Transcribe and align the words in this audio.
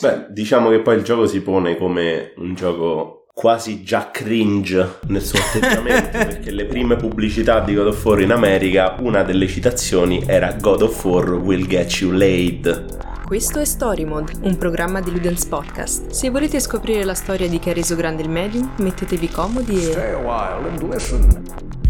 Beh, 0.00 0.26
diciamo 0.30 0.70
che 0.70 0.80
poi 0.80 0.96
il 0.96 1.02
gioco 1.02 1.26
si 1.26 1.42
pone 1.42 1.76
come 1.76 2.32
un 2.36 2.54
gioco 2.54 3.26
quasi 3.34 3.82
già 3.82 4.10
cringe 4.10 4.98
nel 5.08 5.22
suo 5.22 5.38
atteggiamento 5.38 6.10
perché 6.18 6.50
le 6.50 6.66
prime 6.66 6.96
pubblicità 6.96 7.60
di 7.60 7.74
God 7.74 7.86
of 7.86 8.04
War 8.04 8.20
in 8.20 8.30
America 8.30 8.96
una 9.00 9.22
delle 9.22 9.46
citazioni 9.46 10.22
era 10.26 10.52
God 10.52 10.82
of 10.82 11.04
War 11.04 11.30
will 11.32 11.66
get 11.66 12.00
you 12.00 12.10
laid 12.10 13.00
questo 13.32 13.60
è 13.60 13.64
Story 13.64 14.04
Mode, 14.04 14.32
un 14.42 14.58
programma 14.58 15.00
di 15.00 15.10
Ludens 15.10 15.46
Podcast. 15.46 16.10
Se 16.10 16.28
volete 16.28 16.60
scoprire 16.60 17.02
la 17.02 17.14
storia 17.14 17.48
di 17.48 17.58
chi 17.58 17.70
ha 17.70 17.72
reso 17.72 17.96
grande 17.96 18.20
il 18.20 18.28
medium, 18.28 18.74
mettetevi 18.76 19.28
comodi 19.30 19.88
e... 19.88 21.80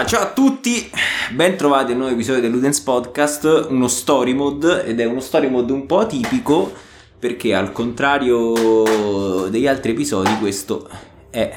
Allora, 0.00 0.16
ciao 0.16 0.28
a 0.28 0.32
tutti, 0.32 0.90
ben 1.32 1.58
trovati 1.58 1.90
a 1.90 1.92
un 1.92 1.98
nuovo 1.98 2.14
episodio 2.14 2.40
del 2.40 2.50
Ludens 2.52 2.80
Podcast, 2.80 3.66
uno 3.68 3.86
story 3.86 4.32
mode 4.32 4.86
ed 4.86 4.98
è 4.98 5.04
uno 5.04 5.20
story 5.20 5.50
mode 5.50 5.74
un 5.74 5.84
po' 5.84 5.98
atipico 5.98 6.72
perché 7.18 7.54
al 7.54 7.70
contrario 7.70 9.46
degli 9.50 9.66
altri 9.66 9.90
episodi 9.90 10.38
questo 10.38 10.88
è 11.28 11.52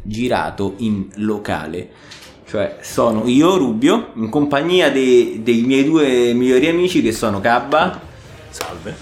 girato 0.00 0.74
in 0.76 1.08
locale. 1.16 1.88
Cioè 2.48 2.76
sono 2.82 3.26
io, 3.26 3.56
Rubio, 3.56 4.12
in 4.14 4.28
compagnia 4.28 4.92
dei, 4.92 5.40
dei 5.42 5.62
miei 5.62 5.82
due 5.82 6.32
migliori 6.34 6.68
amici 6.68 7.02
che 7.02 7.10
sono 7.10 7.40
Cabba. 7.40 8.00
Salve. 8.50 8.96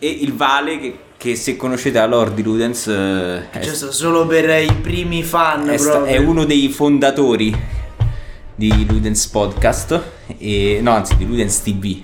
E 0.00 0.08
il 0.08 0.34
Vale 0.34 0.80
che, 0.80 0.98
che 1.16 1.36
se 1.36 1.54
conoscete 1.54 2.00
a 2.00 2.06
Lord 2.06 2.34
di 2.34 2.42
Ludens... 2.42 2.88
Eh, 2.88 3.50
è, 3.50 3.60
Giusto, 3.60 3.92
solo 3.92 4.26
per 4.26 4.64
i 4.64 4.74
primi 4.80 5.22
fan. 5.22 5.68
È, 5.68 5.76
sta, 5.76 6.04
è 6.04 6.16
uno 6.16 6.44
dei 6.44 6.68
fondatori 6.70 7.80
di 8.54 8.86
Ludens 8.86 9.26
Podcast. 9.28 10.02
E, 10.38 10.80
no, 10.82 10.92
anzi 10.92 11.16
di 11.16 11.26
Ludens 11.26 11.62
TV. 11.62 12.02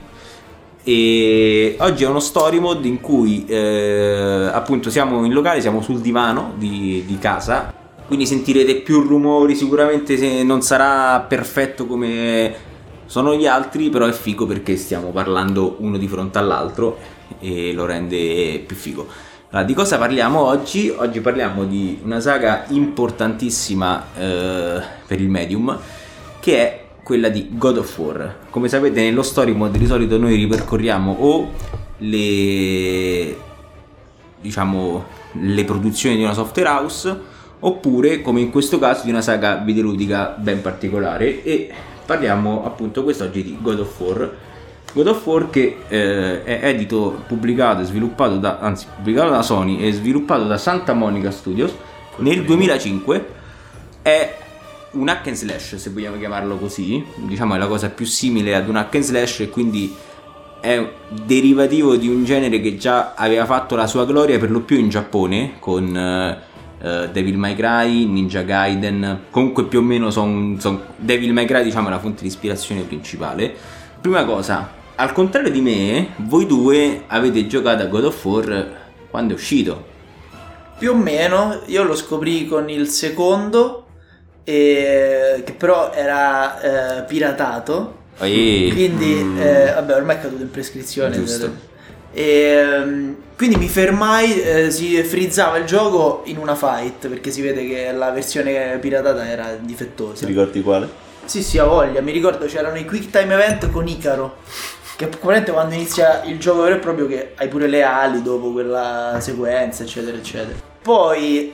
E 0.85 1.77
oggi 1.81 2.05
è 2.05 2.09
uno 2.09 2.21
story 2.21 2.59
mode 2.59 2.89
in 2.89 3.01
cui 3.01 3.45
eh, 3.47 4.49
appunto 4.51 4.89
siamo 4.89 5.23
in 5.25 5.33
locale, 5.33 5.61
siamo 5.61 5.83
sul 5.83 6.01
divano 6.01 6.55
di, 6.57 7.05
di 7.07 7.19
casa, 7.19 7.75
quindi 8.07 8.25
sentirete 8.25 8.77
più 8.77 9.03
rumori, 9.03 9.55
sicuramente 9.55 10.43
non 10.45 10.63
sarà 10.63 11.21
perfetto 11.21 11.85
come 11.85 12.55
sono 13.05 13.35
gli 13.35 13.47
altri, 13.47 13.91
però 13.91 14.07
è 14.07 14.13
figo 14.13 14.47
perché 14.47 14.77
stiamo 14.77 15.09
parlando 15.11 15.77
uno 15.81 15.99
di 15.99 16.09
fronte 16.09 16.39
all'altro 16.39 16.97
e 17.39 17.75
lo 17.75 17.85
rende 17.85 18.63
più 18.67 18.75
figo. 18.75 19.07
Allora, 19.51 19.67
di 19.67 19.75
cosa 19.75 19.99
parliamo 19.99 20.41
oggi? 20.41 20.89
Oggi 20.97 21.21
parliamo 21.21 21.65
di 21.65 21.99
una 22.03 22.21
saga 22.21 22.65
importantissima 22.69 24.07
eh, 24.17 24.81
per 25.07 25.21
il 25.21 25.29
medium 25.29 25.79
che 26.49 26.57
è 26.57 26.85
quella 27.03 27.29
di 27.29 27.51
God 27.51 27.77
of 27.77 27.99
War. 27.99 28.37
Come 28.49 28.69
sapete 28.69 29.03
nello 29.03 29.23
story 29.23 29.53
mode 29.53 29.77
di 29.77 29.85
solito 29.85 30.17
noi 30.17 30.35
ripercorriamo 30.35 31.13
o 31.13 31.53
le 31.99 33.37
diciamo 34.41 35.05
le 35.33 35.65
produzioni 35.65 36.17
di 36.17 36.23
una 36.23 36.33
software 36.33 36.71
house 36.71 37.21
oppure 37.59 38.23
come 38.23 38.41
in 38.41 38.51
questo 38.51 38.79
caso 38.79 39.05
di 39.05 39.11
una 39.11 39.21
saga 39.21 39.57
videoludica 39.57 40.37
ben 40.39 40.63
particolare 40.63 41.43
e 41.43 41.71
parliamo 42.07 42.65
appunto 42.65 43.03
quest'oggi 43.03 43.43
di 43.43 43.59
God 43.61 43.81
of 43.81 44.01
War. 44.01 44.37
God 44.95 45.07
of 45.07 45.27
War 45.27 45.51
che 45.51 45.81
eh, 45.87 46.45
è 46.45 46.61
edito, 46.63 47.25
pubblicato 47.27 47.83
e 47.83 47.85
sviluppato 47.85 48.39
da 48.39 48.57
anzi 48.59 48.87
pubblicato 48.97 49.29
da 49.29 49.43
Sony 49.43 49.87
e 49.87 49.93
sviluppato 49.93 50.45
da 50.45 50.57
Santa 50.57 50.95
Monica 50.95 51.31
Studios 51.31 51.75
nel 52.17 52.43
2005 52.43 53.27
è 54.01 54.47
un 54.93 55.09
hack 55.09 55.27
and 55.27 55.37
slash, 55.37 55.77
se 55.77 55.91
vogliamo 55.91 56.19
chiamarlo 56.19 56.57
così, 56.57 57.05
diciamo 57.17 57.55
è 57.55 57.59
la 57.59 57.67
cosa 57.67 57.91
più 57.91 58.07
simile 58.07 58.55
ad 58.55 58.69
un 58.69 58.77
hack 58.77 58.95
and 58.95 59.05
slash 59.05 59.41
e 59.41 59.49
quindi 59.49 59.95
è 60.61 60.93
derivativo 61.09 61.97
di 61.97 62.09
un 62.09 62.25
genere 62.25 62.61
che 62.61 62.77
già 62.77 63.15
aveva 63.15 63.45
fatto 63.45 63.77
la 63.77 63.87
sua 63.87 64.05
gloria 64.05 64.39
per 64.39 64.51
lo 64.51 64.61
più 64.61 64.79
in 64.79 64.89
Giappone 64.89 65.55
con 65.59 65.85
uh, 65.85 67.09
Devil 67.13 67.37
May 67.37 67.55
Cry, 67.55 68.07
Ninja 68.07 68.43
Gaiden, 68.43 69.27
comunque 69.31 69.65
più 69.65 69.81
o 69.81 69.83
meno 69.83 70.11
sono 70.11 70.59
son, 70.59 70.81
Devil 70.97 71.33
May 71.33 71.47
Cry 71.47 71.63
diciamo 71.63 71.89
è 71.89 71.91
la 71.91 71.99
fonte 71.99 72.23
di 72.23 72.29
ispirazione 72.29 72.83
principale. 72.83 73.55
Prima 74.01 74.25
cosa, 74.25 74.71
al 74.95 75.13
contrario 75.13 75.51
di 75.51 75.61
me, 75.61 76.09
voi 76.17 76.47
due 76.47 77.05
avete 77.07 77.47
giocato 77.47 77.83
a 77.83 77.87
God 77.87 78.05
of 78.05 78.25
War 78.25 78.77
quando 79.11 79.35
è 79.35 79.37
uscito. 79.37 79.97
Più 80.79 80.93
o 80.93 80.95
meno, 80.95 81.61
io 81.67 81.83
lo 81.83 81.97
scoprì 81.97 82.47
con 82.47 82.69
il 82.71 82.87
secondo 82.89 83.88
e, 84.49 85.43
che 85.45 85.53
però 85.53 85.93
era 85.93 87.01
eh, 87.01 87.03
piratato. 87.03 87.97
Ehi. 88.21 88.73
Quindi, 88.73 89.23
mm. 89.23 89.41
eh, 89.41 89.73
vabbè, 89.75 89.95
ormai 89.95 90.17
è 90.17 90.21
caduto 90.21 90.43
in 90.43 90.51
prescrizione. 90.51 91.15
Giusto. 91.15 91.53
E, 92.15 92.25
ehm, 92.25 93.17
quindi 93.37 93.57
mi 93.57 93.69
fermai, 93.69 94.41
eh, 94.41 94.71
si 94.71 95.03
frizzava 95.03 95.59
il 95.59 95.67
gioco 95.67 96.23
in 96.25 96.39
una 96.39 96.55
fight 96.55 97.09
perché 97.09 97.31
si 97.31 97.43
vede 97.43 97.69
che 97.69 97.93
la 97.93 98.11
versione 98.11 98.79
piratata 98.81 99.29
era 99.29 99.55
difettosa. 99.61 100.25
Ti 100.25 100.33
ricordi 100.33 100.63
quale? 100.63 100.89
Sì, 101.27 101.43
sì, 101.43 101.59
a 101.59 101.65
voglia. 101.65 102.01
Mi 102.01 102.13
ricordo 102.13 102.47
c'erano 102.47 102.79
i 102.79 102.87
quick 102.87 103.11
time 103.11 103.35
event 103.35 103.71
con 103.71 103.87
Icaro. 103.87 104.37
Che 104.97 105.07
probabilmente 105.09 105.53
quando 105.53 105.75
inizia 105.75 106.25
il 106.25 106.39
gioco 106.39 106.63
vero 106.63 106.77
e 106.77 106.79
proprio 106.79 107.07
che 107.07 107.33
hai 107.37 107.49
pure 107.49 107.67
le 107.67 107.83
ali 107.83 108.23
dopo 108.23 108.51
quella 108.51 109.19
sequenza, 109.21 109.83
eccetera, 109.83 110.17
eccetera. 110.17 110.59
Poi 110.83 111.53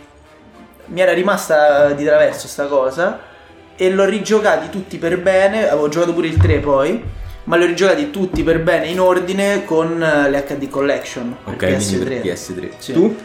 mi 0.87 1.00
era 1.00 1.12
rimasta 1.12 1.93
di 1.93 2.05
traverso 2.05 2.49
sta 2.49 2.67
cosa 2.67 3.33
e 3.77 3.91
l'ho 3.91 4.05
rigiocati 4.05 4.71
tutti 4.71 4.99
per 4.99 5.21
bene, 5.21 5.69
avevo 5.69 5.89
giocato 5.89 6.12
pure 6.12 6.28
il 6.28 6.37
3 6.37 6.59
poi, 6.59 7.03
ma 7.45 7.56
li 7.56 7.65
ho 7.65 7.67
rigiocati 7.67 8.11
tutti 8.11 8.43
per 8.43 8.61
bene 8.61 8.87
in 8.87 9.00
ordine 9.00 9.65
con 9.65 10.03
eh, 10.03 10.31
le 10.31 10.44
HD 10.44 10.69
Collection. 10.69 11.37
Ok, 11.44 11.62
PS3. 11.62 11.99
per 11.99 12.09
PS3. 12.21 12.69
Sì. 12.78 12.93
Tu? 12.93 13.17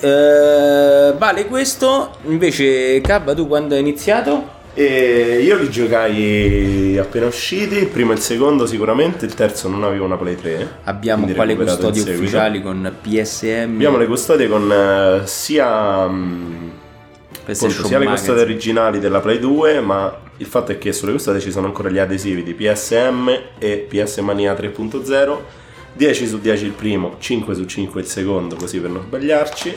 Uh, 0.00 1.16
vale 1.16 1.46
questo, 1.46 2.16
invece 2.24 3.00
Cabba 3.00 3.32
tu 3.32 3.46
quando 3.46 3.74
hai 3.74 3.80
iniziato? 3.80 4.62
E 4.74 5.40
io 5.40 5.56
li 5.56 5.70
giocai 5.70 6.98
appena 6.98 7.26
usciti, 7.26 7.76
il 7.76 7.86
primo 7.86 8.10
e 8.10 8.16
il 8.16 8.20
secondo 8.20 8.66
sicuramente, 8.66 9.24
il 9.24 9.32
terzo 9.34 9.68
non 9.68 9.84
avevo 9.84 10.04
una 10.04 10.16
Play 10.16 10.34
3. 10.34 10.68
Abbiamo 10.84 11.28
quale 11.28 11.54
custodie 11.56 12.02
ufficiali 12.02 12.60
con 12.60 12.92
PSM? 13.00 13.74
Abbiamo 13.74 13.96
le 13.96 14.06
custodie 14.06 14.48
con 14.48 14.68
uh, 14.68 15.24
sia... 15.26 16.63
Appunto, 17.46 17.86
sia 17.86 17.98
le 17.98 18.06
custodie 18.06 18.42
originali 18.42 18.98
della 18.98 19.20
Play 19.20 19.38
2, 19.38 19.80
ma 19.80 20.14
il 20.38 20.46
fatto 20.46 20.72
è 20.72 20.78
che 20.78 20.92
sulle 20.92 21.12
custodie 21.12 21.40
ci 21.40 21.50
sono 21.50 21.66
ancora 21.66 21.90
gli 21.90 21.98
adesivi 21.98 22.42
di 22.42 22.54
PSM 22.54 23.28
e 23.58 23.86
PS 23.88 24.18
Mania 24.18 24.54
3.0. 24.54 25.38
10 25.96 26.26
su 26.26 26.40
10 26.40 26.64
il 26.64 26.72
primo, 26.72 27.14
5 27.18 27.54
su 27.54 27.64
5 27.64 28.00
il 28.00 28.06
secondo, 28.06 28.56
così 28.56 28.80
per 28.80 28.90
non 28.90 29.02
sbagliarci. 29.02 29.76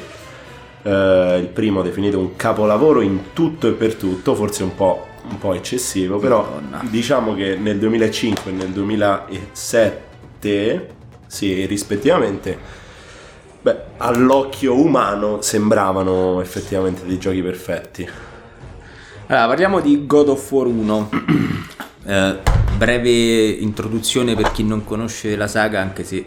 Uh, 0.81 1.37
il 1.37 1.49
primo 1.51 1.81
definito 1.81 2.17
un 2.17 2.37
capolavoro 2.37 3.01
in 3.01 3.33
tutto 3.33 3.67
e 3.67 3.71
per 3.71 3.95
tutto, 3.95 4.33
forse 4.33 4.63
un 4.63 4.73
po', 4.73 5.05
un 5.29 5.37
po 5.37 5.53
eccessivo, 5.53 6.17
però 6.17 6.43
Madonna. 6.43 6.81
diciamo 6.89 7.35
che 7.35 7.57
nel 7.57 7.77
2005 7.77 8.49
e 8.49 8.53
nel 8.53 8.69
2007, 8.69 10.87
sì, 11.27 11.65
rispettivamente, 11.65 12.85
Beh, 13.67 13.81
all'occhio 13.97 14.79
umano 14.79 15.41
sembravano 15.41 16.39
effettivamente 16.39 17.05
dei 17.05 17.19
giochi 17.19 17.41
perfetti. 17.41 18.09
Allora, 19.25 19.47
parliamo 19.47 19.81
di 19.81 20.05
God 20.05 20.29
of 20.29 20.51
War 20.53 20.67
1. 20.67 21.09
eh, 22.07 22.37
breve 22.77 23.45
introduzione 23.49 24.35
per 24.35 24.53
chi 24.53 24.63
non 24.63 24.85
conosce 24.85 25.35
la 25.35 25.47
saga, 25.47 25.81
anche 25.81 26.05
se 26.05 26.23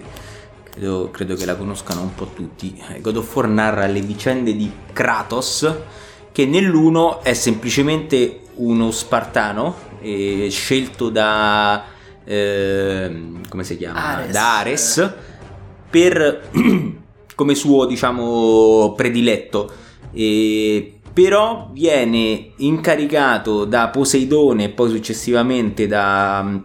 credo, 0.71 1.09
credo, 1.11 1.35
che 1.35 1.47
la 1.47 1.57
conoscano 1.57 2.03
un 2.03 2.15
po' 2.15 2.27
tutti. 2.27 2.79
Eh, 2.91 3.01
God 3.01 3.17
of 3.17 3.35
War 3.35 3.49
narra 3.49 3.87
le 3.87 4.03
vicende 4.03 4.55
di 4.55 4.71
Kratos, 4.93 5.75
che 6.33 6.45
nell'1 6.45 7.23
è 7.23 7.33
semplicemente 7.33 8.41
uno 8.57 8.91
spartano 8.91 9.77
eh, 10.03 10.49
scelto 10.51 11.09
da... 11.09 11.85
Eh, 12.23 13.23
come 13.49 13.65
si 13.65 13.79
chiama? 13.79 14.05
Ares. 14.05 14.31
Da 14.31 14.59
Ares 14.59 15.15
per 15.89 16.49
come 17.41 17.55
suo 17.55 17.87
diciamo 17.87 18.93
prediletto 18.95 19.73
e 20.13 20.99
però 21.11 21.71
viene 21.73 22.51
incaricato 22.57 23.65
da 23.65 23.89
Poseidone 23.89 24.65
e 24.65 24.69
poi 24.69 24.91
successivamente 24.91 25.87
da 25.87 26.43
um, 26.45 26.65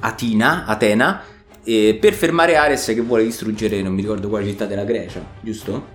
Atina, 0.00 0.64
Atena 0.64 1.22
eh, 1.62 1.98
per 2.00 2.14
fermare 2.14 2.56
Ares 2.56 2.86
che 2.86 3.00
vuole 3.02 3.24
distruggere 3.24 3.82
non 3.82 3.92
mi 3.92 4.00
ricordo 4.00 4.30
quale 4.30 4.46
città 4.46 4.64
della 4.64 4.84
Grecia 4.84 5.22
giusto? 5.38 5.94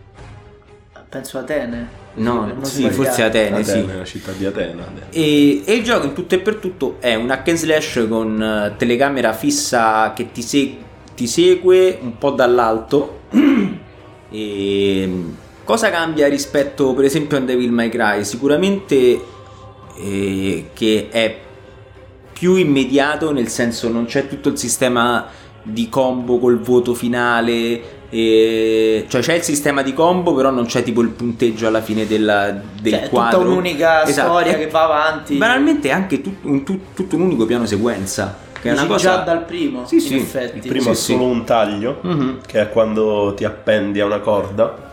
penso 1.10 1.40
Atene 1.40 1.90
no, 2.14 2.60
sì, 2.62 2.88
forse 2.92 3.24
Atene, 3.24 3.62
Atene, 3.62 3.64
sì. 3.64 3.98
la 3.98 4.06
città 4.06 4.32
di 4.34 4.46
Atena 4.46 4.86
e, 5.10 5.64
e, 5.66 5.74
il 5.74 5.84
gioco 5.84 6.06
in 6.06 6.14
tutto 6.14 6.36
e 6.36 6.40
per 6.40 6.58
tutto 6.58 6.98
è 7.00 7.16
un 7.16 7.32
hack 7.32 7.48
and 7.48 7.58
slash 7.58 8.06
con 8.08 8.40
uh, 8.40 8.78
telecamera 8.78 9.34
fissa 9.34 10.14
che 10.14 10.32
ti, 10.32 10.44
se- 10.44 10.78
ti 11.16 11.26
segue 11.26 11.98
un 12.00 12.20
po' 12.20 12.30
dall'alto 12.30 13.22
E 14.32 15.24
cosa 15.64 15.90
cambia 15.90 16.28
rispetto 16.28 16.94
per 16.94 17.06
esempio 17.06 17.38
a 17.38 17.42
Devil 17.42 17.72
May 17.72 17.90
Cry? 17.90 18.24
Sicuramente 18.24 19.22
eh, 19.98 20.70
che 20.74 21.08
è 21.12 21.38
più 22.34 22.56
immediato, 22.56 23.32
nel 23.32 23.50
senso 23.50 23.90
non 23.90 24.06
c'è 24.06 24.28
tutto 24.28 24.50
il 24.50 24.58
sistema 24.58 25.28
di 25.64 25.90
combo 25.90 26.40
col 26.40 26.60
voto 26.60 26.94
finale. 26.94 28.00
E... 28.14 29.06
cioè 29.08 29.22
c'è 29.22 29.36
il 29.36 29.42
sistema 29.42 29.82
di 29.84 29.94
combo 29.94 30.34
però 30.34 30.50
non 30.50 30.66
c'è 30.66 30.84
tipo 30.84 31.00
il 31.00 31.08
punteggio 31.10 31.68
alla 31.68 31.80
fine 31.82 32.06
della, 32.06 32.52
del 32.82 32.92
Cioè, 32.92 33.04
è 33.04 33.10
quadro 33.10 33.40
tutta 33.40 33.52
un'unica 33.52 34.06
Esatto. 34.06 34.28
storia 34.32 34.52
È 34.54 34.58
che 34.58 34.68
va 34.68 34.84
avanti. 34.84 35.38
banalmente 35.38 35.88
è 35.88 35.92
anche 35.94 36.20
tut- 36.20 36.44
un, 36.44 36.64
tut- 36.66 36.94
tutto 36.94 37.16
un 37.16 37.22
unico 37.22 37.46
piano 37.46 37.66
sequenza 37.66 38.38
che 38.62 38.70
è 38.70 38.74
una 38.74 38.86
cosa 38.86 39.10
già 39.10 39.18
dal 39.18 39.44
primo, 39.44 39.86
Sì, 39.86 39.96
in 39.96 40.02
sì. 40.02 40.16
effetti. 40.18 40.58
Il 40.58 40.68
primo 40.68 40.84
Sì, 40.84 40.90
è 40.92 40.96
sì. 40.96 41.12
solo 41.14 41.26
un 41.26 41.44
taglio, 41.44 41.98
Mhm. 42.02 42.38
che 42.46 42.62
è 42.62 42.70
quando 42.70 43.34
ti 43.36 43.44
appendi 43.46 44.00
a 44.00 44.06
una 44.06 44.20
corda 44.20 44.90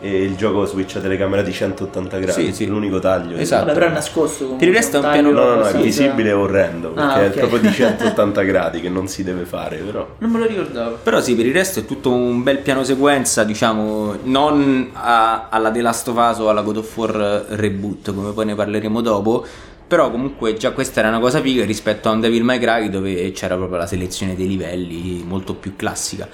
e 0.00 0.22
il 0.22 0.36
gioco 0.36 0.66
switcha 0.66 1.00
telecamera 1.00 1.40
di 1.40 1.50
180 1.52 2.18
gradi. 2.18 2.46
Sì, 2.46 2.52
sì. 2.52 2.66
L'unico 2.66 2.98
taglio. 2.98 3.36
Esatto. 3.38 3.64
Vabbè, 3.66 3.78
però 3.78 3.90
è 3.90 3.94
nascosto 3.94 4.44
comunque. 4.44 4.66
Per 4.66 4.68
il 4.68 4.74
resto 4.82 4.96
è 4.96 5.00
un 5.00 5.04
taglio 5.06 5.22
piano- 5.32 5.40
No, 5.40 5.54
no, 5.54 5.60
no, 5.60 5.66
è 5.66 5.76
visibile 5.78 6.28
e 6.28 6.32
orrendo, 6.32 6.88
perché 6.90 7.10
Ah, 7.10 7.22
è 7.22 7.26
ok. 7.28 7.34
proprio 7.38 7.60
di 7.60 7.70
180 7.72 8.42
gradi 8.42 8.80
che 8.82 8.88
non 8.90 9.08
si 9.08 9.22
deve 9.24 9.44
fare, 9.44 9.76
però. 9.78 10.06
Non 10.18 10.30
me 10.30 10.38
lo 10.40 10.46
ricordavo. 10.46 10.98
Però 11.02 11.20
sì, 11.22 11.34
per 11.34 11.46
il 11.46 11.54
resto 11.54 11.80
è 11.80 11.84
tutto 11.86 12.10
un 12.10 12.42
bel 12.42 12.58
piano 12.58 12.84
sequenza, 12.84 13.44
diciamo, 13.44 14.14
non 14.24 14.90
a- 14.92 15.46
alla 15.48 15.70
The 15.70 15.80
Last 15.80 16.08
of 16.08 16.16
Us 16.16 16.38
o 16.38 16.48
alla 16.50 16.60
God 16.62 16.76
of 16.78 16.96
War 16.96 17.46
reboot, 17.50 18.12
come 18.14 18.32
poi 18.32 18.44
ne 18.44 18.54
parleremo 18.54 19.00
dopo. 19.00 19.46
Però 19.86 20.10
comunque 20.10 20.54
già 20.54 20.72
questa 20.72 21.00
era 21.00 21.08
una 21.08 21.20
cosa 21.20 21.40
figa 21.40 21.64
rispetto 21.64 22.08
a 22.08 22.12
un 22.12 22.20
Devil 22.20 22.42
May 22.42 22.58
Cry 22.58 22.88
dove 22.88 23.30
c'era 23.32 23.56
proprio 23.56 23.78
la 23.78 23.86
selezione 23.86 24.34
dei 24.34 24.48
livelli 24.48 25.22
molto 25.26 25.54
più 25.54 25.76
classica. 25.76 26.28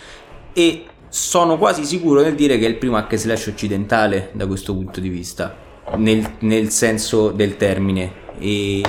E 0.53 0.85
sono 1.09 1.59
quasi 1.59 1.85
sicuro 1.85 2.23
nel 2.23 2.35
dire 2.35 2.59
che 2.59 2.67
è 2.67 2.69
il 2.69 2.77
primo 2.77 2.97
hack 2.97 3.17
slash 3.17 3.47
occidentale 3.47 4.31
da 4.33 4.47
questo 4.47 4.73
punto 4.73 5.01
di 5.01 5.09
vista, 5.09 5.57
nel, 5.97 6.35
nel 6.41 6.71
senso 6.71 7.31
del 7.31 7.57
termine. 7.57 8.29
E 8.39 8.81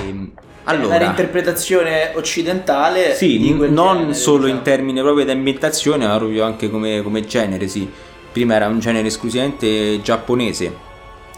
allora, 0.64 0.96
una 0.96 1.06
interpretazione 1.06 2.12
occidentale 2.14 3.14
sì, 3.14 3.52
non 3.52 3.96
genere, 3.96 4.14
solo 4.14 4.44
diciamo. 4.44 4.58
in 4.58 4.62
termini 4.62 5.00
proprio 5.00 5.24
di 5.24 5.32
ambientazione, 5.32 6.06
ma 6.06 6.16
proprio 6.16 6.44
anche 6.44 6.70
come, 6.70 7.02
come 7.02 7.24
genere, 7.24 7.66
sì. 7.66 7.90
Prima 8.30 8.54
era 8.54 8.68
un 8.68 8.78
genere 8.78 9.08
esclusivamente 9.08 10.00
giapponese. 10.00 10.90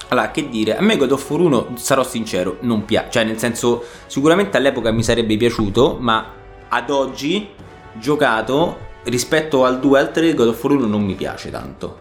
Allora, 0.09 0.31
che 0.31 0.49
dire, 0.49 0.77
a 0.77 0.83
me 0.83 0.97
God 0.97 1.13
of 1.13 1.31
War 1.31 1.41
1, 1.41 1.69
sarò 1.77 2.05
sincero, 2.05 2.59
non 2.61 2.85
piace, 2.85 3.11
cioè 3.11 3.25
nel 3.25 3.39
senso, 3.39 3.85
sicuramente 4.07 4.57
all'epoca 4.57 4.91
mi 4.93 5.03
sarebbe 5.03 5.37
piaciuto, 5.37 5.97
ma 5.99 6.33
ad 6.69 6.91
oggi, 6.91 7.49
giocato, 7.95 8.79
rispetto 9.05 9.65
al 9.65 9.81
2 9.81 9.99
e 9.99 10.03
al 10.03 10.13
3, 10.13 10.35
God 10.35 10.49
of 10.49 10.63
War 10.63 10.75
1 10.75 10.87
non 10.87 11.03
mi 11.03 11.15
piace 11.15 11.51
tanto. 11.51 12.01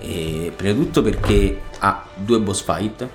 E 0.00 0.52
prima 0.54 0.72
di 0.72 0.78
tutto 0.78 1.02
perché 1.02 1.60
ha 1.80 2.04
due 2.14 2.38
boss 2.38 2.62
fight, 2.62 3.08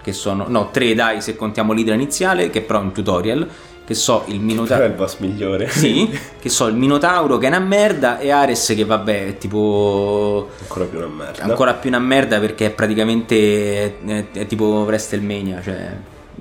che 0.00 0.12
sono, 0.12 0.46
no, 0.48 0.70
tre 0.70 0.94
dai 0.94 1.20
se 1.20 1.36
contiamo 1.36 1.72
l'idra 1.72 1.94
iniziale, 1.94 2.50
che 2.50 2.62
però 2.62 2.80
è 2.80 2.82
un 2.82 2.92
tutorial, 2.92 3.48
che 3.88 3.94
so 3.94 4.24
il 4.26 4.34
Però 4.34 4.36
è 4.36 4.44
Minotauro... 4.44 4.84
il 4.84 4.92
boss 4.92 5.16
migliore. 5.16 5.66
Sì, 5.70 6.10
che 6.38 6.50
so 6.50 6.66
il 6.66 6.74
Minotauro 6.76 7.38
che 7.38 7.46
è 7.46 7.48
una 7.48 7.58
merda 7.58 8.18
e 8.18 8.30
Ares 8.30 8.74
che 8.76 8.84
vabbè 8.84 9.26
è 9.28 9.38
tipo 9.38 10.50
Ancora 10.60 10.84
più 10.84 10.98
una 10.98 11.06
merda. 11.06 11.42
ancora 11.44 11.72
più 11.72 11.88
una 11.88 11.98
merda 11.98 12.38
perché 12.38 12.66
è 12.66 12.70
praticamente 12.70 13.98
è, 14.04 14.24
è 14.30 14.46
tipo 14.46 14.64
WrestleMania, 14.86 15.62
cioè 15.62 15.96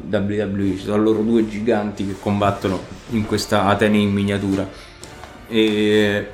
WWE, 0.09 0.75
ci 0.77 0.83
sono 0.83 1.01
loro 1.01 1.21
due 1.21 1.47
giganti 1.47 2.05
che 2.05 2.15
combattono 2.19 2.81
in 3.11 3.25
questa 3.25 3.63
Atene 3.63 3.97
in 3.97 4.11
miniatura. 4.11 4.67
E 5.47 6.27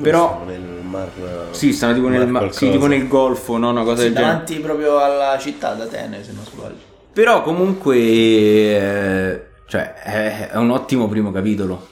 però 0.00 0.44
nel 0.46 0.60
mar. 0.88 1.08
sì, 1.50 1.72
stanno 1.72 1.94
tipo 1.94 2.06
nel, 2.06 2.28
mar 2.28 2.44
ma- 2.44 2.52
sì, 2.52 2.70
tipo 2.70 2.86
nel 2.86 3.08
golfo, 3.08 3.56
no? 3.56 3.70
Una 3.70 3.82
cosa 3.82 3.96
Sì, 3.96 4.02
del 4.04 4.12
genere. 4.14 4.32
davanti 4.32 4.54
proprio 4.60 4.98
alla 5.00 5.36
città 5.38 5.74
d'Atene, 5.74 6.22
se 6.22 6.30
non 6.32 6.44
sbaglio. 6.44 6.88
Però 7.12 7.42
comunque 7.42 7.96
eh, 7.98 9.42
cioè, 9.70 9.94
è, 9.94 10.48
è 10.48 10.56
un 10.56 10.70
ottimo 10.70 11.06
primo 11.08 11.30
capitolo. 11.30 11.86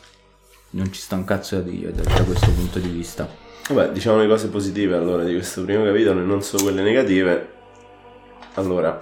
Non 0.71 0.93
ci 0.93 1.01
sta 1.01 1.15
un 1.15 1.23
cazzo 1.23 1.55
da 1.55 1.63
dire 1.63 1.93
da, 1.93 2.03
da 2.03 2.25
questo 2.25 2.51
punto 2.51 2.81
di 2.81 2.89
vista. 2.89 3.29
Vabbè, 3.69 3.91
diciamo 3.93 4.19
le 4.19 4.27
cose 4.27 4.49
positive 4.49 4.97
allora 4.97 5.23
di 5.23 5.33
questo 5.33 5.63
primo 5.63 5.85
capitolo 5.85 6.19
e 6.19 6.25
non 6.25 6.43
solo 6.43 6.65
quelle 6.65 6.83
negative. 6.83 7.53
Allora, 8.55 9.01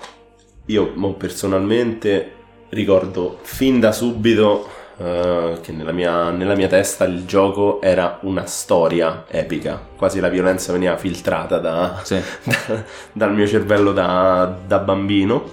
io 0.67 0.93
mo, 0.94 1.14
personalmente 1.14 2.32
ricordo 2.69 3.38
fin 3.40 3.81
da 3.81 3.93
subito 3.93 4.69
eh, 4.99 5.58
che 5.62 5.73
nella 5.73 5.93
mia, 5.93 6.28
nella 6.28 6.55
mia 6.55 6.69
testa 6.69 7.05
il 7.05 7.25
gioco 7.25 7.81
era 7.81 8.19
una 8.25 8.44
storia 8.44 9.25
epica, 9.26 9.81
quasi 9.96 10.20
la 10.20 10.28
violenza 10.28 10.73
veniva 10.73 10.99
filtrata 10.99 11.58
da, 11.58 11.99
Sì. 12.05 12.20
da- 12.43 12.84
dal 13.11 13.32
mio 13.32 13.46
cervello 13.46 13.93
da, 13.93 14.55
da 14.67 14.78
bambino 14.81 15.50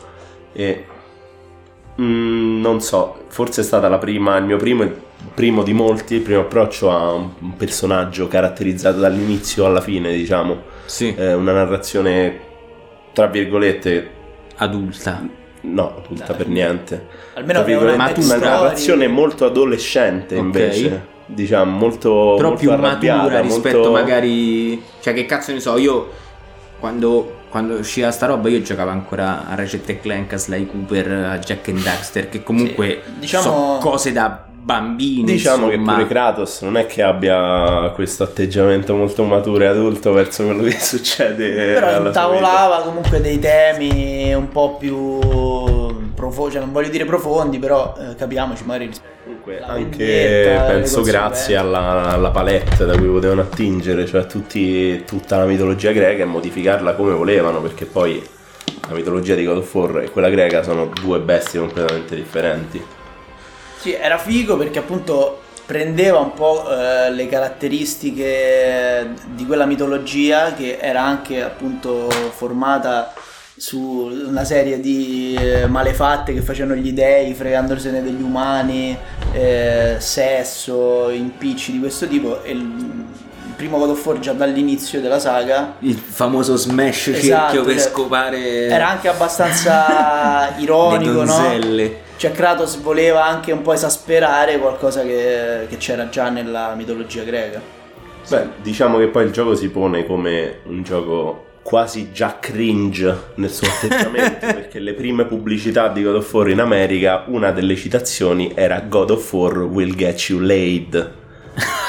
e 0.52 0.88
mm, 2.02 2.62
non 2.62 2.82
so, 2.82 3.24
forse 3.28 3.62
è 3.62 3.64
stata 3.64 3.88
la 3.88 3.98
prima, 3.98 4.38
il 4.38 4.46
mio 4.46 4.58
primo, 4.58 4.90
primo 5.34 5.64
di 5.64 5.74
molti, 5.74 6.16
il 6.16 6.22
primo 6.22 6.42
approccio 6.42 6.92
a 6.92 7.14
un, 7.14 7.56
personaggio 7.58 8.28
caratterizzato 8.28 9.00
dall'inizio 9.00 9.66
alla 9.66 9.82
fine, 9.82 10.12
diciamo, 10.14 10.62
Sì. 10.86 11.14
Eh, 11.16 11.34
una 11.34 11.54
narrazione 11.54 12.40
tra 13.14 13.28
virgolette 13.28 14.10
Adulta. 14.58 15.24
no, 15.62 15.96
adulta 15.98 16.34
per 16.34 16.48
niente. 16.48 17.08
Almeno 17.36 17.64
Tra 17.64 17.68
una 17.74 17.80
virgolette, 17.80 18.22
matura. 18.22 18.36
una 18.36 18.50
narrazione 18.62 19.08
molto 19.08 19.46
adolescente 19.46 20.36
Ok. 20.36 20.42
invece, 20.44 21.06
diciamo, 21.28 21.78
molto 21.78 22.34
Però 22.36 22.50
molto 22.50 22.56
più 22.60 22.72
matura 22.76 23.40
rispetto 23.40 23.78
molto- 23.78 23.92
magari... 23.92 24.82
Cioè 25.00 25.14
che 25.14 25.26
cazzo 25.26 25.52
ne 25.52 25.60
so, 25.60 25.78
io 25.78 26.10
quando, 26.84 27.44
quando 27.48 27.76
usciva 27.76 28.12
sta 28.12 28.26
roba 28.26 28.50
io 28.50 28.62
giocavo 28.62 28.90
ancora 28.90 29.48
a 29.48 29.56
Ratchet 29.56 30.02
Clank, 30.02 30.34
a 30.34 30.38
Sly 30.38 30.66
Cooper, 30.66 31.12
a 31.12 31.40
Jack 31.40 31.70
and 31.70 31.82
Daxter, 31.82 32.28
che 32.28 32.44
comunque 32.44 33.04
Sì, 33.06 33.20
diciamo- 33.20 33.44
sono 33.44 33.78
cose 33.78 34.12
da 34.12 34.44
bambini. 34.54 35.24
Diciamo 35.24 35.70
che 35.70 35.76
insomma. 35.76 35.94
pure 35.94 36.08
Kratos 36.08 36.60
non 36.64 36.76
è 36.76 36.86
che 36.86 37.02
abbia 37.02 37.90
questo 37.96 38.24
atteggiamento 38.24 38.96
molto 38.96 39.24
maturo 39.24 39.64
e 39.64 39.68
adulto 39.68 40.12
verso 40.12 40.44
quello 40.44 40.64
che 40.64 40.78
succede 40.78 41.74
Però 41.74 42.06
intavolava 42.06 42.82
comunque 42.82 43.22
dei 43.22 43.40
temi 43.40 44.34
un 44.34 44.50
po' 44.50 44.76
più 44.76 45.20
profondi, 46.14 46.52
cioè 46.52 46.62
non 46.64 46.74
voglio 46.74 46.90
dire 46.90 47.06
profondi, 47.06 47.60
però 47.60 47.96
eh, 47.98 48.16
capiamoci 48.16 48.66
magari 48.66 48.88
vita. 48.88 49.00
Comunque 49.44 49.60
la 49.60 49.74
anche 49.74 50.06
le 50.06 50.64
penso 50.68 51.02
grazie 51.02 51.58
alla, 51.58 52.04
alla 52.04 52.32
palette 52.32 52.86
da 52.86 52.96
cui 52.98 53.08
potevano 53.08 53.42
attingere, 53.42 54.06
cioè 54.06 54.26
tutti- 54.26 55.04
tutta 55.06 55.38
la 55.38 55.44
mitologia 55.44 55.92
greca 55.92 56.24
e 56.24 56.26
modificarla 56.26 56.94
come 56.94 57.12
volevano, 57.12 57.60
perché 57.62 57.84
poi 57.84 58.26
la 58.88 58.94
mitologia 58.94 59.36
di 59.36 59.44
God 59.44 59.58
of 59.58 59.74
War 59.74 60.04
e 60.04 60.12
quella 60.12 60.30
greca 60.30 60.64
sono 60.64 60.86
due 60.86 61.20
bestie 61.20 61.60
completamente 61.60 62.16
differenti. 62.16 62.82
Sì, 63.80 63.94
era 63.94 64.18
figo 64.18 64.56
perché 64.56 64.80
appunto 64.80 65.42
prendeva 65.66 66.20
un 66.20 66.34
po' 66.34 66.66
eh, 66.70 67.12
le 67.12 67.28
caratteristiche 67.28 69.14
di 69.26 69.46
quella 69.46 69.66
mitologia 69.66 70.54
che 70.54 70.78
era 70.80 71.02
anche 71.02 71.44
appunto 71.44 72.10
formata 72.10 73.14
su 73.56 74.10
una 74.28 74.44
serie 74.44 74.80
di 74.80 75.38
eh, 75.40 75.68
malefatte 75.68 76.34
che 76.34 76.42
facevano 76.42 76.76
gli 76.76 76.92
dei 76.92 77.34
fregandosene 77.34 78.02
degli 78.02 78.22
umani, 78.22 78.98
eh, 79.32 79.96
sesso, 80.00 81.10
impicci 81.10 81.74
di 81.74 81.80
questo 81.80 82.08
tipo 82.08 82.42
e 82.44 82.52
il, 82.52 82.60
il 82.62 83.54
primo 83.56 83.78
God 83.78 83.90
of 83.90 84.06
War 84.06 84.20
già 84.20 84.34
dall'inizio 84.34 85.02
della 85.02 85.20
saga 85.20 85.76
Il 85.80 85.98
famoso 85.98 86.56
smash 86.56 87.10
Esatto, 87.10 87.20
cerchio 87.22 87.64
per 87.64 87.80
cioè, 87.80 87.92
scopare 87.92 88.66
era 88.68 88.90
anche 88.90 89.08
abbastanza 89.08 90.50
le 90.58 90.62
ironico, 90.64 91.24
no? 91.24 92.02
Cioè 92.16 92.32
Kratos 92.32 92.80
voleva 92.80 93.26
anche 93.26 93.52
un 93.52 93.62
po' 93.62 93.74
esasperare 93.74 94.58
qualcosa 94.58 95.04
che, 95.04 95.66
che 95.68 95.78
c'era 95.78 96.10
già 96.10 96.30
nella 96.30 96.74
mitologia 96.74 97.24
greca. 97.24 97.62
Beh, 98.30 98.48
diciamo 98.62 98.98
che 98.98 99.08
poi 99.08 99.26
il 99.26 99.32
gioco 99.32 99.56
si 99.56 99.70
pone 99.70 100.06
come 100.06 100.60
un 100.66 100.84
gioco 100.84 101.52
quasi 101.64 102.12
già 102.12 102.38
cringe 102.40 103.32
nel 103.36 103.50
suo 103.50 103.68
atteggiamento 103.68 104.46
perché 104.46 104.80
le 104.80 104.94
prime 104.94 105.26
pubblicità 105.26 105.88
di 105.88 106.04
God 106.04 106.16
of 106.16 106.34
War 106.34 106.50
in 106.50 106.60
America 106.60 107.24
una 107.28 107.52
delle 107.52 107.76
citazioni 107.76 108.52
era 108.54 108.82
God 108.82 109.12
of 109.12 109.34
War 109.34 109.60
will 109.60 109.96
get 109.96 110.20
you 110.30 110.40
laid 110.40 111.22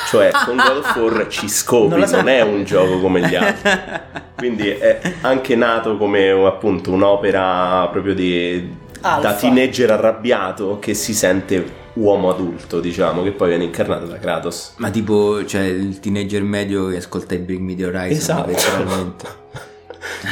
cioè 0.08 0.30
con 0.44 0.56
God 0.56 0.76
of 0.76 0.96
War 0.96 1.26
ci 1.28 1.48
scopi 1.48 1.98
Non 1.98 2.08
non 2.10 2.28
è 2.28 2.42
un 2.42 2.64
gioco 2.64 3.00
come 3.00 3.20
gli 3.20 3.34
altri. 3.34 3.70
Quindi 4.36 4.68
è 4.68 5.00
anche 5.22 5.56
nato 5.56 5.96
come 5.96 6.30
appunto 6.30 6.92
un'opera 6.92 7.88
proprio 7.90 8.14
di 8.14 8.82
da 9.20 9.28
Alfa. 9.28 9.34
teenager 9.34 9.90
arrabbiato 9.90 10.78
che 10.80 10.94
si 10.94 11.12
sente 11.14 11.82
uomo 11.94 12.30
adulto 12.30 12.80
diciamo 12.80 13.22
che 13.22 13.30
poi 13.32 13.48
viene 13.50 13.64
incarnato 13.64 14.06
da 14.06 14.18
Kratos 14.18 14.72
Ma 14.78 14.90
tipo, 14.90 15.44
cioè, 15.44 15.62
il 15.62 16.00
teenager 16.00 16.42
medio 16.42 16.88
che 16.88 16.96
ascolta 16.96 17.34
i 17.34 17.38
Bring 17.38 17.60
Me 17.60 17.76
The 17.76 17.86
Horizon, 17.86 18.10
Esatto. 18.10 18.50
letteralmente. 18.50 19.42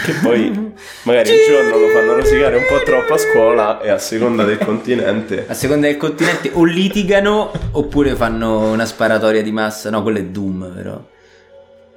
che 0.04 0.12
poi 0.22 0.72
magari 1.04 1.30
un 1.30 1.36
giorno 1.48 1.78
lo 1.78 1.88
fanno 1.88 2.14
rosicare 2.16 2.56
un 2.56 2.64
po' 2.68 2.82
troppo 2.84 3.14
a 3.14 3.18
scuola 3.18 3.80
e 3.80 3.90
a 3.90 3.98
seconda 3.98 4.44
del 4.44 4.58
continente 4.58 5.46
A 5.48 5.54
seconda 5.54 5.86
del 5.86 5.96
continente 5.96 6.50
o 6.52 6.64
litigano 6.64 7.50
oppure 7.72 8.14
fanno 8.16 8.70
una 8.72 8.84
sparatoria 8.86 9.42
di 9.42 9.52
massa. 9.52 9.88
No, 9.90 10.02
quello 10.02 10.18
è 10.18 10.24
Doom, 10.24 10.72
però. 10.74 11.00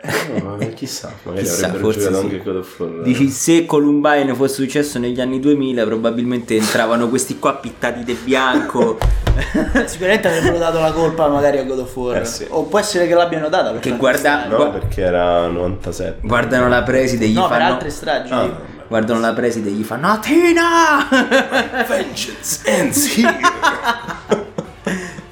Eh, 0.07 0.41
no, 0.41 0.57
chissà, 0.75 1.11
magari 1.23 1.43
Chissà, 1.45 1.67
avrebbero 1.67 1.83
forse 1.91 1.99
giocato 1.99 2.19
sì. 2.19 2.25
anche 2.25 2.43
God 2.43 2.55
of 2.57 2.79
War. 2.79 3.01
Dici, 3.01 3.29
se 3.29 3.65
Columbine 3.65 4.33
fosse 4.35 4.53
successo 4.55 4.99
negli 4.99 5.19
anni 5.19 5.39
2000, 5.39 5.83
probabilmente 5.85 6.55
entravano 6.55 7.07
questi 7.09 7.39
qua 7.39 7.55
pittati 7.55 8.03
di 8.03 8.13
bianco. 8.23 8.97
Sicuramente 9.85 10.27
avrebbero 10.27 10.57
dato 10.57 10.79
la 10.79 10.91
colpa 10.91 11.27
magari 11.27 11.57
a 11.57 11.63
God 11.63 11.79
of 11.79 11.95
War. 11.95 12.17
Eh, 12.17 12.25
sì. 12.25 12.45
O 12.49 12.63
può 12.63 12.79
essere 12.79 13.07
che 13.07 13.13
l'abbiano 13.15 13.49
data 13.49 13.71
perché 13.71 13.95
guarda- 13.95 14.47
No, 14.47 14.71
perché 14.71 15.01
era 15.01 15.47
97. 15.47 16.19
Guardano 16.21 16.67
la 16.69 16.83
preside 16.83 17.25
e 17.25 17.29
gli 17.29 17.33
No, 17.35 17.47
per 17.47 17.57
fanno. 17.57 17.73
altre 17.73 17.89
stragi. 17.89 18.31
Ah. 18.31 18.73
Guardano 18.87 19.19
la 19.19 19.33
preside 19.33 19.69
e 19.69 19.73
gli 19.73 19.83
fanno 19.83 20.07
Athena! 20.09 21.07
Vengeance 21.87 22.59
ends 22.65 23.17
here. 23.17 23.35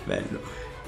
Bello. 0.05 0.39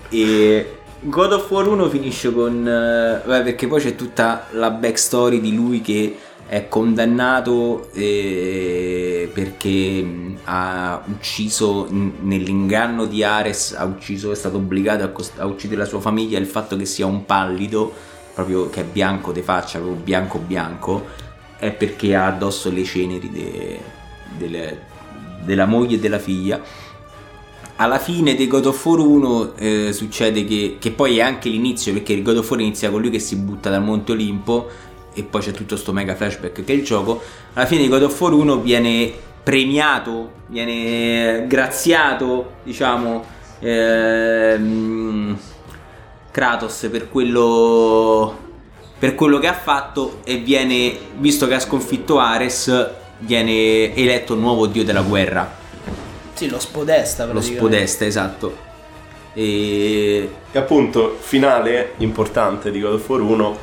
E 0.09 0.77
God 1.07 1.33
of 1.33 1.51
War 1.51 1.67
1 1.67 1.87
finisce 1.89 2.33
con... 2.33 2.67
eh, 2.67 3.21
vabbè, 3.23 3.43
perché 3.43 3.67
poi 3.67 3.79
c'è 3.79 3.95
tutta 3.95 4.47
la 4.51 4.71
backstory 4.71 5.39
di 5.39 5.53
lui 5.53 5.81
che 5.81 6.17
è 6.47 6.67
condannato 6.67 7.89
eh, 7.93 9.29
perché 9.31 10.01
mh, 10.01 10.37
ha 10.45 11.03
ucciso 11.05 11.87
nell'inganno 11.89 13.05
di 13.05 13.23
Ares, 13.23 13.75
ha 13.77 13.85
ucciso, 13.85 14.31
è 14.31 14.35
stato 14.35 14.57
obbligato 14.57 15.03
a, 15.03 15.09
cost- 15.09 15.39
a 15.39 15.45
uccidere 15.45 15.81
la 15.81 15.87
sua 15.87 16.01
famiglia, 16.01 16.39
il 16.39 16.47
fatto 16.47 16.75
che 16.75 16.85
sia 16.85 17.05
un 17.05 17.23
pallido, 17.25 17.93
proprio 18.33 18.69
che 18.71 18.81
è 18.81 18.83
bianco 18.83 19.31
de 19.31 19.43
faccia, 19.43 19.77
proprio 19.77 20.01
bianco 20.01 20.39
bianco, 20.39 21.05
è 21.57 21.71
perché 21.71 22.15
ha 22.15 22.25
addosso 22.25 22.71
le 22.71 22.83
ceneri 22.83 23.29
de- 23.29 23.79
delle- 24.37 24.93
della 25.43 25.65
moglie 25.65 25.97
e 25.97 25.99
della 25.99 26.19
figlia 26.19 26.59
alla 27.77 27.99
fine 27.99 28.35
di 28.35 28.47
God 28.47 28.67
of 28.67 28.85
War 28.85 28.99
1 28.99 29.53
eh, 29.57 29.93
succede 29.93 30.45
che, 30.45 30.77
che 30.79 30.91
poi 30.91 31.17
è 31.17 31.21
anche 31.21 31.49
l'inizio 31.49 31.91
perché 31.91 32.13
il 32.13 32.23
God 32.23 32.37
of 32.37 32.49
War 32.49 32.61
inizia 32.61 32.89
con 32.89 33.01
lui 33.01 33.09
che 33.09 33.19
si 33.19 33.35
butta 33.35 33.69
dal 33.69 33.83
Monte 33.83 34.13
Olimpo 34.13 34.69
e 35.13 35.23
poi 35.23 35.41
c'è 35.41 35.51
tutto 35.51 35.75
sto 35.75 35.91
mega 35.91 36.15
flashback 36.15 36.63
che 36.63 36.73
è 36.73 36.75
il 36.75 36.83
gioco. 36.83 37.21
Alla 37.53 37.65
fine 37.65 37.81
di 37.81 37.89
God 37.89 38.03
of 38.03 38.19
War 38.19 38.33
1 38.33 38.61
viene 38.61 39.13
premiato 39.43 40.31
viene 40.47 41.45
graziato 41.47 42.53
diciamo 42.63 43.23
ehm, 43.59 45.37
Kratos 46.31 46.87
per 46.89 47.09
quello 47.09 48.43
per 48.97 49.13
quello 49.13 49.37
che 49.37 49.47
ha 49.47 49.53
fatto 49.53 50.21
e 50.23 50.37
viene 50.37 50.97
visto 51.19 51.45
che 51.47 51.53
ha 51.53 51.59
sconfitto 51.59 52.17
Ares 52.17 52.89
viene 53.19 53.93
eletto 53.93 54.33
nuovo 54.33 54.65
dio 54.65 54.83
della 54.83 55.01
guerra 55.01 55.63
Sì, 56.35 56.49
lo 56.49 56.59
spodesta 56.59 57.25
lo 57.25 57.41
spodesta, 57.41 58.05
esatto. 58.05 58.55
E 59.33 60.29
E 60.51 60.57
appunto, 60.57 61.17
finale 61.19 61.93
importante 61.97 62.71
di 62.71 62.79
God 62.79 62.93
of 62.93 63.09
War 63.09 63.21
1, 63.21 63.57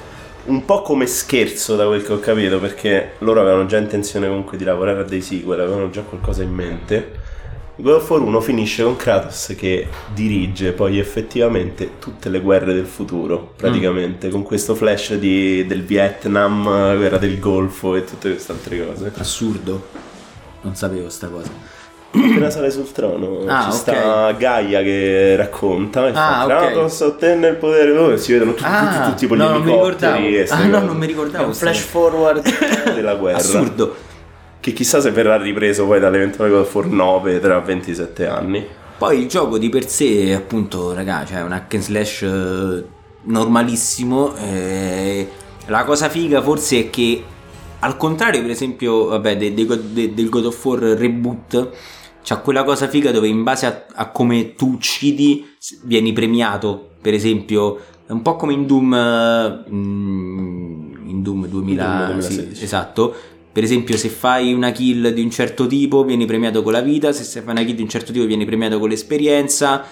un 0.45 0.65
po' 0.65 0.83
come 0.83 1.07
scherzo 1.07 1.77
da 1.77 1.87
quel 1.87 2.05
che 2.05 2.13
ho 2.13 2.19
capito, 2.19 2.59
perché 2.59 3.13
loro 3.19 3.41
avevano 3.41 3.67
già 3.67 3.79
intenzione 3.79 4.27
comunque 4.27 4.57
di 4.59 4.65
lavorare 4.65 5.01
a 5.01 5.05
dei 5.05 5.23
sequel, 5.23 5.61
avevano 5.61 5.89
già 5.91 6.03
qualcosa 6.03 6.43
in 6.43 6.53
mente. 6.53 7.21
God 7.77 7.95
of 7.95 8.11
War 8.11 8.21
1 8.21 8.41
finisce 8.41 8.83
con 8.83 8.97
Kratos 8.97 9.55
che 9.57 9.89
dirige 10.13 10.73
poi 10.73 10.99
effettivamente 10.99 11.93
tutte 11.99 12.29
le 12.29 12.41
guerre 12.41 12.75
del 12.75 12.87
futuro, 12.87 13.53
praticamente, 13.57 14.29
con 14.29 14.43
questo 14.43 14.75
flash 14.75 15.15
di- 15.15 15.65
del 15.67 15.83
Vietnam, 15.83 16.65
guerra 16.97 17.17
del 17.17 17.39
Golfo 17.39 17.97
e 17.97 18.05
tutte 18.05 18.31
queste 18.31 18.53
altre 18.53 18.87
cose. 18.87 19.13
assurdo. 19.17 19.87
Non 20.63 20.77
sapevo 20.77 21.09
sta 21.09 21.29
cosa. 21.29 21.72
Appena 22.15 22.51
sale 22.51 22.71
sul 22.71 22.93
trono 22.93 23.45
Ah, 23.47 23.71
ci 23.71 23.77
sta 23.79 24.33
Gaia 24.33 24.83
che 24.83 25.35
racconta 25.37 26.09
e 26.09 26.13
fa 26.13 26.41
Ah, 26.41 26.45
ok. 26.45 26.49
Kratos 26.51 27.01
ottenne 27.01 27.49
il 27.49 27.57
potere 27.57 27.93
dove 27.95 28.19
si 28.19 28.33
vedono 28.33 28.53
tutti, 28.53 28.69
tutti, 28.69 28.97
tutti 29.05 29.15
tipo 29.17 29.35
gli 29.37 29.41
Ah, 29.41 29.49
no, 29.49 29.63
ricordavo. 29.63 30.17
elicotteri 30.19 30.49
Ah, 30.51 30.67
no, 30.67 30.81
non 30.87 30.97
mi 30.99 31.05
È 31.05 31.09
ricordavo. 31.09 31.47
un 31.47 31.55
sta 31.55 31.67
flash 31.67 31.81
forward. 31.81 32.43
della 32.95 33.15
guerra 33.15 33.39
Assurdo. 33.39 33.95
che 34.61 34.73
chissà 34.75 35.01
se 35.01 35.11
verrà 35.11 35.37
ripreso 35.39 35.87
poi 35.87 36.01
dall'eventuale 36.01 36.51
God 36.51 36.61
of 36.61 36.75
War 36.75 36.87
9 36.87 37.41
tra 37.41 37.59
27 37.61 38.27
anni 38.27 38.67
Poi 38.99 39.19
il 39.21 39.27
gioco 39.29 39.57
di 39.59 39.69
per 39.71 39.89
sé, 39.89 40.35
appunto, 40.35 40.93
raga, 40.93 41.25
cioè 41.27 41.43
un 41.43 41.53
hack 41.53 41.75
and 41.75 41.83
slash 41.83 42.23
eh, 42.23 42.85
normalissimo. 43.23 44.35
eh, 44.37 45.29
la 45.67 45.85
cosa 45.85 46.09
figa 46.09 46.43
forse 46.43 46.79
è 46.79 46.91
che, 46.91 47.23
al 47.81 47.97
contrario, 47.97 48.41
per 48.43 48.51
esempio, 48.51 49.07
vabbè, 49.07 49.37
de- 49.37 49.55
de- 49.55 49.81
de- 49.93 50.15
del 50.15 50.29
God 50.29 50.45
of 50.47 50.65
War 50.65 50.79
reboot, 50.79 51.69
c'ha 52.23 52.39
quella 52.39 52.65
cosa 52.65 52.89
figa 52.89 53.11
dove 53.11 53.29
in 53.29 53.43
base 53.43 53.67
a, 53.67 53.85
a 53.95 54.11
come 54.11 54.55
tu 54.55 54.73
uccidi 54.73 55.47
vieni 55.83 56.13
premiato. 56.13 56.91
Per 57.01 57.15
esempio, 57.15 57.79
è 58.07 58.13
un 58.13 58.23
po' 58.23 58.37
come 58.37 58.53
in 58.53 58.67
Doom, 58.67 58.95
eh, 58.95 59.65
mm, 59.71 61.09
in 61.09 61.23
Doom 61.23 61.47
2000, 61.47 61.85
Doom 61.85 62.21
sì, 62.21 62.29
2016. 62.29 62.65
esatto. 62.65 63.15
Per 63.53 63.63
esempio, 63.63 63.97
se 63.97 64.09
fai 64.09 64.53
una 64.55 64.71
kill 64.71 65.09
di 65.09 65.21
un 65.21 65.31
certo 65.31 65.67
tipo, 65.67 66.05
vieni 66.05 66.25
premiato 66.25 66.63
con 66.63 66.73
la 66.73 66.81
vita. 66.81 67.13
Se 67.13 67.43
fai 67.43 67.53
una 67.53 67.65
kill 67.65 67.75
di 67.75 67.83
un 67.83 67.89
certo 67.89 68.13
tipo, 68.13 68.25
vieni 68.25 68.45
premiato 68.45 68.79
con 68.79 68.89
l'esperienza 68.89 69.85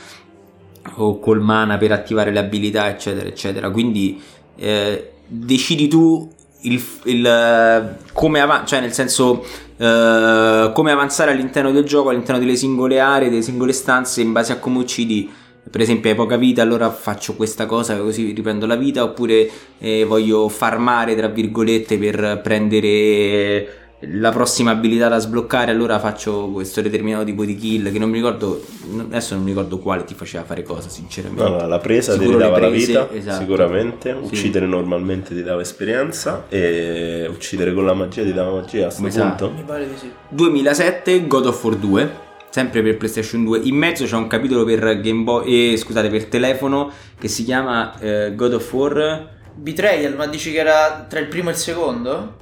o 0.95 1.19
col 1.19 1.41
mana 1.41 1.77
per 1.77 1.93
attivare 1.93 2.31
le 2.31 2.39
abilità, 2.39 2.89
eccetera, 2.89 3.29
eccetera. 3.29 3.71
Quindi 3.71 4.21
eh, 4.57 5.11
decidi 5.27 5.89
tu 5.89 6.31
il, 6.63 6.83
il, 7.05 7.27
eh, 7.27 7.97
come 8.13 8.41
avanzare, 8.41 8.67
cioè 8.67 8.81
nel 8.81 8.93
senso 8.93 9.45
eh, 9.81 10.73
come 10.75 10.91
avanzare 10.91 11.31
all'interno 11.31 11.73
del 11.73 11.85
gioco, 11.85 12.11
all'interno 12.11 12.39
delle 12.39 12.55
singole 12.55 13.01
aree, 13.01 13.31
delle 13.31 13.41
singole 13.41 13.73
stanze, 13.73 14.21
in 14.21 14.33
base 14.33 14.53
a 14.53 14.59
come 14.59 14.79
uccidi. 14.79 15.31
Per 15.71 15.81
esempio, 15.81 16.11
hai 16.11 16.17
poca 16.17 16.37
vita, 16.37 16.61
allora 16.61 16.91
faccio 16.91 17.35
questa 17.35 17.65
cosa 17.65 17.97
così 17.97 18.33
riprendo 18.33 18.67
la 18.67 18.77
vita. 18.77 19.03
Oppure 19.03 19.49
eh, 19.79 20.05
voglio 20.05 20.49
farmare, 20.49 21.17
tra 21.17 21.29
virgolette, 21.29 21.97
per 21.97 22.41
prendere 22.43 23.80
la 24.05 24.31
prossima 24.31 24.71
abilità 24.71 25.09
da 25.09 25.19
sbloccare. 25.19 25.71
Allora 25.71 25.99
faccio 25.99 26.49
questo 26.49 26.81
determinato 26.81 27.25
tipo 27.25 27.45
di 27.45 27.55
kill. 27.57 27.93
Che 27.93 27.99
non 27.99 28.09
mi 28.11 28.17
ricordo, 28.17 28.65
adesso 28.99 29.35
non 29.35 29.43
mi 29.45 29.51
ricordo 29.51 29.79
quale 29.79 30.05
ti 30.05 30.15
faceva 30.15 30.45
fare 30.45 30.63
cosa, 30.63 30.89
sinceramente. 30.89 31.43
no, 31.43 31.49
no, 31.59 31.67
la 31.67 31.79
presa 31.79 32.13
ti 32.15 32.21
Sicuro 32.21 32.39
le 32.39 32.45
ridava 32.45 32.61
la 32.61 32.69
prese, 32.69 32.87
vita 32.87 33.09
esatto. 33.13 33.41
sicuramente 33.41 34.17
Sì. 34.23 34.25
uccidere 34.25 34.67
normalmente 34.67 35.35
ti 35.35 35.43
dava 35.43 35.61
esperienza 35.61 36.45
e 36.49 37.27
uccidere 37.31 37.73
con 37.75 37.85
la 37.85 37.95
magia 37.95 38.23
ti 38.23 38.33
dava 38.33 38.53
magia 38.53 38.89
a 38.89 38.95
questo 38.95 39.11
sa. 39.21 39.27
punto 39.29 39.51
Mi 39.55 39.63
pare 39.65 39.87
di 39.89 39.97
sì. 39.97 40.11
2007 40.29 41.27
God 41.27 41.47
of 41.47 41.63
War 41.65 41.77
2 41.77 42.11
sempre 42.51 42.83
per 42.83 42.97
PlayStation 42.97 43.45
2 43.45 43.61
in 43.65 43.77
mezzo 43.77 44.05
c'è 44.07 44.17
un 44.17 44.27
capitolo 44.27 44.65
per 44.65 45.01
Game 45.01 45.23
Boy 45.23 45.73
eh, 45.73 45.77
scusate 45.77 46.09
per 46.09 46.25
telefono 46.27 46.91
che 47.19 47.29
si 47.29 47.45
chiama 47.45 47.97
eh, 48.01 48.33
God 48.35 48.55
of 48.55 48.73
War 48.73 49.29
Betrayal, 49.55 50.15
ma 50.17 50.27
dici 50.27 50.53
che 50.53 50.59
era 50.59 51.05
tra 51.09 51.19
il 51.21 51.27
primo 51.27 51.51
e 51.51 51.53
il 51.53 51.59
secondo? 51.59 52.35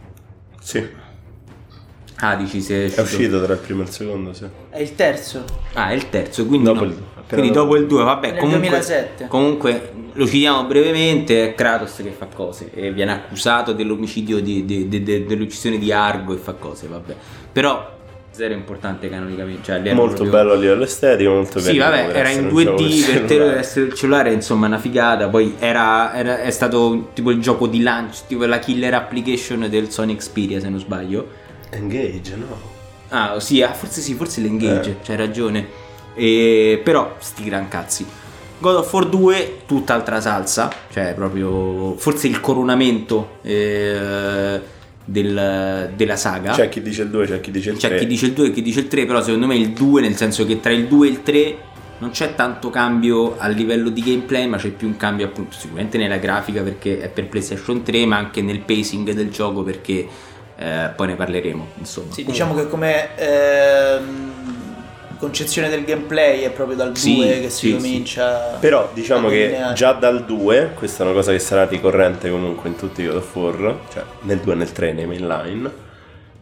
sì 0.61 0.87
ah 2.21 2.35
dici 2.37 2.61
se 2.61 2.87
è 2.87 2.95
è 2.95 3.01
uscito 3.01 3.43
tra 3.43 3.53
il 3.53 3.59
primo 3.61 3.83
e 3.83 3.85
il 3.85 3.91
secondo 3.91 4.33
sì 4.33 4.45
È 4.71 4.81
il 4.81 4.95
terzo. 4.95 5.45
ah 5.75 5.91
è 5.91 5.95
il 5.95 6.09
terzo 6.11 6.47
quindi 6.47 6.67
Dopo 6.67 6.85
no. 6.85 6.91
il- 6.91 6.97
quindi 7.29 7.49
dopo. 7.49 7.61
dopo 7.61 7.77
il 7.77 7.87
2 7.87 8.03
vabbè 8.05 8.31
Nel 8.33 8.39
comunque 8.41 8.69
2007. 8.69 9.27
comunque 9.29 9.93
lo 10.15 10.27
citiamo 10.27 10.65
brevemente 10.65 11.45
è 11.51 11.55
Kratos 11.55 11.97
che 12.03 12.11
fa 12.17 12.27
cose 12.35 12.71
e 12.75 12.91
viene 12.93 13.13
accusato 13.13 13.73
dell'omicidio 13.73 14.41
di, 14.41 14.65
di- 14.65 14.89
di- 14.89 15.03
de- 15.03 15.27
dell'uccisione 15.27 15.79
di 15.79 15.93
Argo 15.93 16.35
e 16.35 16.39
fa 16.39 16.55
cose 16.55 16.87
vabbè 16.89 17.15
però 17.53 17.97
zero 18.31 18.55
importante 18.55 19.09
canonicamente 19.11 19.63
cioè, 19.65 19.79
lì 19.81 19.89
era 19.89 19.97
molto 19.97 20.23
proprio- 20.23 20.33
bello 20.41 20.53
a 20.53 20.57
livello 20.57 20.85
estetico 20.85 21.31
molto 21.33 21.59
Sì, 21.59 21.77
carino 21.77 21.85
vabbè, 21.85 22.17
era 22.19 22.29
in 22.31 22.45
un 22.47 22.49
gioco 22.65 22.83
2D 22.83 23.07
del 23.07 23.13
per 23.21 23.25
te 23.27 23.59
essere 23.59 23.87
il 23.87 23.95
cellulare, 23.95 24.33
insomma, 24.33 24.67
una 24.67 24.79
figata. 24.79 25.29
Poi 25.29 25.57
era, 25.59 26.15
era- 26.15 26.41
è 26.43 26.51
stato 26.51 27.09
tipo 27.15 27.33
il 27.33 27.41
gioco 27.41 27.67
di 27.67 27.83
lancio, 27.83 28.21
tipo 28.29 28.45
la 28.45 28.61
killer 28.61 28.95
application 28.95 29.67
del 29.69 29.91
Sony 29.91 30.15
Xperia, 30.15 30.61
se 30.61 30.69
non 30.69 30.79
sbaglio. 30.79 31.27
Engage 31.71 32.37
no 32.37 32.77
Ah, 33.11 33.41
sì, 33.41 33.63
ah, 33.63 33.73
forse 33.73 34.03
sì, 34.03 34.13
forse 34.15 34.43
l'engage, 34.43 34.91
Eh. 34.91 34.97
c'hai 35.03 35.17
ragione. 35.17 35.67
E, 36.15 36.79
però, 36.85 37.17
sti 37.19 37.43
gran 37.45 37.67
cazzi. 37.69 38.05
God 38.59 38.75
of 38.77 38.93
War 38.93 39.07
2, 39.09 39.61
tutt'altra 39.67 40.21
salsa, 40.21 40.71
cioè 40.93 41.15
proprio 41.15 41.95
forse 41.97 42.27
il 42.27 42.41
coronamento 42.41 43.39
eh, 43.43 44.61
del- 45.05 45.91
della 45.97 46.17
saga. 46.17 46.53
c'è 46.53 46.69
chi 46.69 46.83
dice 46.83 47.03
il 47.03 47.09
2 47.09 47.27
c'è 47.27 47.41
chi 47.41 47.51
dice 47.51 47.71
il 47.71 47.79
3 47.79 47.89
C'è 47.89 47.97
chi 47.99 48.07
dice 48.07 48.27
il 48.27 48.33
2 48.33 48.47
e 48.49 48.51
chi 48.51 48.61
dice 48.63 48.81
il 48.81 48.89
3, 48.89 49.07
però 49.07 49.23
secondo 49.23 49.47
me 49.47 49.57
il 49.57 49.71
2, 49.71 50.01
nel 50.03 50.17
senso 50.17 50.45
che 50.45 50.61
tra 50.61 50.73
il 50.73 50.87
2 50.87 51.07
e 51.07 51.11
il 51.11 51.23
3 51.23 51.57
non 52.01 52.11
c'è 52.11 52.35
tanto 52.35 52.69
cambio 52.69 53.39
a 53.39 53.49
livello 53.49 53.89
di 53.89 54.03
gameplay, 54.03 54.47
ma 54.47 54.57
c'è 54.59 54.69
più 54.71 54.87
un 54.87 54.97
cambio 54.97 55.27
appunto 55.27 55.57
sicuramente 55.57 55.97
nella 55.97 56.19
grafica 56.19 56.63
perché 56.63 57.01
è 57.01 57.09
per 57.09 57.27
PlayStation 57.29 57.83
3, 57.83 58.05
ma 58.07 58.17
anche 58.17 58.43
nel 58.43 58.59
pacing 58.61 59.13
del 59.13 59.31
gioco 59.31 59.63
perché 59.63 60.07
eh, 60.59 60.91
poi 60.95 61.07
ne 61.07 61.15
parleremo, 61.15 61.67
insomma. 61.79 62.13
Sì, 62.13 62.25
diciamo 62.25 62.55
che 62.55 62.67
come 62.67 63.17
ehm, 63.17 64.33
concezione 65.17 65.69
del 65.69 65.85
gameplay 65.85 66.41
è 66.41 66.51
proprio 66.51 66.77
dal 66.77 66.89
2 66.89 66.97
Sì, 66.97 67.17
che 67.17 67.51
si 67.51 67.67
sì, 67.69 67.73
comincia. 67.75 68.57
Però 68.59 68.91
diciamo 68.93 69.29
che 69.29 69.57
già 69.75 69.93
dal 69.93 70.25
2, 70.25 70.73
questa 70.75 71.03
è 71.03 71.07
una 71.07 71.15
cosa 71.15 71.31
che 71.31 71.39
sarà 71.39 71.65
ricorrente 71.65 72.29
comunque 72.29 72.69
in 72.69 72.77
tutti 72.77 73.03
i 73.03 73.07
God 73.07 73.17
of 73.17 73.37
War, 73.37 73.79
cioè 73.93 74.03
nel 74.23 74.39
2 74.39 74.53
e 74.53 74.57
nel 74.57 74.73
3 74.73 74.93
nei 74.93 75.07
mainline, 75.07 75.71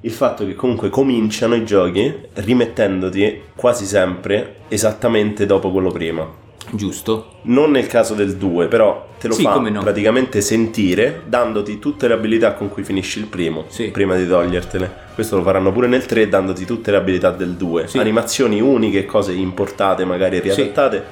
il 0.01 0.13
fatto 0.13 0.47
che 0.47 0.55
comunque 0.55 0.89
cominciano 0.89 1.55
i 1.55 1.65
giochi 1.65 2.15
rimettendoti 2.33 3.43
quasi 3.55 3.85
sempre 3.85 4.61
esattamente 4.69 5.45
dopo 5.45 5.71
quello 5.71 5.91
prima. 5.91 6.45
Giusto. 6.71 7.33
Non 7.43 7.71
nel 7.71 7.87
caso 7.87 8.15
del 8.15 8.37
2, 8.37 8.67
però 8.67 9.07
te 9.19 9.29
lo 9.29 9.35
Sì, 9.35 9.43
fa 9.43 9.59
no. 9.59 9.81
praticamente 9.81 10.41
sentire 10.41 11.23
dandoti 11.27 11.79
tutte 11.79 12.09
le 12.09 12.15
abilità 12.15 12.55
con 12.55 12.69
cui 12.69 12.83
finisci 12.83 13.19
il 13.21 13.27
primo, 13.27 13.65
Sì. 13.69 13.89
prima 13.91 14.17
di 14.17 14.27
togliertele. 14.27 15.05
Questo 15.15 15.37
lo 15.37 15.43
faranno 15.43 15.73
pure 15.73 15.87
nel 15.87 16.05
3 16.07 16.29
dandoti 16.29 16.65
tutte 16.65 16.91
le 16.91 16.97
abilità 16.97 17.31
del 17.31 17.53
2. 17.53 17.87
Sì. 17.89 17.99
Animazioni 17.99 18.61
uniche, 18.61 19.07
cose 19.07 19.33
importate, 19.33 20.05
magari 20.05 20.41
riadattate, 20.41 21.03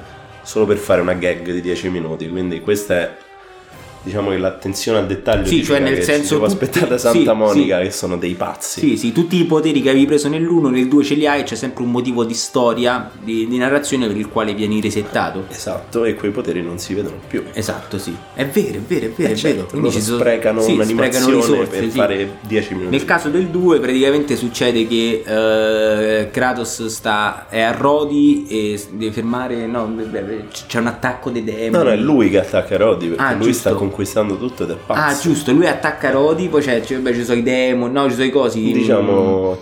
solo 0.43 0.65
per 0.65 0.77
fare 0.77 1.01
una 1.01 1.13
gag 1.13 1.51
di 1.51 1.61
10 1.61 1.89
minuti. 1.89 2.29
Quindi 2.29 2.59
questa 2.59 2.95
è... 2.95 3.15
Diciamo 4.05 4.29
che 4.29 4.37
l'attenzione 4.37 4.99
al 4.99 5.07
dettaglio 5.07 5.47
Sì, 5.47 5.63
cioè 5.63 5.79
nel 5.79 6.03
senso 6.03 6.37
può 6.37 6.47
tutti- 6.47 6.63
aspettare 6.63 6.89
da 6.91 6.97
sì, 6.99 7.07
Santa 7.07 7.33
Monica 7.33 7.79
sì. 7.79 7.85
che 7.85 7.91
sono 7.91 8.17
dei 8.17 8.35
pazzi. 8.35 8.79
Sì, 8.79 8.97
sì, 8.97 9.11
tutti 9.11 9.35
i 9.39 9.45
poteri 9.45 9.81
che 9.81 9.89
avevi 9.89 10.05
preso 10.05 10.29
nell'1, 10.29 10.69
nel 10.69 10.87
2 10.87 11.03
ce 11.03 11.15
li 11.15 11.25
hai, 11.25 11.41
c'è 11.41 11.55
sempre 11.55 11.81
un 11.83 11.89
motivo 11.89 12.23
di 12.23 12.35
storia, 12.35 13.09
di, 13.19 13.47
di 13.47 13.57
narrazione 13.57 14.05
per 14.05 14.15
il 14.15 14.29
quale 14.29 14.53
vieni 14.53 14.79
resettato. 14.79 15.45
Esatto, 15.49 16.05
e 16.05 16.13
quei 16.13 16.29
poteri 16.29 16.61
non 16.61 16.77
si 16.77 16.93
vedono 16.93 17.15
più. 17.27 17.41
Esatto, 17.53 17.97
sì. 17.97 18.15
È 18.35 18.45
vero, 18.45 18.77
è 18.77 18.81
vero, 18.81 19.05
è 19.07 19.09
vero, 19.09 19.29
Eh, 19.29 19.33
è 19.33 19.35
certo, 19.35 19.65
vero. 19.71 19.79
Quindi 19.79 19.99
sprecano 20.01 20.61
sì, 20.61 20.73
un'animazione 20.73 21.35
risorse, 21.35 21.65
per 21.79 21.83
sì. 21.89 21.97
fare 21.97 22.37
10 22.41 22.73
minuti. 22.75 22.91
Nel 22.95 23.05
caso 23.05 23.29
del 23.29 23.47
2 23.47 23.79
praticamente 23.79 24.35
succede 24.35 24.85
che 24.87 25.23
eh, 25.25 26.29
Kratos 26.29 26.85
sta, 26.85 27.47
è 27.49 27.61
a 27.61 27.71
Rodi 27.71 28.45
e 28.47 28.79
deve 28.91 29.11
fermare, 29.11 29.65
no, 29.65 29.93
c'è 30.67 30.79
un 30.79 30.87
attacco 30.87 31.29
dei 31.31 31.43
demoni. 31.43 31.69
No, 31.71 31.83
no, 31.83 31.89
è 31.89 31.95
lui 31.97 32.29
che 32.29 32.39
attacca 32.39 32.77
Roddy 32.77 33.07
perché 33.07 33.23
Ah, 33.23 33.33
lui 33.33 33.45
giusto. 33.45 33.69
sta 33.69 33.73
conquistando 33.95 34.37
tutto 34.37 34.63
ed 34.63 34.71
è 34.71 34.75
pazzo. 34.85 34.99
Ah, 34.99 35.17
giusto, 35.19 35.53
lui 35.53 35.67
attacca 35.67 36.11
Rodi, 36.11 36.49
poi 36.49 36.61
c'è, 36.61 36.81
c'è- 36.81 36.97
beh, 36.97 37.13
ci 37.13 37.23
sono 37.23 37.39
i 37.39 37.43
demoni, 37.43 37.93
no, 37.93 38.07
ci 38.09 38.13
sono 38.15 38.25
i 38.25 38.29
cosi. 38.29 38.71
Diciamo... 38.73 39.57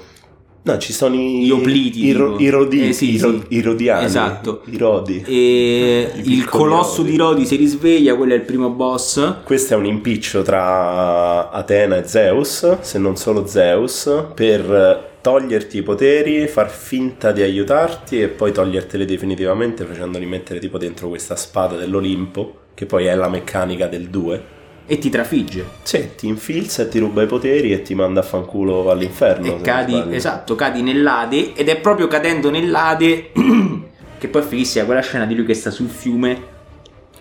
No, 0.66 0.78
ci 0.78 0.94
sono 0.94 1.14
i... 1.16 1.44
Gli 1.44 1.52
opliti, 1.52 2.06
I, 2.06 2.12
ro- 2.14 2.38
i 2.40 2.48
rodi, 2.50 2.88
Eh, 2.88 2.94
sì, 2.94 3.16
i, 3.16 3.20
ro- 3.20 3.32
sì. 3.32 3.44
i 3.50 3.62
rodiani. 3.62 4.06
Esatto. 4.06 4.62
I 4.68 4.78
rodi. 4.78 5.22
E 5.28 6.10
I 6.24 6.32
il 6.32 6.46
colosso 6.46 7.00
Rodi. 7.00 7.12
di 7.12 7.18
Rodi 7.18 7.46
si 7.46 7.56
risveglia, 7.58 8.16
quello 8.16 8.32
è 8.32 8.38
il 8.38 8.44
primo 8.44 8.70
boss. 8.70 9.44
Questo 9.44 9.74
è 9.74 9.78
un 9.78 9.86
impiccio 9.86 10.42
tra 10.42 11.52
Atena 11.52 11.98
e 11.98 12.08
Zeus, 12.08 12.80
se 12.80 12.98
non 12.98 13.18
solo 13.18 13.46
Zeus, 13.46 14.10
per 14.34 15.12
toglierti 15.20 15.78
i 15.80 15.82
poteri, 15.82 16.48
far 16.48 16.70
finta 16.72 17.34
di 17.34 17.42
aiutarti 17.42 18.22
e 18.22 18.30
poi 18.30 18.54
toglierteli 18.54 19.04
definitivamente 19.04 19.84
facendoli 19.84 20.26
mettere 20.26 20.60
tipo 20.60 20.78
dentro 20.78 21.10
questa 21.10 21.36
spada 21.36 21.76
dell'Olimpo, 21.76 22.60
che 22.74 22.86
poi 22.86 23.06
è 23.06 23.16
la 23.16 23.30
meccanica 23.30 23.88
del 23.88 24.10
2. 24.10 24.52
E 24.86 24.98
ti 24.98 25.10
trafigge. 25.10 25.66
Sì, 25.84 26.10
ti 26.18 26.28
infilza 26.28 26.84
e 26.84 26.90
ti 26.90 27.00
ruba 27.00 27.22
i 27.22 27.26
poteri 27.26 27.72
e 27.72 27.82
ti 27.82 27.96
manda 27.96 28.20
a 28.20 28.24
fanculo 28.24 28.90
all'inferno. 28.90 29.48
e 29.48 29.62
cadi, 29.62 30.04
esatto, 30.10 30.56
cadi 30.56 30.82
nell'Ade. 30.82 31.54
Ed 31.54 31.70
è 31.70 31.80
proprio 31.80 32.08
cadendo 32.08 32.50
nell'Ade 32.50 33.32
che 34.18 34.28
poi 34.28 34.42
è 34.42 34.46
fighissima 34.46 34.86
quella 34.86 35.02
scena 35.02 35.26
di 35.26 35.36
lui 35.36 35.46
che 35.46 35.54
sta 35.54 35.72
sul 35.72 35.88
fiume. 35.88 36.52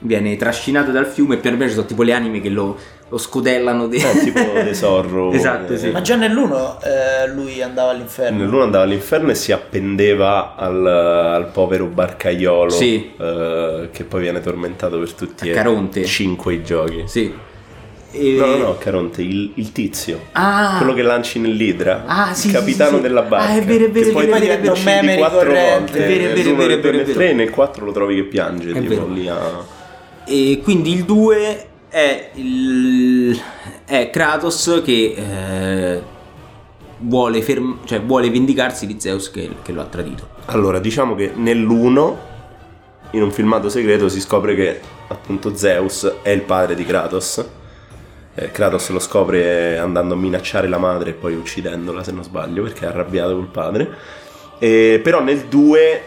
Viene 0.05 0.37
trascinato 0.37 0.91
dal 0.91 1.07
fiume 1.07 1.35
e 1.37 1.39
piano 1.39 1.57
piano 1.57 1.71
ci 1.71 1.77
sono 1.77 1.87
tipo 1.89 2.03
le 2.03 2.13
anime 2.13 2.41
che 2.41 2.49
lo, 2.49 2.77
lo 3.09 3.19
scodellano. 3.19 3.87
de- 3.87 3.99
Eh, 3.99 4.19
tipo 4.25 4.41
tesoro. 4.55 5.31
Esatto, 5.33 5.77
sì. 5.77 5.91
Ma 5.91 6.01
già 6.01 6.17
nell'1 6.17 6.77
eh, 6.83 7.29
lui 7.33 7.63
andava 7.63 7.91
all'inferno. 7.91 8.39
Nell'uno 8.39 8.65
andava 8.65 8.85
all'inferno 8.85 9.31
e 9.31 9.35
si 9.37 9.53
appendeva 9.53 10.55
al, 10.57 10.85
al 10.87 11.47
povero 11.53 11.87
barcaiolo 11.87 12.71
Sì. 12.71 13.13
eh, 13.19 13.89
che 13.93 14.05
poi 14.05 14.21
viene 14.23 14.41
tormentato 14.41 14.99
per 14.99 15.13
tutti 15.13 15.51
e 15.51 16.05
cinque 16.05 16.55
i 16.55 16.63
giochi. 16.65 17.03
Sì. 17.07 17.33
E- 18.15 18.35
No, 18.37 18.45
no, 18.45 18.57
no, 18.57 18.77
Caronte, 18.79 19.23
il, 19.23 19.53
il 19.55 19.73
tizio. 19.73 20.21
Ah, 20.33 20.75
Quello 20.77 20.93
che 20.93 21.01
lanci 21.01 21.39
nell'idra, 21.39 22.03
Ah, 22.07 22.35
sì, 22.35 22.49
il 22.49 22.53
capitano 22.53 22.91
sì, 22.91 22.97
sì. 22.97 23.01
della 23.03 23.23
barca. 23.23 23.53
Ah, 23.53 23.57
è 23.57 23.63
vero, 23.63 23.85
è 23.87 23.91
vero, 23.91 24.05
che 24.05 24.11
è 24.11 24.13
poi 24.13 24.27
vero, 24.27 24.37
ti 24.39 24.45
è 24.45 24.47
vero, 24.49 24.53
è 24.53 24.61
vero. 24.61 24.73
uccidi 24.73 24.85
Meme 24.91 25.17
quattro 25.17 25.41
ricorrente. 25.41 25.79
volte. 25.79 25.93
È 26.05 26.07
vero, 26.09 26.13
è 26.13 26.17
vero, 26.19 26.35
Nell'uno, 26.35 26.53
è 26.53 26.57
vero, 26.57 26.69
nel 26.69 26.77
è 26.77 26.81
due, 26.81 26.91
vero, 26.91 26.97
nel 26.99 27.07
è 27.07 27.13
tre, 27.15 27.25
vero. 27.25 27.37
nel 27.39 27.51
4 27.51 27.85
lo 27.87 27.93
trovi 27.93 28.15
che 28.17 28.23
piange, 28.25 28.71
È 28.71 28.73
tipo 28.75 28.89
vero. 28.89 29.09
lì 29.09 29.29
a... 29.29 29.81
E 30.25 30.61
quindi 30.63 30.93
il 30.93 31.05
2 31.05 31.67
è, 31.89 32.31
il, 32.35 33.39
è 33.85 34.11
Kratos 34.11 34.81
che 34.85 35.15
eh, 35.17 36.03
vuole, 36.99 37.43
ferm- 37.43 37.85
cioè, 37.85 38.01
vuole 38.01 38.31
vendicarsi 38.31 38.87
di 38.87 38.97
Zeus 38.99 39.31
che, 39.31 39.51
che 39.63 39.73
lo 39.73 39.83
ha 39.83 39.87
tradito. 39.87 40.29
Allora, 40.47 40.79
diciamo 40.79 41.15
che 41.15 41.33
nell'1, 41.35 42.17
in 43.11 43.23
un 43.23 43.31
filmato 43.31 43.69
segreto, 43.69 44.09
si 44.09 44.21
scopre 44.21 44.55
che 44.55 44.81
appunto 45.09 45.55
Zeus 45.55 46.11
è 46.23 46.31
il 46.31 46.43
padre 46.43 46.75
di 46.75 46.85
Kratos. 46.85 47.45
Eh, 48.35 48.51
Kratos 48.51 48.89
lo 48.89 48.99
scopre 48.99 49.77
andando 49.77 50.15
a 50.15 50.17
minacciare 50.17 50.69
la 50.69 50.79
madre 50.79 51.11
e 51.11 51.13
poi 51.15 51.35
uccidendola, 51.35 52.03
se 52.03 52.13
non 52.13 52.25
sbaglio, 52.25 52.63
perché 52.63 52.87
è 52.87 52.89
arrabbiato 52.89 53.35
col 53.35 53.49
padre. 53.49 53.91
E, 54.59 55.01
però 55.03 55.23
nel 55.23 55.41
2 55.41 56.03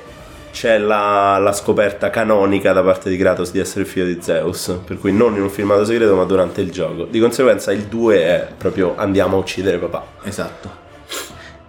c'è 0.56 0.78
la, 0.78 1.38
la 1.38 1.52
scoperta 1.52 2.10
canonica 2.10 2.72
da 2.72 2.82
parte 2.82 3.10
di 3.10 3.18
Kratos 3.18 3.52
di 3.52 3.60
essere 3.60 3.82
il 3.82 3.88
figlio 3.88 4.06
di 4.06 4.20
Zeus, 4.22 4.80
per 4.86 4.98
cui 4.98 5.12
non 5.12 5.36
in 5.36 5.41
un 5.41 5.50
filmato 5.50 5.84
segreto 5.84 6.15
ma 6.15 6.24
durante 6.24 6.62
il 6.62 6.72
gioco. 6.72 7.04
Di 7.04 7.20
conseguenza 7.20 7.74
il 7.74 7.84
2 7.84 8.24
è 8.24 8.48
proprio 8.58 8.96
andiamo 8.96 9.36
a 9.36 9.39
uccidere 9.39 9.78
papà. 9.78 10.06
Esatto. 10.24 10.84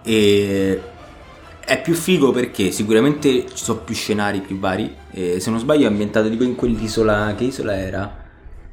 E 0.03 0.81
è 1.65 1.81
più 1.81 1.95
figo 1.95 2.31
perché 2.31 2.71
sicuramente 2.71 3.47
ci 3.53 3.65
sono 3.65 3.79
più 3.79 3.93
scenari, 3.93 4.39
più 4.39 4.57
vari. 4.57 4.95
E 5.11 5.41
se 5.41 5.49
non 5.49 5.59
sbaglio 5.59 5.83
è 5.83 5.87
ambientato 5.87 6.29
tipo 6.29 6.43
in 6.45 6.55
quell'isola. 6.55 7.33
Che 7.35 7.43
isola 7.43 7.75
era? 7.75 8.23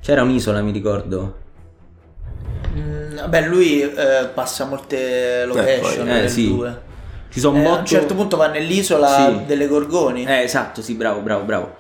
C'era 0.00 0.22
un'isola, 0.22 0.62
mi 0.62 0.70
ricordo. 0.70 1.38
Mm, 2.76 3.16
vabbè, 3.16 3.48
lui 3.48 3.80
eh, 3.82 4.28
passa 4.32 4.64
molte 4.66 5.44
location 5.44 6.08
Eh, 6.08 6.12
nel 6.12 6.30
sì. 6.30 6.54
2. 6.54 6.92
Ci 7.34 7.40
sono 7.40 7.56
Eh, 7.56 7.60
un 7.60 7.66
a 7.66 7.68
botto... 7.70 7.80
un 7.80 7.86
certo 7.86 8.14
punto 8.14 8.36
va 8.36 8.46
nell'isola 8.46 9.08
Sì. 9.08 9.44
delle 9.44 9.66
Gorgoni. 9.66 10.24
Eh, 10.24 10.42
esatto, 10.44 10.80
sì, 10.82 10.94
bravo, 10.94 11.18
bravo, 11.18 11.42
bravo. 11.42 11.74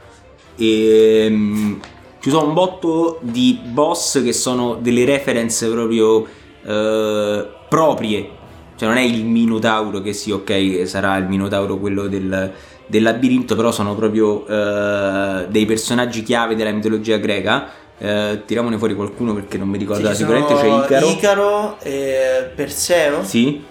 E 0.56 1.76
ci 2.20 2.30
sono 2.30 2.48
un 2.48 2.54
botto 2.54 3.18
di 3.22 3.60
boss 3.62 4.20
che 4.24 4.32
sono 4.32 4.74
delle 4.74 5.04
reference 5.04 5.68
proprio 5.68 6.26
eh, 6.66 7.48
proprie. 7.68 8.28
Cioè 8.76 8.88
non 8.88 8.96
è 8.96 9.02
il 9.02 9.24
Minotauro 9.24 10.00
che 10.00 10.12
sì, 10.12 10.32
ok, 10.32 10.82
sarà 10.86 11.16
il 11.18 11.26
Minotauro 11.26 11.78
quello 11.78 12.08
del, 12.08 12.50
del 12.86 13.02
labirinto, 13.02 13.54
però 13.54 13.70
sono 13.70 13.94
proprio 13.94 14.44
eh, 14.48 15.46
dei 15.48 15.66
personaggi 15.66 16.24
chiave 16.24 16.56
della 16.56 16.72
mitologia 16.72 17.16
greca. 17.18 17.68
Eh, 17.96 18.42
tiramone 18.44 18.76
fuori 18.76 18.96
qualcuno 18.96 19.32
perché 19.34 19.56
non 19.56 19.68
mi 19.68 19.78
ricordo. 19.78 20.08
Sì, 20.08 20.16
Sicuramente 20.16 20.54
c'è 20.54 20.66
Icaro. 20.66 21.08
Icaro 21.10 21.76
e 21.80 22.50
Perseo 22.56 23.22
Sì, 23.22 23.62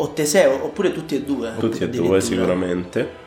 o 0.00 0.12
Teseo, 0.12 0.64
oppure 0.64 0.92
tutti 0.92 1.14
e 1.16 1.22
due. 1.22 1.52
Tutti 1.58 1.82
e 1.82 1.88
due 1.88 2.20
sicuramente. 2.20 3.26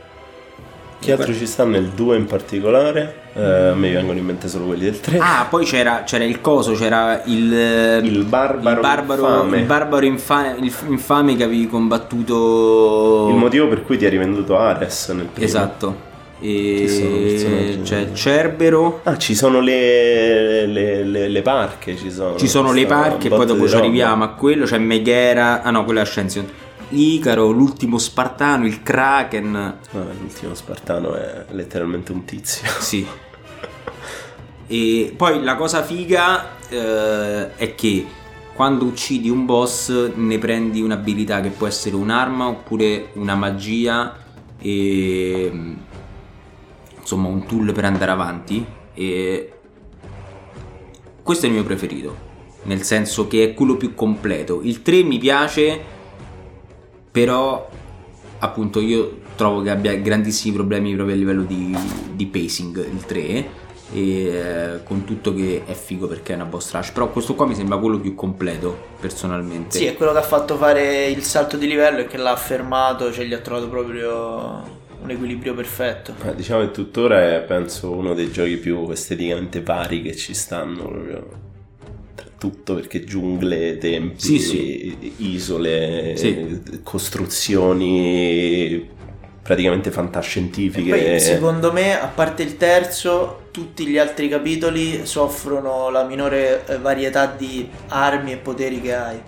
Chi 0.99 1.11
altro 1.11 1.33
ci 1.33 1.47
sta 1.47 1.63
nel 1.65 1.85
2 1.87 2.15
in 2.15 2.25
particolare? 2.27 3.15
Eh, 3.33 3.41
a 3.69 3.73
me 3.73 3.91
vengono 3.91 4.19
in 4.19 4.23
mente 4.25 4.47
solo 4.47 4.65
quelli 4.65 4.83
del 4.83 4.99
3. 4.99 5.17
Ah, 5.17 5.47
poi 5.49 5.65
c'era, 5.65 6.03
c'era 6.05 6.23
il 6.23 6.41
coso, 6.41 6.73
c'era 6.73 7.23
il, 7.25 8.01
Il 8.03 8.23
barbaro 8.25 8.75
il 8.75 8.81
barbaro 8.81 9.21
infame. 9.23 9.57
il 9.57 9.63
barbaro 9.65 10.05
infa- 10.05 10.55
il 10.57 10.71
infame 10.89 11.35
che 11.35 11.43
avevi 11.43 11.67
combattuto. 11.67 13.29
Il 13.29 13.35
motivo 13.35 13.67
per 13.67 13.81
cui 13.83 13.97
ti 13.97 14.05
hai 14.05 14.11
rivenduto 14.11 14.55
Ares 14.59 15.09
nel 15.09 15.25
primo. 15.25 15.47
Esatto. 15.47 16.09
E 16.39 17.79
c'è 17.83 18.11
Cerbero. 18.13 19.01
Ah, 19.03 19.17
ci 19.17 19.33
sono 19.35 19.59
le, 19.59 20.65
le, 20.67 21.03
le- 21.03 21.27
le 21.29 21.41
parche, 21.41 21.95
ci 21.97 22.11
sono. 22.11 22.35
Ci 22.35 22.47
sono 22.47 22.71
le 22.73 22.85
parche, 22.85 23.29
poi 23.29 23.45
dopo 23.47 23.67
ci 23.67 23.75
arriviamo 23.75 24.23
a 24.23 24.29
quello. 24.29 24.65
C'è 24.65 24.77
Meghera. 24.77 25.63
Ah 25.63 25.71
no, 25.71 25.83
quello 25.83 25.99
è 25.99 26.03
Ascension. 26.03 26.45
Icaro, 26.93 27.51
l'ultimo 27.51 27.97
Spartano, 27.97 28.65
il 28.65 28.83
Kraken. 28.83 29.55
Ah, 29.55 29.77
l'ultimo 30.19 30.53
Spartano 30.53 31.15
è 31.15 31.45
letteralmente 31.51 32.11
un 32.11 32.25
tizio. 32.25 32.67
Sì. 32.79 33.07
E 34.67 35.13
poi 35.15 35.41
la 35.43 35.55
cosa 35.55 35.83
figa 35.83 36.57
eh, 36.69 37.55
è 37.55 37.75
che 37.75 38.05
quando 38.53 38.85
uccidi 38.85 39.29
un 39.29 39.45
boss 39.45 40.11
ne 40.15 40.37
prendi 40.37 40.81
un'abilità 40.81 41.41
che 41.41 41.49
può 41.49 41.67
essere 41.67 41.95
un'arma 41.95 42.47
oppure 42.47 43.09
una 43.13 43.35
magia 43.35 44.15
e 44.59 45.49
mm, 45.51 45.73
insomma 46.99 47.27
un 47.27 47.45
tool 47.45 47.71
per 47.71 47.85
andare 47.85 48.11
avanti 48.11 48.65
e 48.93 49.53
questo 51.23 51.45
è 51.45 51.49
il 51.49 51.55
mio 51.55 51.63
preferito 51.63 52.29
nel 52.63 52.83
senso 52.83 53.27
che 53.27 53.43
è 53.43 53.53
quello 53.53 53.75
più 53.77 53.95
completo 53.95 54.61
il 54.61 54.81
3 54.81 55.03
mi 55.03 55.17
piace 55.17 55.90
però 57.11 57.69
appunto 58.39 58.79
io 58.79 59.19
trovo 59.35 59.61
che 59.61 59.69
abbia 59.69 59.93
grandissimi 59.95 60.53
problemi 60.53 60.93
proprio 60.95 61.15
a 61.15 61.19
livello 61.19 61.43
di, 61.43 61.75
di 62.13 62.25
pacing 62.25 62.77
il 62.77 63.05
3 63.05 63.19
e 63.93 64.23
eh, 64.23 64.83
con 64.83 65.03
tutto 65.03 65.33
che 65.33 65.63
è 65.65 65.73
figo 65.73 66.07
perché 66.07 66.31
è 66.31 66.35
una 66.35 66.45
boss 66.45 66.71
rush 66.71 66.91
però 66.91 67.09
questo 67.09 67.35
qua 67.35 67.45
mi 67.45 67.55
sembra 67.55 67.77
quello 67.77 67.99
più 67.99 68.15
completo 68.15 68.75
personalmente 68.99 69.77
Sì, 69.77 69.85
è 69.85 69.95
quello 69.95 70.13
che 70.13 70.19
ha 70.19 70.23
fatto 70.23 70.55
fare 70.55 71.07
il 71.07 71.23
salto 71.23 71.57
di 71.57 71.67
livello 71.67 71.99
e 71.99 72.07
che 72.07 72.17
l'ha 72.17 72.31
affermato, 72.31 73.11
cioè 73.11 73.25
gli 73.25 73.33
ha 73.33 73.39
trovato 73.39 73.67
proprio 73.67 74.79
un 75.01 75.09
equilibrio 75.09 75.53
perfetto. 75.53 76.13
Eh, 76.23 76.35
diciamo 76.35 76.61
che 76.61 76.71
tuttora 76.71 77.35
è, 77.35 77.41
penso, 77.41 77.91
uno 77.91 78.13
dei 78.13 78.31
giochi 78.31 78.57
più 78.57 78.89
esteticamente 78.91 79.61
vari 79.61 80.01
che 80.01 80.15
ci 80.15 80.33
stanno. 80.33 80.83
Proprio. 80.83 81.49
Tutto 82.41 82.73
perché 82.73 83.03
giungle, 83.03 83.77
tempi, 83.77 84.19
Sì, 84.19 84.39
sì. 84.39 85.13
isole, 85.17 86.15
Sì. 86.15 86.59
costruzioni 86.81 88.89
praticamente 89.43 89.91
fantascientifiche. 89.91 90.89
Poi, 90.89 91.19
secondo 91.19 91.71
me, 91.71 92.01
a 92.01 92.07
parte 92.07 92.41
il 92.41 92.57
terzo, 92.57 93.41
tutti 93.51 93.85
gli 93.85 93.99
altri 93.99 94.27
capitoli 94.27 95.05
soffrono 95.05 95.91
la 95.91 96.03
minore 96.03 96.65
eh, 96.65 96.79
varietà 96.79 97.27
di 97.27 97.69
armi 97.89 98.31
e 98.31 98.37
poteri 98.37 98.81
che 98.81 98.95
hai. 98.95 99.21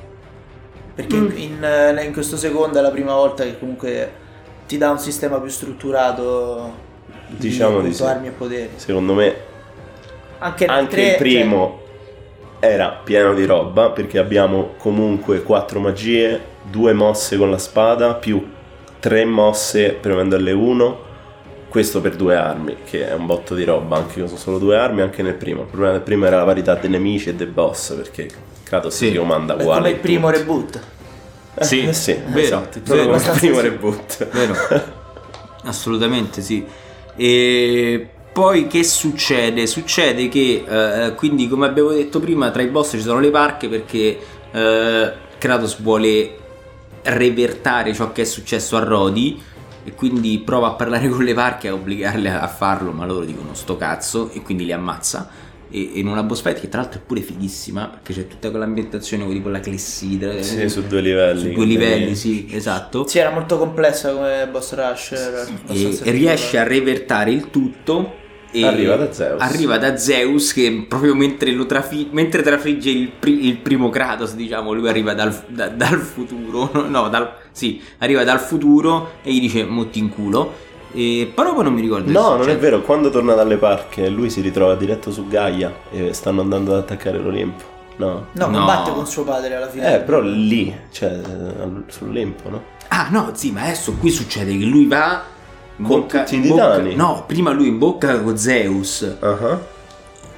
Perché 0.96 1.16
mm. 1.16 1.30
in, 1.36 1.64
eh, 1.64 2.04
in, 2.04 2.14
questo 2.14 2.36
secondo 2.36 2.80
è 2.80 2.82
la 2.82 2.90
prima 2.90 3.14
volta 3.14 3.44
che 3.44 3.60
comunque 3.60 4.12
ti 4.66 4.80
dà 4.80 4.90
un 4.90 4.98
sistema 4.98 5.40
più 5.40 5.52
strutturato 5.52 6.74
diciamo 7.28 7.82
di, 7.82 7.90
di 7.90 7.94
sì. 7.94 8.02
armi 8.02 8.26
e 8.26 8.32
poteri. 8.32 8.70
Secondo 8.78 9.14
me 9.14 9.36
anche, 10.40 10.66
anche 10.66 10.96
3, 10.96 11.10
il 11.10 11.16
primo 11.18 11.78
cioè... 11.78 11.83
era 12.66 12.98
pieno 13.04 13.34
di 13.34 13.44
roba 13.46 13.90
perché 13.90 14.18
abbiamo 14.18 14.76
comunque 14.78 15.44
quattro 15.44 15.82
magie, 15.82 16.40
due 16.64 16.94
mosse 16.94 17.36
con 17.36 17.52
la 17.52 17.58
spada 17.58 18.14
più 18.14 18.42
tre 19.02 19.26
mosse 19.26 19.98
premendo 20.00 20.38
L1 20.38 20.96
questo 21.68 22.00
per 22.00 22.16
due 22.16 22.36
armi, 22.36 22.78
che 22.86 23.10
è 23.10 23.14
un 23.16 23.26
botto 23.26 23.54
di 23.54 23.66
roba, 23.66 23.98
anche 23.98 24.20
io 24.20 24.28
sono 24.28 24.38
solo 24.38 24.60
due 24.60 24.78
armi, 24.78 25.02
anche 25.02 25.24
nel 25.24 25.34
primo. 25.34 25.62
Il 25.62 25.68
problema 25.68 25.94
del 25.94 26.04
primo 26.04 26.26
era 26.28 26.38
la 26.38 26.46
parità 26.46 26.76
dei 26.76 26.90
nemici 26.90 27.30
e 27.30 27.34
dei 27.34 27.48
boss, 27.48 27.96
perché 27.96 28.30
sì. 28.90 29.10
si 29.10 29.16
comanda 29.16 29.56
uguale. 29.56 29.82
Come 29.82 29.90
il 29.90 30.00
primo 30.00 30.30
reboot. 30.30 30.80
Eh, 31.56 31.64
sì, 31.64 31.88
eh 31.88 31.94
sì, 31.94 32.14
vero, 32.28 32.40
esatto, 32.40 32.80
vero, 32.84 33.06
come 33.06 33.18
il 33.18 33.32
primo 33.40 33.60
reboot. 33.60 34.28
Vero. 34.30 34.56
Assolutamente 35.66 36.42
sì. 36.42 36.64
E 37.16 38.10
poi 38.34 38.66
che 38.66 38.84
succede? 38.84 39.68
Succede 39.68 40.28
che, 40.28 40.66
eh, 40.68 41.14
quindi 41.14 41.48
come 41.48 41.68
abbiamo 41.68 41.92
detto 41.92 42.20
prima, 42.20 42.50
tra 42.50 42.64
i 42.64 42.68
boss 42.68 42.92
ci 42.92 43.02
sono 43.02 43.20
le 43.20 43.30
parche 43.30 43.70
perché 43.70 44.20
eh, 44.52 45.14
Kratos 45.38 45.80
vuole 45.80 46.38
revertare 47.04 47.94
ciò 47.94 48.12
che 48.12 48.24
è 48.24 48.26
successo 48.26 48.76
a 48.76 48.84
Rodi 48.84 49.40
e 49.84 49.94
quindi 49.94 50.42
prova 50.44 50.70
a 50.70 50.74
parlare 50.74 51.10
con 51.10 51.24
le 51.24 51.36
parche 51.36 51.68
a 51.68 51.74
obbligarle 51.74 52.32
a 52.32 52.48
farlo, 52.48 52.92
ma 52.92 53.06
loro 53.06 53.24
dicono 53.24 53.54
sto 53.54 53.78
cazzo 53.78 54.32
e 54.32 54.42
quindi 54.42 54.66
li 54.66 54.72
ammazza. 54.72 55.30
E 55.70 55.92
in 55.94 56.08
una 56.08 56.24
boss 56.24 56.42
fight 56.42 56.60
che 56.60 56.70
tra 56.70 56.82
l'altro 56.82 57.00
è 57.00 57.04
pure 57.04 57.22
fighissima 57.22 57.88
perché 57.88 58.14
c'è 58.14 58.28
tutta 58.28 58.50
quell'ambientazione 58.50 59.28
tipo 59.28 59.50
la 59.50 59.60
clessidra. 59.60 60.42
Sì, 60.42 60.70
su 60.70 60.88
due 60.88 61.02
livelli 61.02 61.40
su 61.40 61.52
due 61.52 61.66
livelli 61.66 62.16
sì 62.16 62.48
esatto. 62.52 63.08
Sì 63.08 63.20
era 63.20 63.30
molto 63.30 63.60
complessa 63.60 64.12
come 64.12 64.48
boss 64.48 64.74
rush 64.74 65.12
e, 65.68 66.00
e 66.04 66.12
riesce 66.12 66.58
a 66.58 66.64
revertare 66.64 67.32
il 67.32 67.50
tutto 67.52 68.22
arriva 68.62 68.96
da 68.96 69.12
Zeus. 69.12 69.42
Arriva 69.42 69.78
da 69.78 69.98
Zeus 69.98 70.54
che 70.54 70.86
proprio 70.88 71.16
mentre, 71.16 71.52
lo 71.52 71.66
trafi- 71.66 72.10
mentre 72.12 72.42
trafigge 72.42 72.90
il, 72.90 73.10
pri- 73.10 73.48
il, 73.48 73.58
primo 73.58 73.90
Kratos, 73.90 74.36
diciamo, 74.36 74.74
lui 74.74 74.88
arriva 74.88 75.14
dal, 75.14 75.36
da- 75.48 75.70
dal 75.70 76.00
futuro, 76.00 76.70
no, 76.88 77.10
dal, 77.10 77.34
sì, 77.52 77.82
arriva 78.00 78.24
dal 78.24 78.40
futuro 78.40 79.14
e 79.24 79.34
gli 79.34 79.40
dice 79.40 79.66
motti 79.66 80.00
in 80.00 80.10
culo. 80.10 80.72
E 80.96 81.32
però 81.34 81.56
poi 81.56 81.64
non 81.64 81.74
mi 81.74 81.82
ricordo. 81.82 82.12
No, 82.12 82.36
non 82.36 82.50
è 82.50 82.58
vero, 82.58 82.82
quando 82.82 83.10
torna 83.10 83.34
dalle 83.34 83.58
parche 83.58 84.08
lui 84.10 84.30
si 84.30 84.42
ritrova 84.42 84.76
diretto 84.76 85.12
su 85.12 85.28
Gaia 85.28 85.74
e 85.90 86.14
stanno 86.14 86.42
andando 86.42 86.74
ad 86.74 86.80
attaccare 86.80 87.18
l'Olimpo. 87.18 87.72
No. 87.96 88.28
No, 88.32 88.48
no. 88.48 88.58
combatte 88.58 88.92
con 88.92 89.08
suo 89.08 89.24
padre 89.24 89.56
alla 89.56 89.70
fine. 89.70 89.96
Eh, 89.96 90.00
però 90.00 90.20
lì, 90.20 90.76
cioè 90.92 91.20
sull'Olimpo, 91.88 92.50
no? 92.50 92.64
Ah, 92.90 93.08
no, 93.10 93.32
sì, 93.34 93.52
ma 93.52 93.64
adesso 93.64 93.94
qui 93.94 94.12
succede 94.12 94.56
che 94.56 94.66
lui 94.66 94.86
va 94.86 95.24
bocca, 95.76 96.24
tutti 96.24 96.38
i 96.38 96.42
titani. 96.42 96.96
No, 96.96 97.24
prima 97.28 97.52
lui 97.52 97.68
in 97.68 97.78
bocca 97.78 98.20
con 98.20 98.38
Zeus. 98.38 99.18
Uh-huh. 99.20 99.60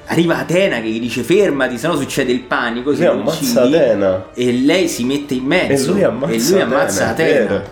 Arriva 0.06 0.38
Atena 0.38 0.80
che 0.80 0.88
gli 0.88 1.00
dice 1.00 1.22
fermati, 1.22 1.78
sennò 1.78 1.96
succede 1.96 2.32
il 2.32 2.40
panico. 2.40 2.92
Lui 2.92 3.04
ammazza 3.04 3.62
Atena. 3.62 4.26
E 4.34 4.52
lei 4.52 4.88
si 4.88 5.04
mette 5.04 5.34
in 5.34 5.44
mezzo. 5.44 5.90
E 5.90 5.94
lui 5.94 6.04
ammazza, 6.04 6.32
e 6.32 6.50
lui 6.50 6.60
ammazza 6.60 7.08
Atena. 7.08 7.44
Atena. 7.44 7.62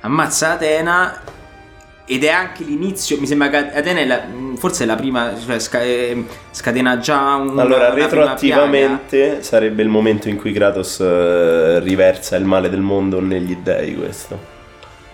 Ammazza 0.00 0.52
Atena. 0.52 1.20
Ed 2.08 2.22
è 2.22 2.28
anche 2.28 2.62
l'inizio, 2.62 3.18
mi 3.18 3.26
sembra 3.26 3.48
che 3.48 3.56
Atena 3.56 3.98
è 3.98 4.04
la, 4.06 4.20
forse 4.58 4.84
è 4.84 4.86
la 4.86 4.94
prima, 4.94 5.32
cioè 5.44 5.58
eh, 5.82 6.24
scatena 6.52 6.98
già 6.98 7.34
un 7.34 7.58
Allora, 7.58 7.92
retroattivamente 7.92 9.42
sarebbe 9.42 9.82
il 9.82 9.88
momento 9.88 10.28
in 10.28 10.36
cui 10.36 10.52
Kratos 10.52 10.98
uh, 10.98 11.80
riversa 11.80 12.36
il 12.36 12.44
male 12.44 12.70
del 12.70 12.80
mondo 12.80 13.20
negli 13.20 13.56
dei 13.56 13.96
questo. 13.96 14.54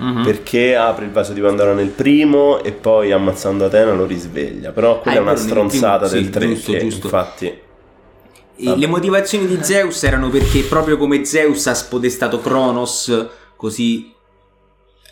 Mm-hmm. 0.00 0.24
Perché 0.24 0.74
apre 0.74 1.04
il 1.04 1.10
vaso 1.10 1.32
di 1.32 1.40
Pandora 1.40 1.74
nel 1.74 1.88
primo 1.88 2.62
e 2.62 2.72
poi 2.72 3.12
ammazzando 3.12 3.66
Atena 3.66 3.92
lo 3.92 4.06
risveglia. 4.06 4.72
Però 4.72 5.00
quella 5.00 5.18
ah, 5.18 5.20
è 5.20 5.22
una 5.22 5.36
stronzata 5.36 6.08
del 6.08 6.30
3 6.30 6.46
giusto, 6.46 6.78
giusto. 6.78 7.06
infatti... 7.06 7.60
le 8.56 8.86
motivazioni 8.86 9.46
di 9.46 9.58
Zeus 9.62 10.02
erano 10.02 10.28
perché 10.28 10.62
proprio 10.62 10.96
come 10.96 11.24
Zeus 11.24 11.66
ha 11.66 11.74
spodestato 11.74 12.40
Cronos, 12.40 13.26
così 13.56 14.12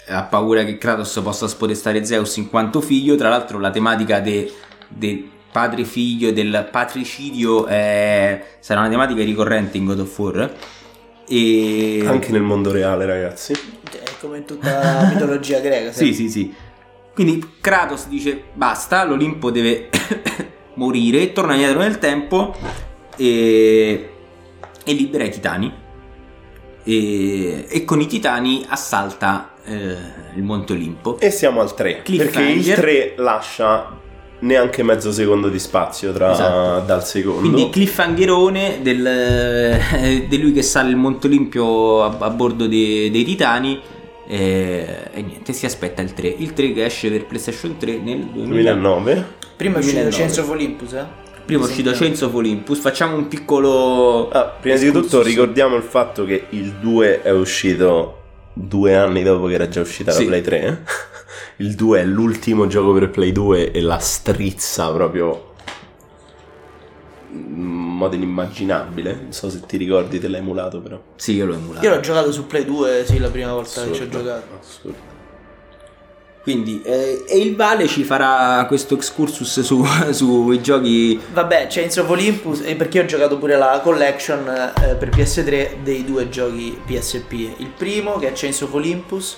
ha 0.09 0.23
paura 0.23 0.65
che 0.65 0.77
Kratos 0.79 1.21
possa 1.23 1.47
spodestare 1.47 2.05
Zeus 2.05 2.37
in 2.37 2.49
quanto 2.49 2.81
figlio. 2.81 3.15
Tra 3.17 3.29
l'altro 3.29 3.59
la 3.59 3.71
tematica 3.71 4.19
del 4.21 4.51
de 4.89 5.29
padre 5.53 5.85
figlio 5.85 6.29
e 6.29 6.33
del 6.33 6.69
patricidio 6.71 7.67
è, 7.67 8.57
sarà 8.61 8.81
una 8.81 8.89
tematica 8.89 9.23
ricorrente 9.23 9.77
in 9.77 9.85
God 9.85 10.01
of 10.01 10.19
War. 10.19 10.53
E... 11.29 12.03
Anche 12.07 12.33
nel 12.33 12.43
mondo 12.43 12.73
reale, 12.73 13.07
ragazzi 13.07 13.53
come 14.21 14.39
in 14.39 14.45
tutta 14.45 14.83
la 14.83 15.09
mitologia 15.13 15.61
greca. 15.61 15.93
Sì, 15.93 16.13
sì, 16.13 16.29
sì. 16.29 16.53
Quindi 17.15 17.45
Kratos 17.61 18.07
dice 18.09 18.45
basta, 18.53 19.05
l'Olimpo 19.05 19.51
deve 19.51 19.89
morire, 20.75 21.33
torna 21.33 21.55
indietro 21.55 21.81
nel 21.81 21.99
tempo 21.99 22.55
e, 23.17 24.11
e 24.85 24.93
libera 24.93 25.25
i 25.25 25.31
titani. 25.31 25.73
E, 26.83 27.67
e, 27.69 27.85
con 27.85 28.01
i 28.01 28.07
titani 28.07 28.65
assalta 28.69 29.55
eh, 29.65 29.97
il 30.35 30.43
Monte 30.43 30.73
Olimpo. 30.75 31.19
E 31.19 31.31
siamo 31.31 31.61
al 31.61 31.75
3. 31.75 32.03
Perché 32.05 32.43
il 32.43 32.75
3 32.75 33.15
lascia 33.17 33.99
neanche 34.41 34.83
mezzo 34.83 35.13
secondo 35.13 35.49
di 35.49 35.59
spazio 35.59 36.13
tra 36.13 36.33
esatto. 36.33 36.87
dal 36.87 37.05
secondo. 37.05 37.41
Quindi 37.41 37.69
cliffhangerone 37.71 38.79
del, 38.83 39.07
eh, 39.07 40.27
di 40.29 40.41
lui 40.41 40.53
che 40.53 40.63
sale 40.63 40.91
il 40.91 40.97
Monte 40.97 41.27
Olimpio 41.27 42.03
a, 42.03 42.17
a 42.19 42.31
bordo 42.31 42.67
de, 42.67 43.11
dei 43.11 43.25
Titani 43.25 43.99
e, 44.31 45.11
e, 45.13 45.23
niente, 45.23 45.53
si 45.53 45.67
aspetta 45.67 46.03
il 46.03 46.13
3. 46.13 46.29
Il 46.29 46.53
3 46.53 46.73
che 46.73 46.85
esce 46.85 47.11
per 47.11 47.27
PlayStation 47.27 47.77
3 47.77 47.99
nel 47.99 48.27
2009. 48.27 49.27
Prima 49.57 49.77
è 49.77 49.79
uscito 49.81 50.09
Censo 50.13 50.43
of 50.43 50.51
Olympus, 50.51 50.93
eh? 50.93 51.05
Prima 51.45 51.65
è 51.65 51.67
uscito 51.67 51.93
Censo 51.93 52.27
of 52.27 52.35
Olympus. 52.35 52.79
Facciamo 52.79 53.17
un 53.17 53.27
piccolo. 53.27 54.31
Ah, 54.31 54.45
prima 54.45 54.77
di 54.77 54.93
tutto 54.93 55.21
ricordiamo 55.21 55.75
il 55.75 55.83
fatto 55.83 56.25
che 56.25 56.45
il 56.51 56.75
2 56.75 57.23
è 57.23 57.33
uscito 57.33 58.19
due 58.53 58.95
anni 58.95 59.25
dopo 59.25 59.47
che 59.47 59.55
era 59.55 59.69
già 59.69 59.81
uscita 59.81 60.13
sì. 60.13 60.23
la 60.23 60.29
Play 60.29 60.43
3. 60.43 60.85
Il 61.57 61.75
2 61.75 62.01
è 62.01 62.05
l'ultimo 62.05 62.69
gioco 62.69 62.93
per 62.93 63.11
Play 63.11 63.33
2 63.33 63.73
e 63.73 63.81
la 63.83 63.99
strizza 63.99 64.91
proprio 64.93 65.49
in 67.33 67.90
modo 68.01 68.17
inimmaginabile. 68.17 69.13
Non 69.13 69.33
so 69.33 69.49
se 69.51 69.61
ti 69.67 69.77
ricordi, 69.77 70.19
te 70.19 70.29
l'hai 70.29 70.41
emulato 70.41 70.81
però. 70.81 71.01
Sì, 71.17 71.35
io 71.35 71.47
l'ho 71.47 71.55
emulato. 71.55 71.85
Io 71.87 71.95
l'ho 71.95 72.01
giocato 72.01 72.33
su 72.33 72.47
Play 72.47 72.65
2, 72.65 73.05
sì, 73.07 73.19
la 73.19 73.31
prima 73.31 73.53
volta 73.53 73.81
assurdo, 73.81 73.91
che 73.91 73.97
ci 73.97 74.03
ho 74.03 74.09
giocato. 74.09 74.47
Assurdo. 74.59 75.19
Quindi, 76.43 76.81
eh, 76.83 77.25
e 77.29 77.39
il 77.39 77.55
Vale 77.55 77.87
ci 77.87 78.03
farà 78.03 78.65
questo 78.67 78.95
excursus 78.95 79.61
su, 79.61 79.85
sui 80.11 80.63
giochi. 80.63 81.21
Vabbè, 81.33 81.67
Chains 81.69 81.97
of 81.99 82.09
Olympus, 82.09 82.63
e 82.65 82.77
perché 82.77 83.01
ho 83.01 83.05
giocato 83.05 83.37
pure 83.39 83.57
la 83.57 83.81
collection 83.83 84.49
eh, 84.49 84.95
per 84.95 85.11
PS3 85.11 85.83
dei 85.83 86.05
due 86.05 86.29
giochi 86.29 86.81
PSP. 86.85 87.33
Il 87.59 87.71
primo, 87.77 88.17
che 88.17 88.29
è 88.29 88.33
Chains 88.35 88.63
of 88.63 88.73
Olympus, 88.73 89.37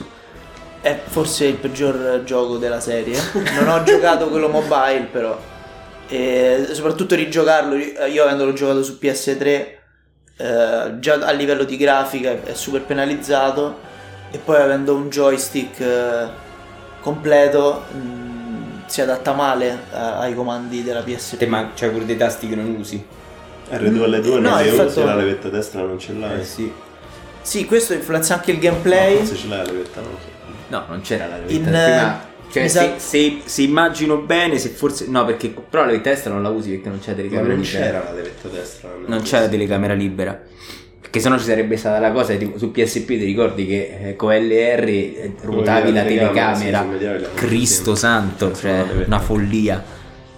è 0.80 1.00
forse 1.04 1.46
il 1.46 1.56
peggior 1.56 2.22
gioco 2.24 2.56
della 2.56 2.80
serie. 2.80 3.18
Non 3.32 3.68
ho 3.68 3.82
giocato 3.82 4.28
quello 4.28 4.48
mobile, 4.48 5.08
però 5.10 5.36
e 6.12 6.66
soprattutto 6.72 7.14
rigiocarlo, 7.14 7.74
io 7.74 8.22
avendolo 8.22 8.52
giocato 8.52 8.82
su 8.82 8.98
PS3, 9.00 9.44
eh, 10.36 10.94
già 10.98 11.14
a 11.14 11.30
livello 11.30 11.64
di 11.64 11.78
grafica 11.78 12.32
è 12.44 12.52
super 12.52 12.82
penalizzato 12.82 13.78
e 14.30 14.36
poi 14.36 14.60
avendo 14.60 14.94
un 14.94 15.08
joystick 15.08 15.80
eh, 15.80 16.28
completo 17.00 17.84
mh, 17.90 17.96
mm, 17.96 18.80
si 18.84 19.00
adatta 19.00 19.32
male 19.32 19.70
eh, 19.70 19.96
ai 19.96 20.34
comandi 20.34 20.82
della 20.82 21.00
PSP. 21.00 21.38
Te 21.38 21.46
ma 21.46 21.70
c'hai 21.74 21.88
pure 21.88 22.04
dei 22.04 22.18
tasti 22.18 22.46
che 22.46 22.56
non 22.56 22.74
usi. 22.78 23.02
R2 23.70 23.80
L2 23.80 24.30
non 24.32 24.42
no, 24.42 24.58
le 24.58 24.64
fatto... 24.68 24.88
usi, 24.88 25.04
la 25.04 25.14
levetta 25.14 25.48
destra 25.48 25.80
non 25.80 25.98
ce 25.98 26.12
l'hai. 26.12 26.40
Eh 26.40 26.44
sì. 26.44 26.70
Sì, 27.40 27.64
questo 27.64 27.94
influenza 27.94 28.34
anche 28.34 28.50
il 28.50 28.58
gameplay. 28.58 29.18
No, 29.18 29.24
se 29.24 29.34
ce 29.34 29.48
l'hai 29.48 29.64
la 29.64 29.72
levetta 29.72 30.00
non 30.02 30.10
so. 30.20 30.28
No, 30.68 30.84
non 30.88 31.00
c'era 31.00 31.26
la 31.26 31.36
levetta. 31.36 31.54
In, 31.54 31.62
prima 31.62 32.30
cioè, 32.52 32.68
se, 32.68 32.92
se, 32.98 33.40
se, 33.44 33.62
immagino 33.62 34.18
bene, 34.18 34.58
se 34.58 34.68
forse. 34.68 35.06
No, 35.08 35.24
perché. 35.24 35.48
Però 35.48 35.86
la 35.86 35.96
destra 35.96 36.30
non 36.30 36.42
la 36.42 36.50
usi 36.50 36.70
perché 36.72 36.90
non 36.90 36.98
c'è 37.00 37.14
telecamera 37.14 37.54
non 37.54 37.62
libera. 37.62 37.80
Non 37.80 37.90
c'era 37.90 38.04
la 38.04 38.12
levetta 38.12 38.48
destra. 38.48 38.88
Non, 38.90 39.04
non 39.06 39.22
c'era 39.22 39.48
telecamera 39.48 39.94
libera. 39.94 40.42
Perché 41.00 41.18
sennò 41.20 41.38
ci 41.38 41.44
sarebbe 41.44 41.76
stata 41.78 41.98
la 41.98 42.12
cosa 42.12 42.34
tipo, 42.34 42.58
su 42.58 42.70
PSP 42.70 43.06
ti 43.06 43.24
ricordi 43.24 43.66
che 43.66 43.98
eh, 44.02 44.16
con 44.16 44.34
LR 44.34 44.88
eh, 44.88 45.34
ruotavi 45.40 45.92
la 45.92 46.02
telecamera. 46.02 46.86
Sì, 46.98 47.26
Cristo 47.34 47.94
santo, 47.94 48.54
cioè 48.54 48.84
una 49.06 49.18
follia. 49.18 49.82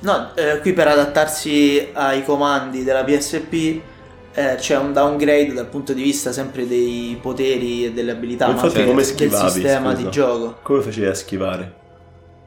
No, 0.01 0.31
eh, 0.37 0.61
qui 0.61 0.73
per 0.73 0.87
adattarsi 0.87 1.89
ai 1.93 2.23
comandi 2.25 2.85
della 2.85 3.03
PSP 3.03 3.81
eh, 4.35 4.55
c'è 4.57 4.77
un 4.77 4.93
downgrade 4.93 5.53
dal 5.53 5.67
punto 5.67 5.93
di 5.93 6.03
vista 6.03 6.31
sempre 6.31 6.67
dei 6.69 7.19
poteri 7.21 7.87
e 7.87 7.93
delle 7.93 8.11
abilità, 8.13 8.47
Ma 8.47 8.53
ma 8.53 8.59
infatti 8.61 8.77
anche 8.79 8.89
come 8.91 9.03
del 9.03 9.11
schivavi, 9.13 9.51
sistema 9.51 9.91
scusa? 9.91 10.03
di 10.03 10.11
gioco. 10.11 10.59
Come 10.63 10.83
facevi 10.83 11.07
a 11.07 11.15
schivare? 11.15 11.83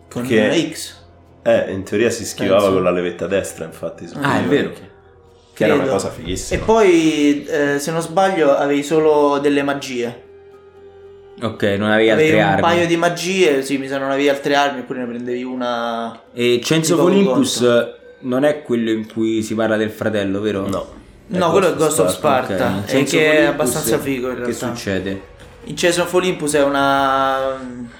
Con 0.09 0.25
Perché- 0.27 0.71
X. 0.71 0.95
Eh, 1.43 1.71
in 1.71 1.83
teoria 1.83 2.09
si 2.09 2.25
schivava 2.25 2.57
Penso. 2.59 2.73
con 2.73 2.83
la 2.83 2.91
levetta 2.91 3.27
destra, 3.27 3.65
infatti. 3.65 4.07
Ah, 4.19 4.39
è 4.39 4.43
vero. 4.43 4.69
Che, 4.71 4.81
che 5.53 5.63
era 5.63 5.75
una 5.75 5.85
cosa 5.87 6.09
E 6.09 6.11
fighissima. 6.11 6.63
poi, 6.65 7.45
eh, 7.45 7.79
se 7.79 7.91
non 7.91 8.01
sbaglio, 8.01 8.55
avevi 8.55 8.83
solo 8.83 9.37
delle 9.39 9.63
magie. 9.63 10.23
Ok, 11.41 11.63
non 11.77 11.91
avevi 11.91 12.09
Avevi 12.09 12.29
altre 12.31 12.41
un 12.43 12.49
armi. 12.49 12.61
paio 12.61 12.87
di 12.87 12.97
magie, 12.97 13.61
sì, 13.61 13.77
mi 13.77 13.87
sa 13.87 13.97
non 13.99 14.09
avevi 14.11 14.27
altre 14.27 14.55
armi, 14.55 14.79
oppure 14.79 14.99
ne 14.99 15.05
prendevi 15.05 15.43
una... 15.43 16.19
E 16.33 16.59
Olympus 16.95 17.57
conto. 17.59 17.79
eh, 17.85 17.95
non 18.21 18.43
è 18.43 18.63
quello 18.63 18.89
in 18.89 19.07
cui 19.11 19.43
si 19.43 19.53
parla 19.53 19.77
del 19.77 19.91
fratello, 19.91 20.41
vero? 20.41 20.67
No. 20.67 20.95
No, 21.27 21.51
quello 21.51 21.67
è 21.73 21.75
Ghost 21.75 21.99
of 21.99 22.09
Sparta, 22.11 22.53
Ok, 22.53 22.71
in 22.71 22.77
e 22.77 22.85
Chains 22.87 23.11
che 23.11 23.31
è 23.37 23.43
abbastanza 23.45 23.99
figo 23.99 24.29
in 24.29 24.33
Che 24.35 24.39
realtà. 24.45 24.67
succede? 24.67 25.21
In 25.67 25.75
Chains 25.75 25.97
of 25.97 26.13
Olympus 26.13 26.53
è 26.53 26.63
una 26.63 27.57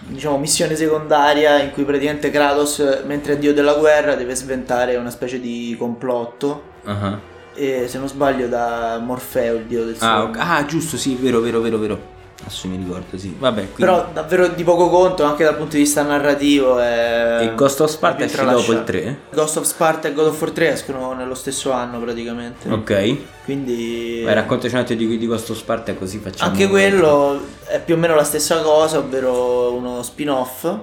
diciamo, 0.08 0.38
missione 0.38 0.76
secondaria 0.76 1.62
in 1.62 1.72
cui 1.72 1.84
praticamente 1.84 2.30
Kratos, 2.32 3.04
mentre 3.06 3.34
è 3.34 3.38
dio 3.38 3.54
della 3.54 3.74
guerra, 3.74 4.16
deve 4.16 4.36
sventare 4.36 4.96
una 4.96 5.10
specie 5.10 5.40
di 5.42 5.76
complotto. 5.78 6.64
Ah, 6.86 7.20
E 7.54 7.88
se 7.90 7.98
non 7.98 8.08
sbaglio 8.08 8.48
da 8.48 9.00
Morfeo, 9.04 9.56
il 9.56 9.64
dio 9.66 9.84
del 9.84 9.96
Ah, 10.00 10.22
sole. 10.22 10.30
ok. 10.30 10.38
Ah, 10.40 10.66
giusto, 10.66 10.96
sì, 10.96 11.16
vero, 11.20 11.42
vero, 11.42 11.60
vero, 11.60 11.78
vero. 11.78 12.00
Adesso 12.40 12.68
mi 12.68 12.78
ricordo, 12.78 13.18
sì. 13.18 13.36
Vabbè, 13.38 13.72
quindi... 13.72 13.82
Però 13.82 14.10
davvero 14.14 14.48
di 14.48 14.64
poco 14.64 14.90
conto 14.90 15.24
anche 15.24 15.44
dal 15.44 15.56
punto 15.56 15.76
di 15.76 15.82
vista 15.82 16.04
narrativo. 16.04 16.80
È... 16.80 17.40
E 17.42 17.56
Ghost 17.56 17.82
of 17.82 17.90
Sparta 17.90 18.22
è 18.22 18.26
esce 18.26 18.38
dopo 18.38 18.58
il 18.58 18.64
tralasciato. 18.64 18.84
3? 18.84 19.18
Ghost 19.32 19.58
of 19.58 19.66
Sparta 19.66 20.08
e 20.08 20.14
God 20.14 20.28
of 20.28 20.42
War 20.42 20.52
3 20.52 20.72
escono 20.72 21.14
nello 21.14 21.34
stesso 21.34 21.72
anno 21.72 22.00
praticamente. 22.00 22.70
Ok. 22.70 23.18
Quindi 23.44 24.22
Vai, 24.24 24.36
raccontaci 24.36 24.76
un 24.76 24.82
attimo 24.82 25.00
di, 25.00 25.18
di 25.18 25.26
Ghost 25.26 25.50
of 25.50 25.58
Sparta 25.58 25.94
così 25.96 26.20
facciamo... 26.20 26.52
anche 26.52 26.68
quello 26.68 27.40
è 27.66 27.82
più 27.82 27.96
o 27.96 27.98
meno 27.98 28.14
la 28.14 28.24
stessa 28.24 28.62
cosa, 28.62 29.00
ovvero 29.00 29.74
uno 29.74 30.04
spin-off. 30.04 30.76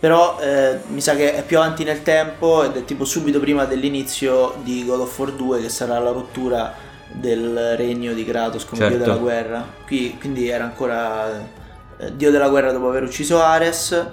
Però 0.00 0.38
eh, 0.40 0.78
mi 0.88 1.00
sa 1.00 1.16
che 1.16 1.34
è 1.34 1.42
più 1.42 1.58
avanti 1.58 1.82
nel 1.82 2.02
tempo 2.02 2.62
ed 2.62 2.76
è 2.76 2.84
tipo 2.84 3.04
subito 3.04 3.40
prima 3.40 3.64
dell'inizio 3.64 4.54
di 4.62 4.84
God 4.84 5.00
of 5.00 5.18
War 5.18 5.32
2 5.32 5.60
che 5.60 5.68
sarà 5.68 5.98
la 5.98 6.12
rottura 6.12 6.72
del 7.12 7.74
regno 7.76 8.12
di 8.12 8.24
Kratos 8.24 8.64
come 8.64 8.80
dio 8.80 8.88
Certo. 8.90 9.04
della 9.04 9.16
guerra. 9.20 9.66
Qui, 9.86 10.16
quindi 10.18 10.48
era 10.48 10.64
ancora 10.64 11.30
eh, 11.98 12.14
dio 12.16 12.30
della 12.30 12.48
guerra 12.48 12.72
dopo 12.72 12.88
aver 12.88 13.02
ucciso 13.04 13.40
Ares 13.42 14.06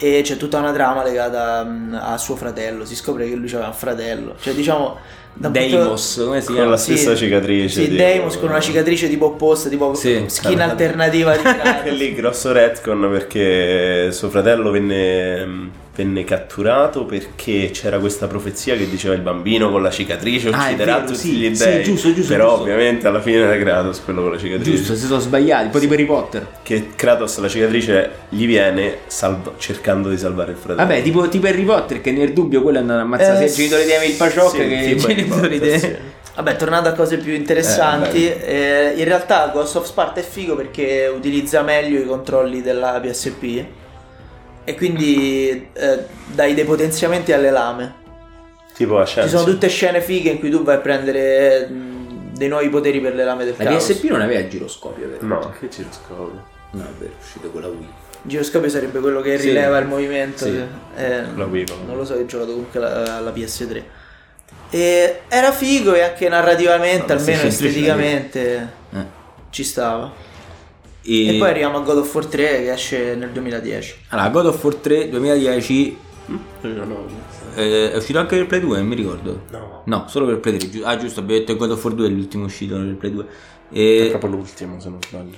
e 0.00 0.20
c'è 0.22 0.36
tutta 0.36 0.58
una 0.58 0.72
trama 0.72 1.02
legata 1.02 1.62
mh, 1.64 1.98
a 2.02 2.16
suo 2.18 2.36
fratello. 2.36 2.84
Si 2.84 2.94
scopre 2.96 3.28
che 3.28 3.34
lui 3.34 3.48
aveva 3.48 3.66
un 3.68 3.74
fratello. 3.74 4.34
Cioè 4.40 4.54
diciamo... 4.54 4.96
da 5.34 5.48
un 5.48 5.52
punto- 5.54 5.68
Deimos, 5.76 6.22
come 6.24 6.40
si 6.40 6.46
Con 6.46 6.54
chiama? 6.56 6.70
la 6.70 6.76
Sì. 6.76 6.96
stessa 6.96 7.14
cicatrice. 7.16 7.82
Sì, 7.82 7.88
di- 7.90 7.96
Deimos 7.96 8.38
con 8.38 8.48
una 8.48 8.60
cicatrice 8.60 9.08
tipo 9.08 9.26
opposta, 9.26 9.68
tipo 9.68 9.94
Sì. 9.94 10.24
skin 10.26 10.60
alternativa 10.60 11.36
di 11.36 11.42
Anche 11.46 11.58
Kratos. 11.60 11.92
lì 11.98 12.14
grosso 12.14 12.52
retcon 12.52 13.08
perché 13.10 14.10
suo 14.12 14.30
fratello 14.30 14.70
venne, 14.70 15.70
venne 15.98 16.22
catturato 16.22 17.04
perché 17.04 17.70
c'era 17.72 17.98
questa 17.98 18.28
profezia 18.28 18.76
che 18.76 18.88
diceva 18.88 19.14
il 19.14 19.20
bambino 19.20 19.68
con 19.68 19.82
la 19.82 19.90
cicatrice 19.90 20.50
Ah, 20.50 20.66
ucciderà 20.66 20.94
vero, 20.98 21.06
tutti 21.06 21.18
sì, 21.18 21.32
gli 21.32 21.54
sì, 21.56 21.64
dei. 21.64 21.82
giusto, 21.82 22.14
giusto, 22.14 22.32
Però 22.32 22.46
giusto. 22.50 22.62
ovviamente 22.62 23.08
alla 23.08 23.20
fine 23.20 23.38
era 23.38 23.58
Kratos 23.58 24.00
quello 24.04 24.22
con 24.22 24.30
la 24.30 24.38
cicatrice. 24.38 24.76
Giusto, 24.76 24.94
si 24.94 25.06
sono 25.06 25.18
sbagliati, 25.18 25.64
un 25.64 25.70
po' 25.72 25.78
tipo 25.80 25.94
Harry 25.94 26.04
Potter. 26.06 26.46
Che 26.62 26.90
Kratos 26.94 27.38
la 27.38 27.48
cicatrice 27.48 28.10
gli 28.28 28.46
viene 28.46 28.98
salva- 29.08 29.54
cercando 29.58 30.08
di 30.08 30.16
salvare 30.16 30.52
il 30.52 30.56
fratello. 30.56 30.86
Vabbè, 30.86 31.02
tipo, 31.02 31.28
tipo 31.28 31.46
Harry 31.48 31.64
Potter 31.64 32.00
che 32.00 32.12
nel 32.12 32.32
dubbio 32.32 32.62
quello 32.62 32.78
è 32.78 32.80
andato 32.80 33.00
a 33.00 33.02
ammazzare 33.02 33.44
Eh, 33.44 33.48
sia 33.48 33.64
il 33.64 33.68
genitore 33.70 33.84
di 33.98 34.04
Emil 34.04 34.16
Paciocca 34.16 34.50
sì, 34.50 34.68
che 34.68 34.74
il 34.74 34.96
genitore 35.00 35.58
di... 35.58 35.78
sì. 35.80 35.96
Vabbè, 36.36 36.54
tornando 36.54 36.88
a 36.88 36.92
cose 36.92 37.16
più 37.16 37.32
interessanti, 37.32 38.24
eh, 38.32 38.92
in 38.94 39.04
realtà 39.04 39.50
Ghost 39.52 39.74
of 39.74 39.84
Sparta 39.86 40.20
è 40.20 40.22
figo 40.22 40.54
perché 40.54 41.10
utilizza 41.12 41.62
meglio 41.62 41.98
i 41.98 42.06
controlli 42.06 42.62
della 42.62 43.00
PSP 43.02 43.64
e 44.68 44.74
quindi 44.74 45.68
eh, 45.72 45.98
dai 46.26 46.52
dei 46.54 46.64
potenziamenti 46.64 47.32
alle 47.32 47.50
lame. 47.50 47.94
Tipo 48.74 48.98
a 48.98 49.04
Ci 49.06 49.26
sono 49.28 49.44
tutte 49.44 49.66
scene 49.68 50.00
fighe 50.02 50.30
in 50.30 50.38
cui 50.38 50.50
tu 50.50 50.62
vai 50.62 50.76
a 50.76 50.78
prendere 50.78 51.66
mh, 51.66 52.34
dei 52.36 52.48
nuovi 52.48 52.68
poteri 52.68 53.00
per 53.00 53.14
le 53.14 53.24
lame 53.24 53.44
del 53.44 53.54
La 53.56 53.64
caos. 53.64 53.84
PSP 53.86 54.04
non 54.10 54.20
aveva 54.20 54.40
il 54.40 54.48
giroscopio, 54.48 55.08
vero? 55.08 55.26
No, 55.26 55.52
che 55.58 55.68
giroscopio. 55.68 56.44
No, 56.72 56.82
è 56.82 56.86
vero, 56.98 57.12
è 57.12 57.14
uscito 57.22 57.48
con 57.50 57.62
la 57.62 57.68
Wii. 57.68 57.78
Il 58.22 58.30
giroscopio 58.30 58.68
sarebbe 58.68 59.00
quello 59.00 59.20
che 59.22 59.38
Sì. 59.38 59.46
rileva 59.48 59.78
il 59.78 59.86
movimento. 59.86 60.44
Sì. 60.44 60.62
eh, 60.96 61.22
La 61.34 61.44
Wii, 61.46 61.64
no. 61.68 61.74
non 61.86 61.96
lo 61.96 62.04
so, 62.04 62.14
ho 62.14 62.26
giocato 62.26 62.50
comunque 62.50 62.78
la- 62.78 63.16
alla 63.16 63.30
PS3. 63.32 63.82
E 64.70 65.20
era 65.28 65.50
figo 65.50 65.94
e 65.94 66.02
anche 66.02 66.28
narrativamente, 66.28 67.14
No, 67.14 67.14
la 67.14 67.20
almeno 67.20 67.38
PlayStation 67.40 67.50
3 67.50 67.50
ce 67.50 67.66
esteticamente, 67.66 68.68
Eh. 68.92 69.04
ci 69.50 69.64
stava. 69.64 70.12
E, 71.10 71.34
E 71.34 71.38
poi 71.38 71.48
arriviamo 71.50 71.78
a 71.78 71.80
God 71.80 71.96
of 71.98 72.14
War 72.14 72.26
3 72.26 72.44
che 72.46 72.72
esce 72.72 73.14
nel 73.14 73.30
2010. 73.30 73.94
Allora, 74.08 74.28
God 74.28 74.46
of 74.46 74.62
War 74.64 74.74
3 74.74 75.08
2010 75.08 75.96
No, 76.26 76.84
no. 76.84 77.06
eh, 77.54 77.90
è 77.92 77.96
uscito 77.96 78.18
anche 78.18 78.36
per 78.36 78.46
Play 78.46 78.60
2, 78.60 78.76
non 78.78 78.86
mi 78.86 78.94
ricordo. 78.94 79.44
No. 79.50 79.82
No, 79.86 80.04
solo 80.08 80.26
per 80.26 80.40
Play 80.40 80.58
3. 80.58 80.68
giu- 80.68 80.84
Ah, 80.84 80.96
giusto, 80.98 81.20
abbiamo 81.20 81.40
detto 81.40 81.52
che 81.54 81.58
God 81.58 81.70
of 81.70 81.82
War 81.84 81.94
2 81.94 82.06
è 82.06 82.10
l'ultimo 82.10 82.44
uscito 82.44 82.74
per 82.76 82.96
Play 82.96 83.12
2. 83.12 83.24
È 83.70 83.78
E, 83.78 84.08
proprio 84.10 84.30
l'ultimo, 84.32 84.78
se 84.80 84.88
non 84.90 84.98
sbaglio. 85.02 85.36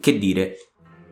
che 0.00 0.18
dire? 0.18 0.56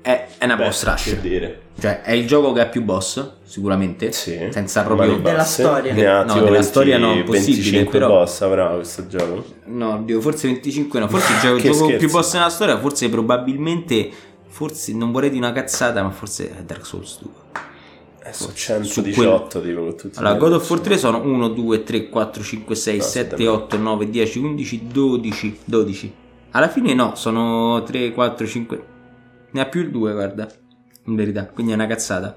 È, 0.02 0.26
è 0.38 0.44
una 0.44 0.56
Beh, 0.56 0.64
boss 0.64 0.84
rush. 0.84 1.02
Che 1.04 1.20
dire. 1.20 1.60
Cioè, 1.80 2.02
è 2.02 2.10
il 2.12 2.26
gioco 2.26 2.52
che 2.52 2.60
ha 2.60 2.66
più 2.66 2.82
boss, 2.82 3.24
sicuramente. 3.44 4.10
Sì. 4.12 4.48
Senza 4.50 4.82
proprio... 4.82 5.16
Della 5.18 5.44
storia. 5.44 5.94
Ne 5.94 6.06
ha 6.06 6.18
No, 6.24 6.32
tipo 6.32 6.44
della 6.44 6.50
20 6.50 6.66
storia 6.66 6.98
no, 6.98 7.12
impossibile, 7.12 7.54
25 7.62 7.90
però- 7.98 8.08
boss 8.08 8.40
avrà 8.40 8.66
questo 8.68 9.06
gioco. 9.06 9.44
No, 9.66 10.02
Dio, 10.04 10.20
forse 10.20 10.48
25 10.48 11.00
no. 11.00 11.08
Forse 11.08 11.32
il 11.32 11.38
gioco, 11.38 11.58
gioco 11.78 11.96
più 11.96 12.10
boss 12.10 12.34
nella 12.34 12.48
storia, 12.50 12.78
forse 12.78 13.08
probabilmente... 13.08 14.10
Forse, 14.48 14.92
non 14.92 15.12
vorrei 15.12 15.30
di 15.30 15.38
una 15.38 15.50
cazzata, 15.52 16.02
ma 16.02 16.10
forse 16.10 16.50
è 16.50 16.62
Dark 16.62 16.84
Souls 16.84 17.20
2. 17.22 17.30
Eh, 18.24 18.32
su 18.34 18.44
Su 18.44 18.52
118 18.52 19.60
tipo 19.62 19.80
con 19.80 19.96
tutti 19.96 20.18
Allora, 20.18 20.34
God 20.34 20.52
of 20.52 20.70
War 20.70 20.80
3 20.80 20.98
sono 20.98 21.22
1, 21.22 21.48
2, 21.48 21.82
3, 21.82 22.08
4, 22.10 22.42
5, 22.42 22.74
6, 22.74 22.96
No, 22.98 23.02
7, 23.02 23.34
aspetta. 23.34 23.52
8, 23.52 23.78
9, 23.78 24.10
10, 24.10 24.38
11, 24.38 24.86
12, 24.92 25.58
12. 25.64 26.14
Alla 26.50 26.68
fine 26.68 26.92
no, 26.92 27.14
sono 27.14 27.82
3, 27.82 28.12
4, 28.12 28.46
5. 28.46 28.84
Ne 29.52 29.60
ha 29.60 29.66
più 29.66 29.80
il 29.80 29.90
2, 29.90 30.12
guarda. 30.12 30.48
In 31.06 31.14
verità, 31.14 31.46
quindi 31.46 31.72
è 31.72 31.74
una 31.74 31.86
cazzata. 31.86 32.36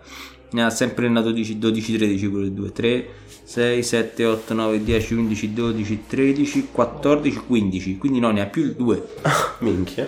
Ne 0.52 0.64
ha 0.64 0.70
sempre 0.70 1.08
una 1.08 1.22
12, 1.22 1.58
12, 1.58 1.98
13 1.98 2.30
pure 2.30 2.44
il 2.46 2.52
2. 2.54 2.72
3, 2.72 3.08
6, 3.44 3.84
7, 3.84 4.26
8, 4.26 4.54
9, 4.54 4.84
10, 4.84 5.14
11, 5.14 5.54
12, 5.54 6.04
13, 6.08 6.70
14, 6.72 7.42
15. 7.46 7.98
Quindi 7.98 8.20
no, 8.20 8.32
ne 8.32 8.42
ha 8.42 8.46
più 8.46 8.64
il 8.64 8.74
2. 8.74 9.08
Minchia. 9.60 10.08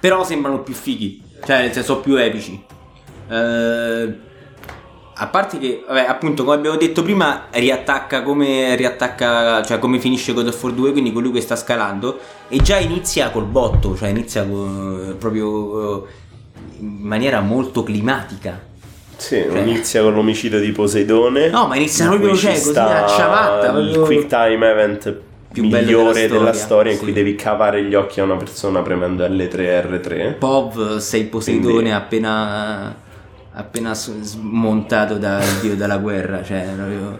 Però 0.00 0.24
sembrano 0.24 0.62
più 0.62 0.74
fighi, 0.74 1.22
cioè 1.44 1.62
nel 1.62 1.72
senso 1.72 2.00
più 2.00 2.16
epici. 2.16 2.62
Eh, 3.28 4.24
a 5.18 5.28
parte 5.28 5.58
che, 5.58 5.82
vabbè, 5.86 6.04
appunto, 6.06 6.44
come 6.44 6.56
abbiamo 6.56 6.76
detto 6.76 7.02
prima, 7.02 7.46
riattacca 7.50 8.22
come 8.22 8.76
riattacca, 8.76 9.62
cioè 9.62 9.78
come 9.78 9.98
finisce 9.98 10.34
God 10.34 10.48
of 10.48 10.62
War 10.62 10.74
2, 10.74 10.92
quindi 10.92 11.10
colui 11.10 11.32
che 11.32 11.40
sta 11.40 11.56
scalando, 11.56 12.18
e 12.48 12.58
già 12.58 12.76
inizia 12.78 13.30
col 13.30 13.46
botto, 13.46 13.96
cioè 13.96 14.10
inizia 14.10 14.46
con- 14.46 15.16
proprio 15.18 16.04
eh, 16.04 16.08
in 16.78 16.98
maniera 17.00 17.40
molto 17.40 17.82
climatica. 17.82 18.58
Sì, 19.16 19.42
inizia 19.54 20.02
con 20.02 20.12
l'omicidio 20.14 20.60
di 20.60 20.70
Poseidone. 20.72 21.48
No, 21.48 21.66
ma 21.66 21.76
inizia 21.76 22.04
in 22.04 22.10
proprio, 22.10 22.36
cioè, 22.36 22.52
ci 22.54 22.58
così, 22.64 22.78
una 22.78 23.06
ciabatta, 23.06 23.78
Il 23.78 23.98
quick 24.00 24.26
time 24.26 24.70
event 24.70 25.16
Più 25.52 25.62
migliore 25.64 26.26
della 26.26 26.38
della 26.38 26.52
storia, 26.52 26.52
storia, 26.52 26.92
in 26.92 26.98
sì. 26.98 27.04
cui 27.04 27.12
devi 27.14 27.34
cavare 27.34 27.82
gli 27.84 27.94
occhi 27.94 28.20
a 28.20 28.24
una 28.24 28.36
persona 28.36 28.82
premendo 28.82 29.24
L3 29.24 29.50
R3. 29.88 30.38
Pov 30.38 30.98
sei 30.98 31.24
Poseidone 31.24 31.72
Quindi- 31.72 31.90
appena 31.92 33.04
appena 33.58 33.94
smontato 33.94 35.16
dal 35.16 35.42
dio 35.62 35.76
della 35.76 35.96
guerra 35.96 36.42
cioè 36.42 36.68
proprio 36.76 37.18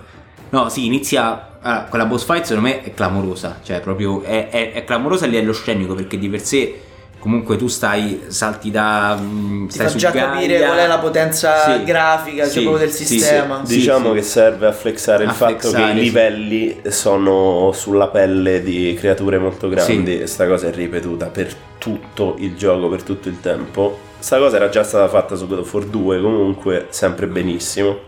no 0.50 0.68
sì 0.68 0.84
inizia 0.84 1.56
ah, 1.62 1.84
quella 1.84 2.04
boss 2.04 2.26
fight 2.26 2.44
secondo 2.44 2.68
me 2.68 2.82
è 2.82 2.92
clamorosa 2.92 3.60
cioè 3.62 3.80
proprio 3.80 4.22
è, 4.22 4.50
è- 4.50 4.72
è 4.72 4.84
clamorosa 4.84 5.24
a 5.24 5.28
livello 5.28 5.54
scenico 5.54 5.94
perché 5.94 6.18
di 6.18 6.28
per 6.28 6.42
sé 6.42 6.82
comunque 7.26 7.56
tu 7.56 7.66
stai 7.66 8.22
salti 8.28 8.70
da 8.70 9.18
mm, 9.20 9.66
Ti 9.66 9.72
stai 9.74 9.86
fa 9.86 9.90
su 9.92 9.98
già 9.98 10.10
Gaia. 10.10 10.30
capire 10.30 10.60
qual 10.60 10.78
è 10.78 10.86
la 10.86 10.98
potenza 10.98 11.64
Sì, 11.76 11.82
grafica, 11.82 12.42
cioè 12.44 12.52
sì, 12.52 12.60
proprio 12.62 12.86
del 12.86 12.94
sistema. 12.94 13.62
sì. 13.64 13.74
Diciamo 13.74 14.10
sì. 14.10 14.14
che 14.14 14.22
serve 14.22 14.66
a 14.68 14.72
flexare 14.72 15.24
il 15.24 15.30
A 15.30 15.32
fatto 15.32 15.58
flexare, 15.58 15.92
che 15.94 15.98
i 15.98 16.02
livelli 16.02 16.80
sono 16.86 17.72
sulla 17.74 18.06
pelle 18.06 18.62
di 18.62 18.94
creature 18.96 19.38
molto 19.38 19.68
grandi 19.68 20.12
Sì. 20.16 20.20
e 20.20 20.26
sta 20.28 20.46
cosa 20.46 20.68
è 20.68 20.72
ripetuta 20.72 21.26
per 21.26 21.52
tutto 21.78 22.36
il 22.38 22.54
gioco, 22.56 22.88
per 22.88 23.02
tutto 23.02 23.28
il 23.28 23.40
tempo. 23.40 23.98
Sta 24.20 24.38
cosa 24.38 24.54
era 24.56 24.68
già 24.68 24.84
stata 24.84 25.08
fatta 25.08 25.34
su 25.34 25.48
God 25.48 25.58
of 25.58 25.72
War 25.74 25.84
2 25.84 26.20
comunque, 26.20 26.86
sempre 26.90 27.26
benissimo, 27.26 27.98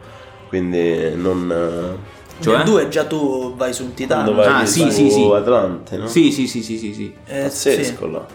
quindi 0.48 1.12
non... 1.16 1.96
Cioè? 2.40 2.54
Nel 2.58 2.64
2 2.66 2.88
già 2.88 3.02
tu 3.04 3.56
vai 3.56 3.72
su 3.74 3.82
un 3.82 3.94
Quando 3.94 4.30
titano. 4.30 4.32
vai 4.32 4.62
Ah, 4.62 4.64
sì, 4.64 4.82
su 4.82 4.90
sì, 4.90 5.10
sì. 5.10 5.28
Atlante, 5.34 5.96
no? 5.96 6.06
sì 6.06 6.30
sì 6.30 6.46
sì 6.46 6.62
sì 6.62 6.78
sì 6.78 6.94
sì 6.94 7.12
Eh, 7.26 7.42
Pazzesco 7.42 8.06
sì. 8.06 8.12
là. 8.12 8.26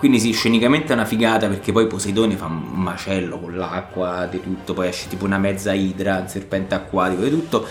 Quindi 0.00 0.18
sì, 0.18 0.32
scenicamente 0.32 0.92
è 0.92 0.94
una 0.94 1.04
figata 1.04 1.46
perché 1.46 1.72
poi 1.72 1.86
Poseidone 1.86 2.34
fa 2.34 2.46
un 2.46 2.70
macello 2.72 3.38
con 3.38 3.54
l'acqua, 3.54 4.26
di 4.30 4.40
tutto, 4.40 4.72
poi 4.72 4.88
esce 4.88 5.08
tipo 5.08 5.26
una 5.26 5.36
mezza 5.36 5.74
idra, 5.74 6.20
un 6.20 6.26
serpente 6.26 6.74
acquatico, 6.74 7.22
di 7.22 7.28
tutto. 7.28 7.66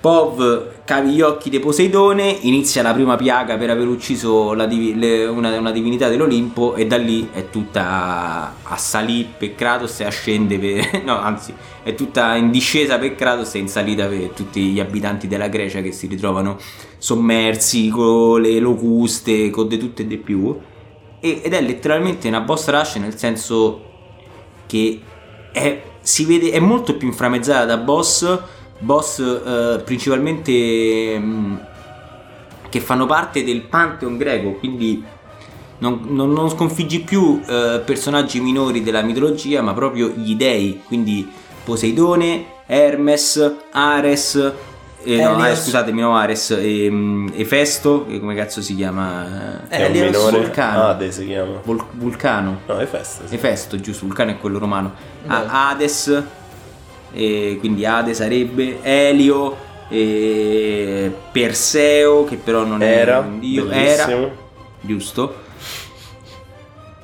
Pov 0.00 0.84
cavi 0.84 1.10
gli 1.10 1.20
occhi 1.20 1.50
di 1.50 1.58
Poseidone, 1.58 2.38
inizia 2.42 2.82
la 2.82 2.92
prima 2.92 3.16
piaga 3.16 3.56
per 3.56 3.68
aver 3.68 3.88
ucciso 3.88 4.54
divi- 4.68 4.96
le, 4.96 5.26
una, 5.26 5.58
una, 5.58 5.72
divinità 5.72 6.08
dell'Olimpo 6.08 6.76
e 6.76 6.86
da 6.86 6.96
lì 6.96 7.30
è 7.32 7.50
tutta 7.50 8.54
a, 8.62 8.76
salire 8.76 9.30
per 9.36 9.56
Kratos 9.56 9.98
e 9.98 10.04
a 10.04 10.10
scendere 10.10 10.88
per... 10.88 11.02
no, 11.04 11.18
anzi, 11.18 11.52
è 11.82 11.96
tutta 11.96 12.36
in 12.36 12.52
discesa 12.52 12.96
per 13.00 13.16
Kratos 13.16 13.56
e 13.56 13.58
in 13.58 13.68
salita 13.68 14.06
per 14.06 14.28
tutti 14.28 14.68
gli 14.68 14.78
abitanti 14.78 15.26
della 15.26 15.48
Grecia 15.48 15.80
che 15.80 15.90
si 15.90 16.06
ritrovano 16.06 16.58
sommersi 16.96 17.88
con 17.88 18.40
le 18.40 18.60
locuste, 18.60 19.50
con 19.50 19.66
di 19.66 19.78
tutto 19.78 20.02
e 20.02 20.06
di 20.06 20.16
più. 20.16 20.56
Ed 21.20 21.52
è 21.52 21.60
letteralmente 21.60 22.28
una 22.28 22.40
boss 22.40 22.68
rush 22.68 22.94
nel 22.96 23.16
senso 23.16 23.84
che 24.66 25.00
è, 25.52 25.82
si 26.00 26.24
vede, 26.24 26.50
è 26.50 26.60
molto 26.60 26.96
più 26.96 27.08
inframmezzata 27.08 27.64
da 27.64 27.76
boss. 27.76 28.40
Boss 28.78 29.18
eh, 29.18 29.82
principalmente 29.84 31.18
mh, 31.18 31.24
mm, 31.24 31.56
che 32.70 32.80
fanno 32.80 33.04
parte 33.04 33.44
del 33.44 33.62
pantheon 33.62 34.16
greco, 34.16 34.52
quindi 34.52 35.04
non, 35.78 36.00
non, 36.08 36.32
non 36.32 36.48
sconfiggi 36.48 37.00
più 37.00 37.40
eh, 37.46 37.82
personaggi 37.84 38.40
minori 38.40 38.82
della 38.82 39.02
mitologia, 39.02 39.60
ma 39.60 39.74
proprio 39.74 40.08
gli 40.08 40.34
dei, 40.36 40.82
quindi 40.86 41.28
Poseidone, 41.64 42.46
Hermes, 42.66 43.56
Ares, 43.72 44.52
eh, 45.04 45.22
no, 45.22 45.46
eh, 45.46 45.54
scusatemi, 45.56 46.00
no, 46.00 46.14
Ares, 46.16 46.50
e, 46.50 46.88
um, 46.88 47.30
Efesto, 47.34 48.04
come 48.18 48.34
cazzo 48.34 48.60
si 48.62 48.74
chiama? 48.76 49.62
Eh, 49.68 49.76
è 49.78 49.86
un 49.86 49.92
minore. 49.92 50.38
Vulcano. 50.38 50.82
Ade 50.88 51.10
si 51.12 51.26
chiama. 51.26 51.60
Vol- 51.64 51.84
vulcano. 51.92 52.60
No, 52.66 52.78
Efesto. 52.80 53.26
Sì. 53.26 53.34
Efesto, 53.34 53.78
giusto, 53.80 54.06
Vulcano 54.06 54.30
è 54.32 54.38
quello 54.38 54.58
romano. 54.58 54.92
A- 55.26 55.68
Hades, 55.70 56.22
e 57.12 57.56
quindi 57.60 57.84
Ade 57.86 58.14
sarebbe 58.14 58.78
Elio, 58.82 59.56
e 59.88 61.12
Perseo, 61.32 62.24
che 62.24 62.36
però 62.36 62.64
non 62.64 62.82
era 62.82 63.18
un 63.20 63.40
dio, 63.40 63.64
bellissimo. 63.64 64.16
era, 64.18 64.30
giusto? 64.80 65.34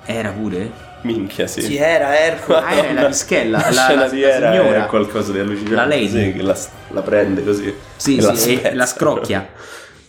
Era 0.04 0.30
pure? 0.30 0.84
Minchia, 1.02 1.46
sì. 1.46 1.60
Sì, 1.62 1.76
era 1.76 2.18
Ercole. 2.18 2.58
Ah, 2.58 2.74
era 2.74 2.92
la 3.02 3.06
pischella. 3.06 3.58
la, 3.58 3.70
scena 3.70 3.94
la, 4.02 4.08
di 4.08 4.22
Era 4.22 4.50
signora. 4.52 4.84
è 4.84 4.88
qualcosa 4.88 5.32
di 5.32 5.38
allucinante. 5.38 5.74
La 5.74 5.84
lady. 5.86 6.08
Sì, 6.08 6.32
che 6.32 6.42
la, 6.42 6.58
la 6.90 7.02
prende 7.02 7.44
così. 7.44 7.72
Sì, 7.96 8.16
e 8.16 8.34
sì, 8.34 8.60
la, 8.62 8.70
e 8.70 8.74
la 8.74 8.86
scrocchia. 8.86 9.48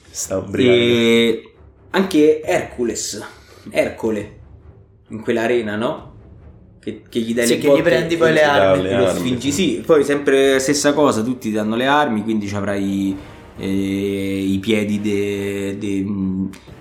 Sta. 0.09 0.43
E 0.55 1.53
anche 1.91 2.41
Hercules, 2.41 3.21
Ercole, 3.69 4.37
in 5.09 5.21
quell'arena, 5.21 5.75
no? 5.75 6.15
Che, 6.81 7.01
che 7.09 7.19
gli 7.19 7.33
dai 7.33 7.45
Sì, 7.45 7.55
le 7.55 7.59
che 7.59 7.67
botte 7.67 7.79
gli 7.79 7.83
prendi 7.83 8.17
poi 8.17 8.33
le 8.33 8.43
armi. 8.43 8.83
le 8.83 8.95
lo 8.97 9.07
armi. 9.07 9.19
sfingi, 9.19 9.51
sì. 9.51 9.83
Poi 9.85 10.03
sempre 10.03 10.57
stessa 10.59 10.93
cosa, 10.93 11.21
tutti 11.21 11.49
ti 11.49 11.55
danno 11.55 11.75
le 11.75 11.85
armi, 11.85 12.23
quindi 12.23 12.47
ci 12.47 12.55
avrai 12.55 13.15
eh, 13.57 13.65
i 13.67 14.57
piedi 14.59 15.01
de- 15.01 15.77
de- 15.77 16.05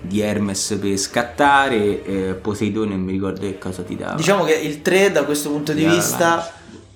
di 0.01 0.21
Hermes 0.21 0.77
per 0.79 0.97
scattare, 0.97 2.03
eh, 2.05 2.33
Poseidone 2.33 2.91
non 2.95 3.01
mi 3.01 3.11
ricordo 3.11 3.41
che 3.41 3.57
cosa 3.57 3.83
ti 3.83 3.95
dà. 3.95 4.13
Diciamo 4.15 4.43
che 4.43 4.53
il 4.53 4.81
3 4.81 5.11
da 5.11 5.23
questo 5.23 5.49
punto 5.49 5.73
di 5.73 5.83
la 5.83 5.93
vista 5.93 6.51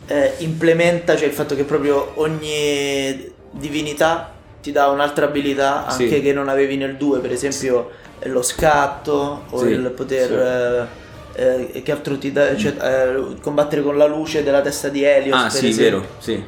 eh, 0.08 0.34
implementa 0.40 1.16
cioè 1.16 1.28
il 1.28 1.34
fatto 1.34 1.56
che 1.56 1.64
proprio 1.64 2.12
ogni 2.16 3.30
divinità 3.52 4.34
ti 4.62 4.72
dà 4.72 4.88
un'altra 4.90 5.26
abilità 5.26 5.90
Sì. 5.90 6.04
anche 6.04 6.22
che 6.22 6.34
non 6.34 6.48
avevi 6.50 6.78
nel 6.78 6.96
2, 6.96 7.20
per 7.20 7.32
esempio 7.32 7.92
eh, 8.20 8.30
lo 8.30 8.42
scatto 8.42 9.44
o 9.50 9.58
Sì, 9.60 9.66
il 9.68 9.92
poter 9.96 10.88
eh, 11.36 11.72
eh, 11.74 11.82
che 11.82 11.92
altro 11.92 12.18
ti 12.18 12.32
dà 12.32 12.56
cioè, 12.56 12.74
eh, 12.80 13.40
combattere 13.42 13.82
con 13.82 13.98
la 13.98 14.06
luce 14.06 14.44
della 14.44 14.62
testa 14.62 14.90
di 14.90 15.04
Helios 15.04 15.42
Ah 15.44 15.50
sì, 15.50 15.68
esempio. 15.70 16.00
vero, 16.00 16.12
sì. 16.20 16.44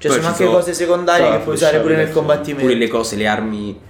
Cioè 0.00 0.10
sono 0.10 0.22
ci 0.22 0.28
anche 0.28 0.44
sono- 0.44 0.56
cose 0.56 0.72
secondarie 0.72 1.24
sono 1.26 1.36
che 1.36 1.42
puoi 1.44 1.54
usare 1.54 1.78
pure 1.80 1.96
nel 1.96 2.10
combattimento. 2.10 2.62
Pure 2.66 2.74
le 2.78 2.88
cose, 2.88 3.16
le 3.16 3.26
armi... 3.26 3.80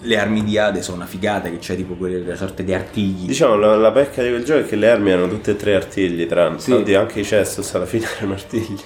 Le 0.00 0.16
armi 0.16 0.44
di 0.44 0.56
Ade 0.56 0.80
sono 0.80 0.98
una 0.98 1.06
figata, 1.06 1.50
che 1.50 1.58
c'è 1.58 1.74
tipo 1.74 1.94
quelle 1.94 2.36
sorte 2.36 2.62
di 2.62 2.72
artigli. 2.72 3.26
Diciamo, 3.26 3.56
la, 3.56 3.74
la 3.76 3.90
pecca 3.90 4.22
di 4.22 4.28
quel 4.28 4.44
gioco 4.44 4.60
è 4.60 4.64
che 4.66 4.76
le 4.76 4.88
armi 4.90 5.10
erano 5.10 5.28
tutte 5.28 5.50
e 5.50 5.56
tre 5.56 5.74
artigli, 5.74 6.24
tranne. 6.26 6.60
Sì. 6.60 6.70
Oddio, 6.70 7.00
anche 7.00 7.18
i 7.20 7.24
Cestus 7.24 7.74
alla 7.74 7.84
fine 7.84 8.06
erano 8.16 8.34
artigli. 8.34 8.80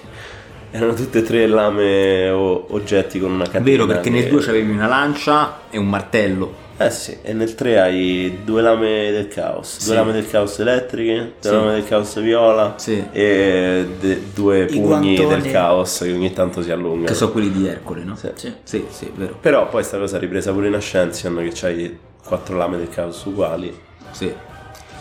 Erano 0.74 0.94
tutte 0.94 1.18
e 1.18 1.22
tre 1.22 1.46
lame 1.46 2.30
o 2.30 2.66
oggetti 2.70 3.20
con 3.20 3.30
una 3.32 3.44
catena. 3.44 3.62
Vero, 3.64 3.86
perché 3.86 4.08
nel 4.08 4.24
che- 4.24 4.30
2 4.30 4.44
avevi 4.48 4.70
una 4.70 4.86
lancia 4.86 5.60
e 5.70 5.76
un 5.78 5.86
martello. 5.88 6.60
Eh 6.78 6.90
sì, 6.90 7.18
e 7.22 7.34
nel 7.34 7.54
3 7.54 7.78
hai 7.78 8.38
due 8.42 8.62
lame 8.62 9.10
del 9.12 9.28
caos, 9.28 9.76
due 9.84 9.88
Sì. 9.88 9.94
lame 9.94 10.12
del 10.12 10.26
caos 10.28 10.58
elettriche, 10.58 11.14
due 11.40 11.50
Sì. 11.50 11.50
lame 11.50 11.72
del 11.74 11.84
caos 11.84 12.18
viola 12.20 12.74
Sì. 12.78 13.04
e 13.12 13.86
de- 14.00 14.22
due 14.32 14.62
I 14.62 14.66
pugni 14.80 15.14
guantoni. 15.16 15.42
del 15.42 15.52
caos 15.52 15.98
che 15.98 16.10
ogni 16.12 16.32
tanto 16.32 16.62
si 16.62 16.70
allungano. 16.70 17.04
Che 17.06 17.14
sono 17.14 17.30
quelli 17.32 17.52
di 17.52 17.66
Ercole, 17.68 18.02
no? 18.02 18.16
Sì. 18.16 18.30
Sì. 18.34 18.52
Sì, 18.64 18.84
sì, 18.88 19.12
vero. 19.14 19.36
Però 19.38 19.68
poi 19.68 19.84
sta 19.84 19.98
cosa 19.98 20.16
è 20.16 20.20
ripresa 20.20 20.52
pure 20.52 20.68
in 20.68 20.74
Ascension 20.74 21.36
che 21.36 21.50
c'hai 21.52 21.98
quattro 22.24 22.56
lame 22.56 22.78
del 22.78 22.88
caos 22.88 23.22
uguali. 23.26 23.72
Sì. 24.10 24.32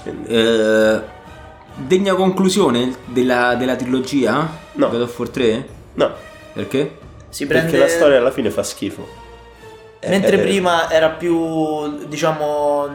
Quindi... 0.04 0.28
Eh, 0.28 1.00
degna 1.76 2.14
conclusione 2.14 2.94
della, 3.06 3.56
della 3.56 3.76
trilogia? 3.78 4.61
No. 4.74 4.90
God 4.90 5.02
of 5.02 5.20
War 5.20 5.30
3? 5.30 5.68
No, 5.96 6.12
Perché? 6.54 6.98
Si 7.30 7.46
prende 7.46 7.72
perché 7.72 7.86
la 7.86 7.90
storia 7.90 8.18
alla 8.18 8.32
fine 8.32 8.50
fa 8.50 8.62
schifo. 8.64 9.08
Eh, 10.00 10.10
Mentre 10.10 10.38
eh, 10.38 10.40
prima 10.40 10.90
era 10.92 11.10
più, 11.10 12.06
diciamo, 12.08 12.88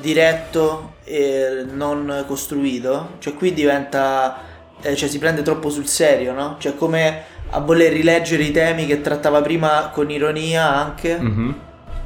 diretto 0.00 0.94
e 1.04 1.64
non 1.70 2.24
costruito, 2.26 3.10
cioè 3.18 3.34
qui 3.34 3.52
diventa, 3.52 4.38
eh, 4.80 4.94
cioè 4.96 5.08
si 5.08 5.18
prende 5.18 5.42
troppo 5.42 5.68
sul 5.70 5.86
serio, 5.86 6.32
no? 6.32 6.56
Cioè 6.58 6.74
come 6.76 7.22
a 7.50 7.58
voler 7.60 7.92
rileggere 7.92 8.44
i 8.44 8.50
temi 8.52 8.86
che 8.86 9.00
trattava 9.00 9.40
prima 9.42 9.90
con 9.92 10.10
ironia 10.10 10.72
anche, 10.74 11.16
Mhm. 11.18 11.54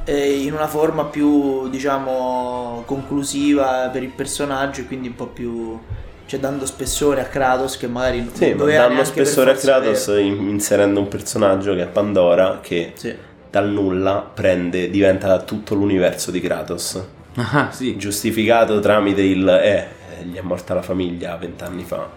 e 0.05 0.41
in 0.41 0.53
una 0.53 0.67
forma 0.67 1.05
più, 1.05 1.69
diciamo, 1.69 2.83
conclusiva 2.85 3.89
per 3.93 4.03
il 4.03 4.09
personaggio 4.09 4.81
e 4.81 4.85
quindi 4.87 5.07
un 5.09 5.15
po' 5.15 5.27
più, 5.27 5.79
cioè 6.25 6.39
dando 6.39 6.65
spessore 6.65 7.21
a 7.21 7.25
Kratos 7.25 7.77
che 7.77 7.87
magari 7.87 8.29
Sì, 8.33 8.49
non 8.49 8.51
ma 8.51 8.57
doveva 8.57 8.87
per 8.87 9.05
spessore 9.05 9.51
a 9.51 9.55
Kratos 9.55 10.07
avere. 10.07 10.23
in- 10.23 10.49
inserendo 10.49 10.99
un 10.99 11.07
personaggio 11.07 11.73
che 11.75 11.83
è 11.83 11.87
Pandora 11.87 12.59
che 12.61 12.93
Sì. 12.95 13.15
dal 13.49 13.69
nulla 13.69 14.27
prende, 14.33 14.89
diventa 14.89 15.39
tutto 15.41 15.75
l'universo 15.75 16.31
di 16.31 16.41
Kratos. 16.41 17.03
Ah, 17.35 17.69
sì. 17.71 17.95
Giustificato 17.97 18.79
tramite 18.79 19.21
il 19.21 19.47
eh, 19.47 19.87
eh, 20.19 20.23
gli 20.25 20.35
è 20.37 20.41
morta 20.41 20.73
la 20.73 20.81
famiglia 20.81 21.35
vent'anni 21.35 21.83
fa. 21.83 22.09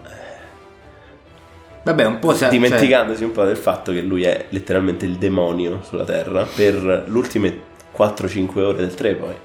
Vabbè, 1.83 2.05
un 2.05 2.19
po' 2.19 2.33
se- 2.33 2.49
Dimenticandosi 2.49 3.23
un 3.23 3.31
po' 3.31 3.43
del 3.45 3.57
fatto 3.57 3.91
che 3.91 4.01
lui 4.01 4.23
è 4.23 4.45
letteralmente 4.49 5.05
il 5.05 5.15
demonio 5.15 5.81
sulla 5.83 6.03
Terra 6.03 6.45
per 6.53 6.75
le 6.75 7.03
ultime 7.09 7.57
4-5 7.95 8.63
ore 8.63 8.77
del 8.77 8.93
3 8.93 9.15
poi. 9.15 9.29
cioè, 9.29 9.37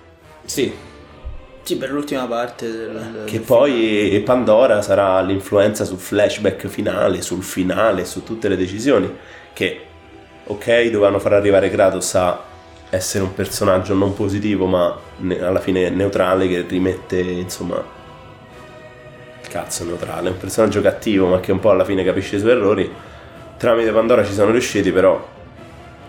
sì. 0.44 0.74
Sì, 1.64 1.78
per 1.78 1.90
l'ultima 1.90 2.26
parte 2.26 2.70
del, 2.70 3.22
Che 3.24 3.38
del 3.38 3.40
poi 3.40 4.22
Pandora 4.22 4.82
sarà 4.82 5.22
l'influenza 5.22 5.86
sul 5.86 5.96
flashback 5.96 6.66
finale, 6.66 7.22
sul 7.22 7.42
finale, 7.42 8.04
su 8.04 8.22
tutte 8.22 8.48
le 8.48 8.56
decisioni. 8.58 9.10
Che, 9.50 9.80
ok, 10.44 10.82
dovevano 10.90 11.18
far 11.18 11.32
arrivare 11.32 11.70
Kratos 11.70 12.14
a 12.16 12.38
essere 12.90 13.24
un 13.24 13.32
personaggio 13.32 13.94
non 13.94 14.12
positivo, 14.12 14.66
ma 14.66 14.94
ne- 15.16 15.42
alla 15.42 15.60
fine 15.60 15.88
neutrale, 15.88 16.46
che 16.48 16.66
rimette, 16.68 17.18
insomma. 17.20 17.82
Cazzo, 19.48 19.84
neutrale, 19.84 20.28
un 20.28 20.36
personaggio 20.36 20.82
cattivo, 20.82 21.28
ma 21.28 21.40
che 21.40 21.50
un 21.50 21.60
po' 21.60 21.70
alla 21.70 21.86
fine 21.86 22.04
capisce 22.04 22.36
i 22.36 22.40
suoi 22.40 22.50
errori. 22.50 22.92
Tramite 23.56 23.90
Pandora 23.90 24.22
ci 24.22 24.34
sono 24.34 24.50
riusciti, 24.50 24.92
però. 24.92 25.26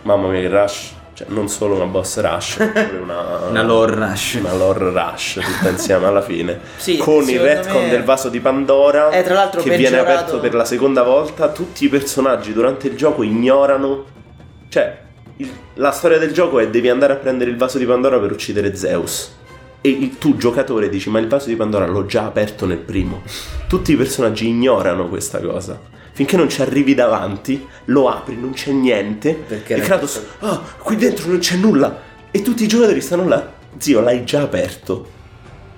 Mamma 0.02 0.28
mia, 0.28 0.41
che 0.41 0.50
rush. 0.50 0.91
Cioè, 1.15 1.28
non 1.30 1.47
solo 1.47 1.75
una 1.75 1.86
boss 1.86 2.19
rush, 2.19 2.58
ma 2.58 2.67
pure 2.67 2.97
una. 3.01 3.38
Una 3.49 3.63
lore 3.63 3.95
rush. 3.95 4.34
Una 4.41 4.54
lore 4.54 4.91
rush 4.91 5.39
tutta 5.41 5.69
insieme 5.69 6.06
alla 6.08 6.21
fine. 6.21 6.60
Sì, 6.75 6.97
con 6.97 7.28
il 7.30 7.39
retcon 7.39 7.84
me- 7.84 7.89
del 7.89 8.04
vaso 8.04 8.28
di 8.28 8.39
Pandora 8.41 9.10
Eh, 9.12 9.23
tra 9.23 9.34
l'altro 9.34 9.62
che 9.62 9.69
viene 9.69 9.97
peggiorato- 9.97 10.12
aperto 10.19 10.39
per 10.41 10.54
la 10.54 10.65
seconda 10.65 11.04
volta. 11.04 11.49
Tutti 11.49 11.86
i 11.86 11.88
personaggi 11.89 12.51
durante 12.51 12.88
il 12.88 12.97
gioco 12.97 13.23
ignorano. 13.23 14.04
Cioè, 14.67 14.97
il- 15.38 15.51
la 15.75 15.91
storia 15.91 16.17
del 16.17 16.34
gioco 16.34 16.60
è 16.60 16.67
devi 16.69 16.89
andare 16.89 17.13
a 17.13 17.15
prendere 17.15 17.49
il 17.49 17.56
vaso 17.56 17.78
di 17.78 17.86
Pandora 17.86 18.19
per 18.19 18.32
uccidere 18.34 18.75
Zeus. 18.75 19.34
E 19.80 19.88
il- 19.89 20.17
tu, 20.17 20.36
giocatore, 20.36 20.89
dici: 20.89 21.10
Ma 21.10 21.19
il 21.19 21.30
vaso 21.30 21.47
di 21.47 21.56
Pandora 21.56 21.86
l'ho 21.88 22.06
già 22.06 22.25
aperto 22.25 22.65
nel 22.65 22.80
primo. 22.80 23.21
Tutti 23.69 23.93
i 23.93 23.95
personaggi 23.95 24.47
ignorano 24.49 25.08
questa 25.08 25.39
cosa. 25.39 25.80
Finché 26.15 26.38
non 26.38 26.47
ci 26.47 26.62
arrivi 26.62 26.93
davanti, 26.93 27.67
lo 27.86 28.08
apri, 28.08 28.38
non 28.39 28.54
c'è 28.54 28.71
niente. 28.71 29.34
Perché 29.34 29.75
e 29.75 29.82
Kratos, 29.82 30.21
ah, 30.39 30.62
qui 30.80 30.95
dentro 30.95 31.28
non 31.28 31.39
c'è 31.39 31.58
nulla. 31.58 32.01
E 32.32 32.41
tutti 32.41 32.63
i 32.63 32.67
giocatori 32.67 33.01
stanno 33.01 33.28
là. 33.28 33.51
Zio, 33.78 33.99
l'hai 33.99 34.24
già 34.24 34.41
aperto 34.41 35.11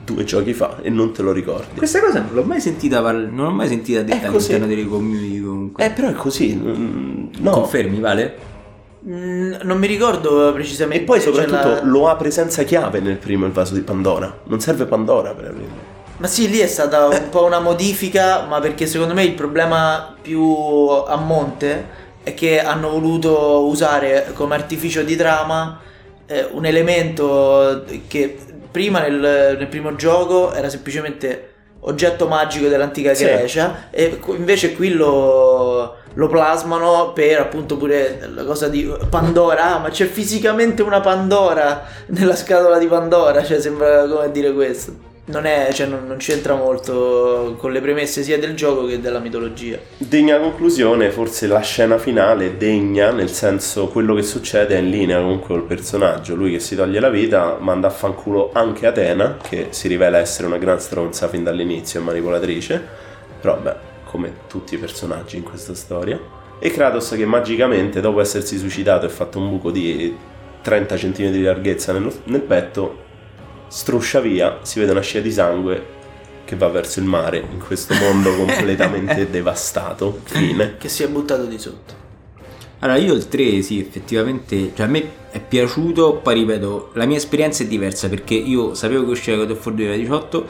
due 0.05 0.23
giochi 0.25 0.53
fa 0.53 0.77
e 0.83 0.91
non 0.91 1.11
te 1.11 1.23
lo 1.23 1.31
ricordi. 1.31 1.75
Questa 1.75 1.99
cosa 1.99 2.19
non 2.21 2.29
l'ho 2.33 2.43
mai 2.43 2.61
sentita 2.61 3.01
non 3.01 3.31
l'ho 3.35 3.49
mai 3.49 3.67
sentita 3.67 4.03
detta 4.03 4.27
È 4.27 4.29
così. 4.31 4.53
all'interno 4.53 4.67
delle 4.75 4.87
community 4.87 5.41
comunque. 5.41 5.83
Eh, 5.85 5.89
però 5.89 6.07
è 6.09 6.13
così. 6.13 6.53
mm, 6.55 7.27
No. 7.39 7.49
Confermi, 7.51 7.99
Vale? 7.99 8.37
Mm, 9.09 9.53
non 9.63 9.77
mi 9.79 9.87
ricordo 9.87 10.53
precisamente. 10.53 11.01
E 11.03 11.05
poi 11.05 11.19
soprattutto 11.19 11.67
la- 11.67 11.83
lo 11.83 12.07
apre 12.09 12.29
senza 12.29 12.61
chiave 12.61 12.99
nel 12.99 13.17
primo 13.17 13.45
il 13.47 13.51
vaso 13.53 13.73
di 13.73 13.81
Pandora. 13.81 14.41
Non 14.45 14.59
serve 14.59 14.85
Pandora 14.85 15.33
per 15.33 15.45
aprirlo. 15.45 15.95
Ma 16.17 16.27
sì, 16.27 16.49
lì 16.49 16.59
è 16.59 16.67
stata 16.67 17.05
un 17.05 17.29
po' 17.29 17.45
una 17.45 17.59
modifica, 17.59 18.45
ma 18.45 18.59
perché 18.59 18.87
secondo 18.87 19.13
me 19.13 19.23
il 19.23 19.33
problema 19.33 20.15
più 20.19 20.43
a 20.43 21.15
monte 21.15 22.05
è 22.23 22.33
che 22.33 22.59
hanno 22.59 22.89
voluto 22.89 23.65
usare 23.67 24.31
come 24.33 24.55
artificio 24.55 25.03
di 25.03 25.15
trama 25.15 25.79
eh, 26.25 26.47
un 26.51 26.65
elemento 26.65 27.85
che 28.07 28.37
prima 28.69 28.99
nel, 28.99 29.55
nel, 29.57 29.67
primo 29.67 29.95
gioco 29.95 30.53
era 30.53 30.69
semplicemente 30.69 31.53
oggetto 31.81 32.27
magico 32.27 32.67
dell'antica 32.67 33.13
sì. 33.13 33.23
Grecia 33.23 33.87
e 33.91 34.19
invece 34.35 34.73
qui 34.73 34.89
lo, 34.89 35.95
lo, 36.13 36.27
plasmano 36.27 37.13
per 37.13 37.39
appunto 37.39 37.77
pure 37.77 38.29
la 38.33 38.43
cosa 38.43 38.67
di 38.67 38.91
Pandora 39.09 39.75
ah, 39.75 39.79
ma 39.79 39.89
c'è 39.89 40.05
fisicamente 40.05 40.81
una 40.81 40.99
Pandora 40.99 41.85
nella 42.07 42.35
scatola 42.35 42.77
di 42.77 42.87
Pandora 42.87 43.43
cioè 43.43 43.61
sembra 43.61 44.05
come 44.05 44.29
dire 44.31 44.51
questo 44.51 45.15
non, 45.27 45.45
è, 45.45 45.69
cioè, 45.73 45.87
non, 45.87 46.05
non, 46.07 46.17
c'entra 46.17 46.55
molto 46.55 47.55
con 47.57 47.71
le 47.71 47.81
premesse 47.81 48.23
sia 48.23 48.37
del 48.39 48.55
gioco 48.55 48.85
che 48.85 48.99
della 48.99 49.19
mitologia. 49.19 49.77
Degna 49.97 50.39
conclusione, 50.39 51.09
forse 51.09 51.47
la 51.47 51.59
scena 51.59 51.97
finale 51.97 52.47
è 52.47 52.51
degna, 52.53 53.11
nel 53.11 53.29
senso 53.29 53.87
quello 53.87 54.15
che 54.15 54.23
succede 54.23 54.75
è 54.75 54.79
in 54.79 54.89
linea 54.89 55.19
comunque 55.19 55.47
col 55.47 55.63
personaggio. 55.63 56.35
Lui 56.35 56.51
che 56.51 56.59
si 56.59 56.75
toglie 56.75 56.99
la 56.99 57.09
vita 57.09 57.57
manda 57.59 57.87
a 57.87 57.91
fanculo 57.91 58.51
anche 58.53 58.87
Atena, 58.87 59.37
che 59.41 59.67
si 59.71 59.87
rivela 59.87 60.17
essere 60.17 60.47
una 60.47 60.57
gran 60.57 60.79
stronza 60.79 61.27
fin 61.27 61.43
dall'inizio 61.43 61.99
e 61.99 62.03
manipolatrice, 62.03 62.81
però 63.41 63.57
beh, 63.57 63.75
come 64.05 64.33
tutti 64.47 64.75
i 64.75 64.77
personaggi 64.77 65.35
in 65.35 65.43
questa 65.43 65.75
storia. 65.75 66.19
E 66.59 66.71
Kratos 66.71 67.09
che 67.09 67.25
magicamente, 67.25 67.99
dopo 67.99 68.21
essersi 68.21 68.57
suicidato 68.57 69.05
e 69.05 69.09
fatto 69.09 69.39
un 69.39 69.49
buco 69.49 69.71
di 69.71 70.15
30 70.61 70.95
cm 70.95 71.31
di 71.31 71.43
larghezza 71.43 71.91
nello, 71.91 72.11
nel 72.25 72.41
petto, 72.41 73.05
struscia 73.67 74.19
via, 74.19 74.59
si 74.61 74.79
vede 74.79 74.91
una 74.91 75.01
scia 75.01 75.19
di 75.19 75.31
sangue 75.31 75.95
che 76.47 76.55
va 76.55 76.69
verso 76.69 76.99
il 76.99 77.05
mare 77.05 77.39
in 77.39 77.59
questo 77.59 77.93
mondo 77.93 78.33
completamente 78.37 79.29
devastato. 79.29 80.21
Fine. 80.23 80.77
Che 80.77 80.87
si 80.87 81.03
è 81.03 81.09
buttato 81.09 81.43
di 81.45 81.59
sotto. 81.59 82.05
Allora, 82.79 82.97
io 82.97 83.13
il 83.13 83.27
3 83.27 83.61
sì, 83.61 83.79
effettivamente, 83.79 84.71
cioè 84.73 84.85
a 84.85 84.89
me 84.89 85.11
è 85.31 85.41
piaciuto, 85.41 86.17
poi 86.17 86.35
ripeto, 86.35 86.91
la 86.93 87.05
mia 87.05 87.17
esperienza 87.17 87.63
è 87.63 87.67
diversa 87.67 88.07
perché 88.07 88.35
io 88.35 88.75
sapevo 88.75 89.03
che 89.03 89.11
usciva 89.11 89.37
God 89.37 89.51
of 89.51 89.65
War 89.65 89.75
2018, 89.75 90.47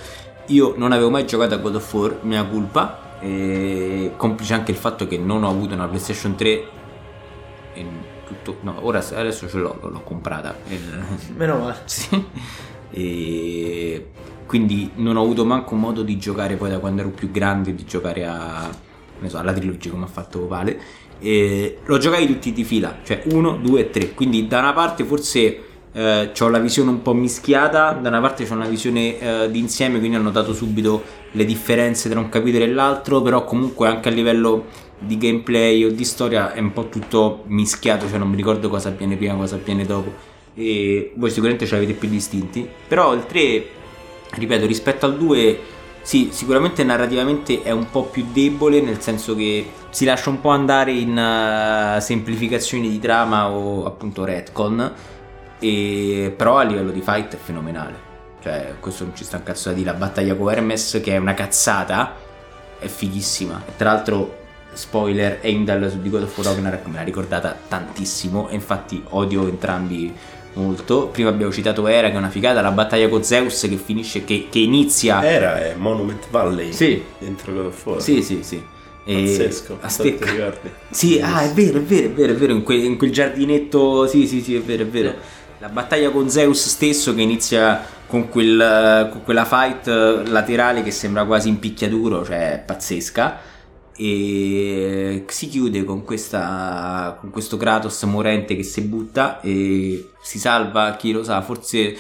io 0.48 0.74
non 0.78 0.92
avevo 0.92 1.10
mai 1.10 1.26
giocato 1.26 1.56
a 1.56 1.58
God 1.58 1.76
of 1.76 1.94
War, 1.94 2.20
mia 2.22 2.44
colpa, 2.46 3.20
e 3.22 4.12
complice 4.18 4.54
anche 4.54 4.72
il 4.72 4.78
fatto 4.78 5.08
che 5.08 5.18
non 5.18 5.44
ho 5.44 5.50
avuto 5.50 5.74
una 5.74 5.88
PlayStation 5.88 6.36
3 6.36 6.76
tutto, 8.28 8.58
no, 8.62 8.76
ora 8.82 9.04
adesso 9.14 9.48
ce 9.48 9.58
l'ho, 9.58 9.80
l'ho 9.82 10.02
comprata. 10.02 10.56
Meno 11.36 11.58
male. 11.58 11.78
Sì 11.86 12.26
e 12.92 14.08
quindi 14.46 14.92
non 14.96 15.18
ho 15.18 15.22
avuto 15.22 15.46
manco 15.46 15.76
modo 15.76 16.02
di 16.02 16.18
giocare 16.18 16.56
poi 16.56 16.70
da 16.70 16.80
quando 16.80 17.02
ero 17.02 17.10
più 17.10 17.30
grande 17.30 17.76
di 17.76 17.86
giocare 17.86 18.26
a 18.26 18.70
so, 19.26 19.38
alla 19.38 19.54
trilogia 19.54 19.90
come 19.92 20.06
ha 20.06 20.08
fatto 20.08 20.48
Vale. 20.48 20.80
E 21.20 21.80
lo 21.86 21.98
giocai 21.98 22.28
tutti 22.28 22.54
di 22.54 22.64
fila 22.64 23.00
cioè 23.04 23.24
1, 23.32 23.58
2 23.58 23.80
e 23.80 23.90
3 23.90 24.14
quindi 24.14 24.48
da 24.48 24.60
una 24.60 24.74
parte 24.74 25.04
forse 25.04 25.62
eh, 25.92 26.32
ho 26.40 26.50
la 26.50 26.60
visione 26.60 26.92
un 26.92 27.02
po' 27.02 27.14
mischiata 27.14 27.94
da 27.94 28.10
una 28.10 28.22
parte 28.22 28.48
ho 28.48 28.54
una 28.54 28.68
visione 28.68 29.20
eh, 29.20 29.50
d'insieme 29.50 29.98
quindi 29.98 30.18
ho 30.18 30.22
notato 30.22 30.54
subito 30.54 31.02
le 31.32 31.44
differenze 31.44 32.08
tra 32.08 32.20
un 32.20 32.30
capitolo 32.30 32.66
e 32.66 32.68
l'altro 32.68 33.24
però 33.24 33.44
comunque 33.46 33.88
anche 33.88 34.10
a 34.10 34.12
livello 34.12 34.66
di 35.00 35.18
gameplay 35.18 35.84
o 35.86 35.92
di 35.92 36.04
storia 36.04 36.54
è 36.54 36.60
un 36.60 36.72
po' 36.72 36.88
tutto 36.88 37.44
mischiato 37.48 38.08
cioè 38.08 38.20
non 38.20 38.30
mi 38.30 38.36
ricordo 38.36 38.70
cosa 38.70 38.90
avviene 38.90 39.16
prima 39.16 39.34
cosa 39.34 39.56
avviene 39.56 39.86
dopo 39.86 40.36
e 40.58 41.12
voi 41.16 41.30
sicuramente 41.30 41.68
ce 41.68 41.76
l'avete 41.76 41.94
più 41.94 42.10
distinti, 42.10 42.68
però 42.88 43.14
il 43.14 43.26
3, 43.26 43.66
ripeto, 44.32 44.66
rispetto 44.66 45.06
al 45.06 45.16
2, 45.16 45.60
sì, 46.02 46.30
sicuramente 46.32 46.84
narrativamente 46.84 47.62
è 47.62 47.72
un 47.72 47.90
po' 47.92 48.06
più 48.06 48.26
debole, 48.34 48.82
nel 48.82 49.00
senso 49.00 49.36
che 49.36 49.70
si 49.90 50.04
lascia 50.04 50.30
un 50.30 50.42
po' 50.42 50.50
andare 50.50 50.92
in 50.92 51.12
uh, 51.12 52.00
semplificazioni 52.00 52.90
di 52.90 53.00
trama 53.00 53.50
o 53.50 53.86
appunto 53.86 54.24
retcon, 54.26 54.94
e, 55.60 56.34
però 56.36 56.58
a 56.58 56.64
livello 56.64 56.92
di 56.92 57.02
fight 57.02 57.36
è 57.36 57.38
fenomenale. 57.38 58.06
Cioè, 58.42 58.76
questo 58.80 59.04
non 59.04 59.16
ci 59.16 59.24
sta 59.24 59.38
un 59.38 59.44
cazzo 59.44 59.70
da 59.70 59.76
dire. 59.76 59.92
La 59.92 59.98
battaglia 59.98 60.36
con 60.36 60.52
Hermes, 60.52 61.00
che 61.04 61.14
è 61.14 61.18
una 61.18 61.34
cazzata, 61.34 62.16
è 62.80 62.88
fighissima. 62.88 63.62
Tra 63.76 63.92
l'altro, 63.92 64.38
spoiler, 64.74 65.40
Heimdall 65.42 65.90
su 65.90 66.00
di 66.00 66.10
God 66.10 66.24
of 66.24 66.38
Ragnarok 66.38 66.86
me 66.86 66.96
l'ha 66.96 67.04
ricordata 67.04 67.56
tantissimo. 67.68 68.48
E 68.50 68.56
infatti 68.56 69.04
odio 69.10 69.48
entrambi 69.48 70.16
molto. 70.58 71.08
Prima 71.08 71.30
abbiamo 71.30 71.52
citato 71.52 71.88
Era, 71.88 72.10
che 72.10 72.16
è 72.16 72.18
una 72.18 72.30
figata, 72.30 72.62
la 72.62 72.72
battaglia 72.72 73.08
con 73.08 73.24
Zeus 73.24 73.62
che 73.70 73.78
finisce, 73.78 74.24
che, 74.24 74.48
che 74.50 74.60
inizia. 74.60 75.24
Era 75.24 75.58
è 75.60 75.76
Monument 75.76 76.26
Valley. 76.30 76.74
Sì. 76.74 77.02
Dentro 77.20 77.54
God 77.54 77.66
of 77.66 77.86
War. 77.86 78.02
Sì, 78.02 78.22
sì, 78.22 78.40
sì. 78.42 78.62
Pazzesco, 79.08 79.80
ti 80.02 80.18
ricordi? 80.20 80.70
Sì, 80.90 81.22
ah, 81.22 81.44
è 81.44 81.54
vero, 81.54 81.78
è 81.78 81.82
vero, 81.82 82.08
è 82.08 82.12
vero, 82.12 82.34
è 82.34 82.36
vero, 82.36 82.52
in, 82.52 82.64
que, 82.64 82.76
in 82.76 82.98
quel 82.98 83.12
giardinetto, 83.12 84.06
sì, 84.06 84.28
sì, 84.28 84.42
sì, 84.42 84.56
è 84.56 84.60
vero, 84.60 84.84
è 84.84 84.88
vero. 84.88 85.14
La 85.60 85.70
battaglia 85.70 86.10
con 86.10 86.30
Zeus 86.30 86.68
stesso 86.68 87.16
che 87.16 87.22
inizia 87.22 87.86
con, 88.06 88.28
quel, 88.28 89.08
con 89.12 89.24
quella 89.24 89.46
fight 89.46 89.88
laterale 90.28 90.84
che 90.84 90.92
sembra 90.92 91.24
quasi 91.24 91.48
in 91.48 91.58
picchiaduro, 91.58 92.26
cioè 92.26 92.62
pazzesca 92.66 93.40
e 93.98 95.26
si 95.28 95.48
chiude 95.50 95.84
con, 95.84 96.04
questa, 96.04 97.18
con 97.20 97.32
questo 97.32 97.58
Kratos 97.58 98.04
morente 98.04 98.56
che 98.56 98.64
si 98.64 98.82
butta 98.82 99.42
e 99.42 100.10
si 100.22 100.40
salva, 100.40 100.96
chi 100.96 101.12
lo 101.12 101.24
sa, 101.24 101.42
forse 101.42 101.98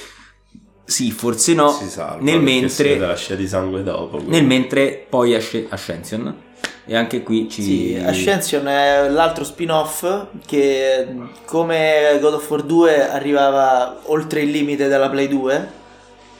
sì, 0.83 1.11
forse 1.11 1.53
no. 1.53 1.69
Si 1.69 1.89
salva, 1.89 2.21
nel 2.21 2.41
mentre 2.41 2.97
la 2.97 3.15
scia 3.15 3.35
di 3.35 3.47
sangue 3.47 3.83
dopo. 3.83 4.17
Quindi. 4.17 4.31
Nel 4.31 4.45
mentre 4.45 5.05
poi 5.09 5.33
esce 5.33 5.65
Ascension 5.69 6.45
e 6.85 6.95
anche 6.95 7.23
qui 7.23 7.49
ci 7.49 7.61
Sì, 7.61 8.01
Ascension 8.01 8.67
è 8.67 9.09
l'altro 9.09 9.43
spin-off 9.43 10.27
che 10.45 11.05
come 11.45 12.17
God 12.21 12.33
of 12.35 12.49
War 12.49 12.63
2 12.63 13.09
arrivava 13.09 13.99
oltre 14.03 14.41
il 14.41 14.51
limite 14.51 14.87
della 14.87 15.09
Play 15.09 15.27
2 15.27 15.85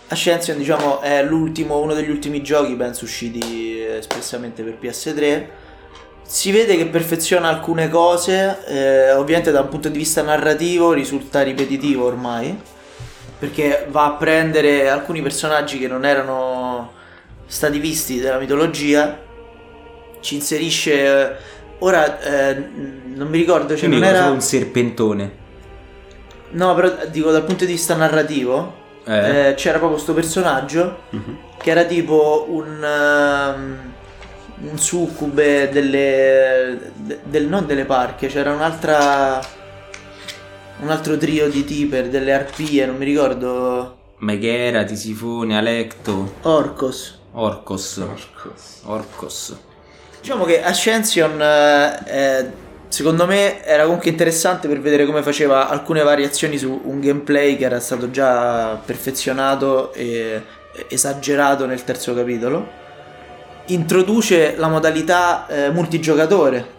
Ascension 0.09 0.57
diciamo 0.57 1.01
è 1.01 1.23
l'ultimo, 1.23 1.79
uno 1.79 1.93
degli 1.93 2.09
ultimi 2.09 2.41
giochi 2.41 2.73
penso 2.75 3.05
usciti 3.05 3.81
espressamente 3.81 4.63
per 4.63 4.77
PS3 4.81 5.45
si 6.23 6.51
vede 6.51 6.75
che 6.75 6.87
perfeziona 6.87 7.47
alcune 7.47 7.89
cose 7.89 8.57
eh, 8.67 9.13
ovviamente 9.13 9.51
da 9.51 9.61
un 9.61 9.69
punto 9.69 9.89
di 9.89 9.97
vista 9.97 10.21
narrativo 10.21 10.91
risulta 10.91 11.41
ripetitivo 11.41 12.05
ormai 12.05 12.57
perché 13.39 13.85
va 13.89 14.05
a 14.05 14.11
prendere 14.11 14.89
alcuni 14.89 15.21
personaggi 15.21 15.77
che 15.77 15.87
non 15.87 16.05
erano 16.05 16.91
stati 17.45 17.79
visti 17.79 18.19
della 18.19 18.39
mitologia 18.39 19.23
ci 20.19 20.35
inserisce 20.35 21.37
ora 21.79 22.19
eh, 22.19 22.55
non 23.13 23.27
mi 23.27 23.37
ricordo 23.37 23.75
cioè 23.75 23.87
non 23.87 24.03
era 24.03 24.29
un 24.29 24.41
serpentone? 24.41 25.45
No 26.49 26.73
però 26.75 26.93
dico 27.09 27.31
dal 27.31 27.43
punto 27.43 27.65
di 27.65 27.73
vista 27.73 27.95
narrativo 27.95 28.85
eh. 29.07 29.49
Eh, 29.49 29.53
c'era 29.55 29.77
proprio 29.77 29.91
questo 29.91 30.13
personaggio 30.13 30.97
uh-huh. 31.09 31.37
che 31.57 31.71
era 31.71 31.85
tipo 31.85 32.45
un, 32.49 32.83
um, 32.83 34.69
un 34.69 34.77
succube 34.77 35.69
delle, 35.69 36.91
de, 36.95 37.19
del, 37.23 37.47
non 37.47 37.65
delle 37.65 37.85
parche, 37.85 38.27
c'era 38.27 38.51
un'altra 38.53 39.39
un 40.79 40.89
altro 40.89 41.17
trio 41.17 41.49
di 41.49 41.63
tiper, 41.63 42.09
delle 42.09 42.33
arpie, 42.33 42.85
non 42.85 42.97
mi 42.97 43.05
ricordo. 43.05 43.95
Meghera, 44.19 44.83
Tisifone, 44.83 45.57
Alecto. 45.57 46.33
Orcos. 46.41 47.19
Orcos. 47.31 47.97
Orcos. 47.97 48.81
Orcos. 48.85 49.57
Diciamo 50.19 50.45
che 50.45 50.63
Ascension 50.63 51.41
eh, 51.41 52.51
secondo 52.89 53.25
me 53.25 53.63
era 53.63 53.83
comunque 53.83 54.09
interessante 54.09 54.67
per 54.67 54.79
vedere 54.79 55.05
come 55.05 55.21
faceva 55.21 55.69
alcune 55.69 56.03
variazioni 56.03 56.57
su 56.57 56.81
un 56.85 56.99
gameplay 56.99 57.57
che 57.57 57.65
era 57.65 57.79
stato 57.79 58.09
già 58.09 58.79
perfezionato 58.83 59.93
e 59.93 60.41
esagerato 60.87 61.65
nel 61.65 61.83
terzo 61.83 62.13
capitolo. 62.13 62.85
Introduce 63.67 64.55
la 64.55 64.67
modalità 64.67 65.45
eh, 65.47 65.69
multigiocatore. 65.71 66.75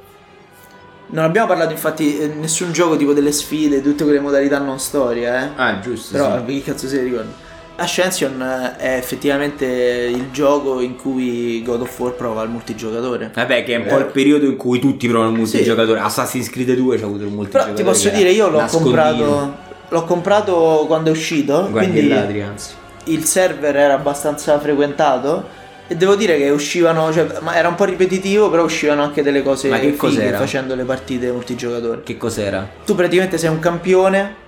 Non 1.11 1.25
abbiamo 1.25 1.47
parlato 1.47 1.73
infatti 1.73 2.19
eh, 2.19 2.27
nessun 2.29 2.73
gioco 2.73 2.97
tipo 2.97 3.13
delle 3.13 3.33
sfide, 3.33 3.83
tutte 3.83 4.05
quelle 4.05 4.21
modalità 4.21 4.59
non 4.59 4.79
storia, 4.79 5.43
eh. 5.45 5.51
Ah, 5.57 5.81
giusto. 5.81 6.13
Però 6.13 6.39
sì. 6.39 6.45
che 6.45 6.63
cazzo 6.63 6.87
si 6.87 6.99
ricorda? 6.99 7.47
Ascension 7.81 8.43
eh, 8.43 8.77
è 8.77 8.97
effettivamente 8.97 9.65
il 9.65 10.31
gioco 10.33 10.81
in 10.81 10.97
cui 10.97 11.63
God 11.65 11.83
of 11.83 11.99
War 11.99 12.13
prova 12.13 12.43
il 12.43 12.51
multigiocatore. 12.51 13.31
Vabbè, 13.33 13.63
che 13.63 13.75
è 13.75 13.77
un 13.77 13.87
po' 13.87 13.99
il 13.99 14.07
periodo 14.07 14.47
in 14.47 14.57
cui 14.57 14.81
tutti 14.81 15.07
provano 15.07 15.31
il 15.31 15.39
multigiocatore. 15.39 15.99
Sì. 16.01 16.05
Assassin's 16.05 16.51
Creed 16.51 16.75
2 16.75 16.99
c'ha 16.99 17.05
avuto 17.05 17.23
il 17.23 17.31
multigiocatore. 17.31 17.75
Però 17.75 17.91
ti 17.91 17.99
posso 17.99 18.09
dire, 18.15 18.31
io 18.31 18.49
l'ho 18.49 18.65
comprato, 18.69 19.55
l'ho 19.89 20.05
comprato 20.05 20.85
quando 20.89 21.11
è 21.11 21.13
uscito. 21.13 21.69
Quindi 21.71 22.09
ladri, 22.09 22.43
anzi. 22.43 22.75
Il 23.05 23.25
server 23.25 23.77
era 23.77 23.95
abbastanza 23.95 24.59
frequentato. 24.59 25.57
E 25.87 25.95
devo 25.97 26.17
dire 26.17 26.37
che 26.37 26.51
uscivano, 26.51 27.13
cioè, 27.13 27.27
ma 27.41 27.55
era 27.55 27.69
un 27.69 27.77
po' 27.77 27.85
ripetitivo, 27.85 28.51
però 28.51 28.65
uscivano 28.65 29.03
anche 29.03 29.23
delle 29.23 29.43
cose 29.43 29.69
ma 29.69 29.79
che 29.79 29.97
cos'era? 29.97 30.37
facendo 30.37 30.75
le 30.75 30.85
partite 30.85 31.31
multigiocatore. 31.31 32.03
Che 32.03 32.17
cos'era? 32.17 32.69
Tu 32.85 32.95
praticamente 32.95 33.39
sei 33.39 33.49
un 33.49 33.61
campione 33.61 34.47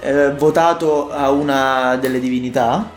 eh, 0.00 0.32
votato 0.32 1.10
a 1.10 1.30
una 1.30 1.96
delle 1.96 2.20
divinità 2.20 2.90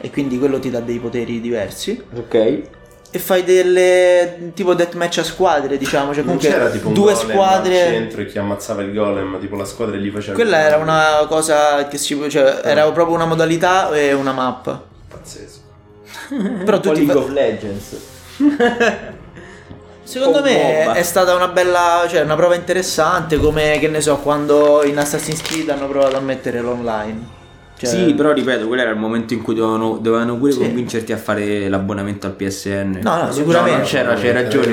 e 0.00 0.10
quindi 0.10 0.38
quello 0.38 0.58
ti 0.58 0.70
dà 0.70 0.80
dei 0.80 0.98
poteri 0.98 1.40
diversi. 1.40 2.02
Ok. 2.14 2.62
e 3.10 3.18
fai 3.18 3.42
delle 3.42 4.50
tipo 4.54 4.74
deathmatch 4.74 5.18
a 5.18 5.24
squadre, 5.24 5.78
diciamo, 5.78 6.12
cioè 6.12 6.22
Non 6.24 6.36
comunque 6.36 6.48
c'era 6.50 6.68
tipo 6.70 6.88
un 6.88 6.94
due 6.94 7.12
golem 7.14 7.26
al 7.26 7.32
squadre. 7.32 7.74
centro 7.76 8.20
e 8.20 8.26
chi 8.26 8.38
ammazzava 8.38 8.82
il 8.82 8.92
golem, 8.92 9.40
tipo 9.40 9.56
la 9.56 9.64
squadra 9.64 9.96
e 9.96 9.98
gli 10.00 10.10
faceva 10.10 10.34
Quella 10.34 10.58
era 10.58 10.76
una 10.76 11.24
cosa 11.26 11.88
che 11.88 11.96
si 11.96 12.14
cioè 12.28 12.60
era 12.62 12.90
proprio 12.92 13.14
una 13.16 13.24
modalità 13.24 13.90
e 13.94 14.12
una 14.12 14.32
mappa. 14.32 14.82
pazzesco. 15.08 15.56
Però 16.28 16.76
Un 16.76 16.82
tutti 16.82 17.06
League 17.06 17.14
of 17.14 17.28
Legends. 17.30 17.96
Secondo 20.08 20.40
me 20.40 20.84
MOBA. 20.86 20.94
è 20.94 21.02
stata 21.02 21.34
una 21.34 21.48
bella, 21.48 22.06
cioè 22.08 22.22
una 22.22 22.34
prova 22.34 22.54
interessante 22.54 23.36
come 23.36 23.78
che 23.78 23.88
ne 23.88 24.00
so, 24.00 24.16
quando 24.16 24.82
in 24.84 24.96
Assassin's 24.96 25.42
Creed 25.42 25.68
hanno 25.68 25.86
provato 25.86 26.16
a 26.16 26.20
mettere 26.20 26.60
l'online. 26.62 27.36
Cioè, 27.78 27.88
Sì, 27.90 28.14
però 28.14 28.32
ripeto, 28.32 28.66
quello 28.66 28.80
era 28.82 28.90
il 28.90 28.96
momento 28.96 29.34
in 29.34 29.42
cui 29.42 29.54
dovevano, 29.54 29.98
dovevano 30.00 30.36
pure 30.36 30.50
Sì. 30.52 30.58
convincerti 30.60 31.12
a 31.12 31.18
fare 31.18 31.68
l'abbonamento 31.68 32.26
al 32.26 32.32
PSN. 32.32 33.00
No, 33.02 33.22
no, 33.24 33.30
sicuramente. 33.32 33.78
No, 33.80 33.84
c'era, 33.84 34.14
c'hai 34.14 34.28
Era 34.28 34.40
ragione. 34.42 34.70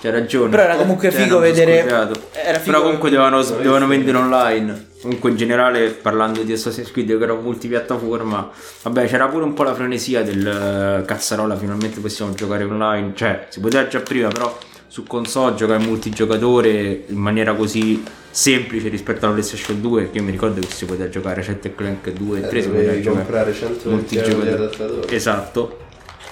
C'hai 0.00 0.10
ragione. 0.10 0.48
Però 0.48 0.62
era 0.62 0.76
comunque 0.76 1.10
Cioè, 1.10 1.20
figo 1.20 1.38
vedere- 1.38 1.86
era 1.86 2.08
figo- 2.08 2.60
Però 2.64 2.80
comunque 2.82 3.10
dovevano, 3.10 3.42
dovevano 3.42 3.86
vendere 3.86 4.16
online. 4.16 4.86
Comunque 5.02 5.30
in 5.30 5.36
generale, 5.36 5.90
parlando 5.90 6.42
di 6.42 6.52
Assassin's 6.52 6.90
Creed 6.90 7.16
che 7.18 7.22
era 7.22 7.34
multipiattaforma, 7.34 8.50
vabbè 8.82 9.06
c'era 9.06 9.28
pure 9.28 9.44
un 9.44 9.54
po' 9.54 9.62
la 9.62 9.74
frenesia 9.74 10.22
del 10.22 10.46
eh, 10.46 11.04
cazzarola, 11.04 11.54
finalmente 11.56 12.00
possiamo 12.00 12.32
giocare 12.34 12.64
online. 12.64 13.12
Cioè, 13.14 13.46
si 13.50 13.60
poteva 13.60 13.86
già 13.86 14.00
prima, 14.00 14.28
però 14.28 14.58
su 14.90 15.04
console 15.04 15.54
giocare 15.54 15.80
in 15.80 15.86
multigiocatore 15.88 17.04
in 17.06 17.16
maniera 17.16 17.54
così 17.54 18.02
semplice 18.28 18.88
rispetto 18.88 19.24
alla 19.24 19.34
PlayStation 19.34 19.80
2, 19.80 20.10
che 20.10 20.18
io 20.18 20.24
mi 20.24 20.32
ricordo 20.32 20.58
che 20.60 20.66
si 20.68 20.84
poteva 20.84 21.08
giocare 21.08 21.36
Ratchet 21.36 21.74
Clank 21.76 22.10
2 22.10 22.38
e 22.38 22.48
3 22.48 22.62
si 22.62 22.68
poteva 22.68 22.82
Eh, 22.82 22.84
dovevi 22.86 23.02
giocare 23.02 23.22
comprare 23.24 23.52
120 23.54 23.84
euro 23.84 23.88
di 23.88 23.94
multigiocatore. 23.94 24.52
adattatore. 24.52 25.14
Esatto. 25.14 25.78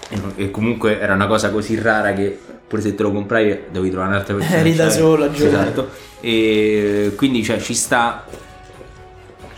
E, 0.09 0.19
e 0.45 0.51
comunque 0.51 0.99
era 0.99 1.15
una 1.15 1.29
cosa 1.29 1.51
così 1.51 1.79
rara 1.81 2.13
che 2.15 2.37
pure 2.67 2.83
se 2.83 2.97
te 2.97 3.03
lo 3.05 3.13
comprai 3.13 3.59
dovevi 3.71 3.91
trovare 3.93 4.11
un'altra 4.13 4.35
persona. 4.35 4.57
Eri 4.57 4.75
da 4.75 4.89
cioè- 4.89 4.99
solo 4.99 5.25
a 5.25 5.31
giocare. 5.31 5.63
Esatto. 5.71 5.89
E 6.21 7.13
quindi 7.15 7.45
cioè, 7.45 7.61
ci 7.61 7.75
sta. 7.75 8.27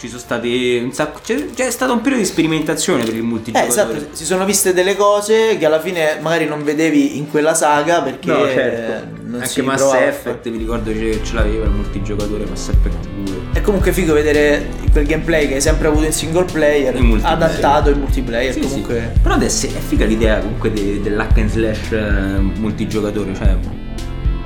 Ci 0.01 0.09
sono 0.09 0.19
state 0.21 0.81
un 0.83 0.93
sacco. 0.93 1.21
C'è, 1.23 1.51
c'è 1.55 1.71
stato 1.71 1.93
un 1.93 2.01
periodo 2.01 2.23
di 2.23 2.29
sperimentazione 2.29 3.05
per 3.05 3.13
il 3.13 3.21
Eh, 3.21 3.23
multigiocatore. 3.23 3.99
esatto, 3.99 4.09
si 4.17 4.25
sono 4.25 4.47
viste 4.47 4.73
delle 4.73 4.97
cose 4.97 5.59
che 5.59 5.67
alla 5.67 5.79
fine 5.79 6.19
magari 6.23 6.47
non 6.47 6.65
vedevi 6.65 7.19
in 7.19 7.29
quella 7.29 7.53
saga 7.53 8.01
perché 8.01 8.29
No, 8.33 8.47
eh, 8.47 8.53
certo. 8.55 9.09
non 9.25 9.41
si 9.45 9.61
Anche 9.61 9.63
Mass 9.63 9.77
provava 9.81 10.07
Effect, 10.07 10.49
mi 10.49 10.57
ricordo 10.57 10.91
che 10.91 11.21
ce 11.23 11.35
l'aveva 11.35 11.65
il 11.67 11.71
multigiocatore 11.73 12.47
Mass 12.47 12.69
Effect 12.69 13.07
2. 13.27 13.39
È 13.53 13.61
comunque 13.61 13.93
figo 13.93 14.15
vedere 14.15 14.69
quel 14.91 15.05
gameplay 15.07 15.47
che 15.49 15.55
hai 15.57 15.61
sempre 15.61 15.89
avuto 15.89 16.07
in 16.07 16.13
single 16.13 16.45
player 16.51 16.95
In 16.97 17.21
adattato 17.23 17.91
in 17.91 17.99
multiplayer. 17.99 18.55
Sì, 18.55 18.61
comunque 18.61 19.11
sì. 19.15 19.21
Però 19.21 19.35
adesso 19.35 19.67
è 19.67 19.69
figa 19.69 20.07
l'idea 20.07 20.39
comunque 20.41 20.73
de- 20.73 21.01
dell'hack 21.03 21.37
and 21.39 21.51
slash 21.51 21.93
eh, 21.93 22.39
multigiocatore. 22.59 23.35
Cioè. 23.35 23.57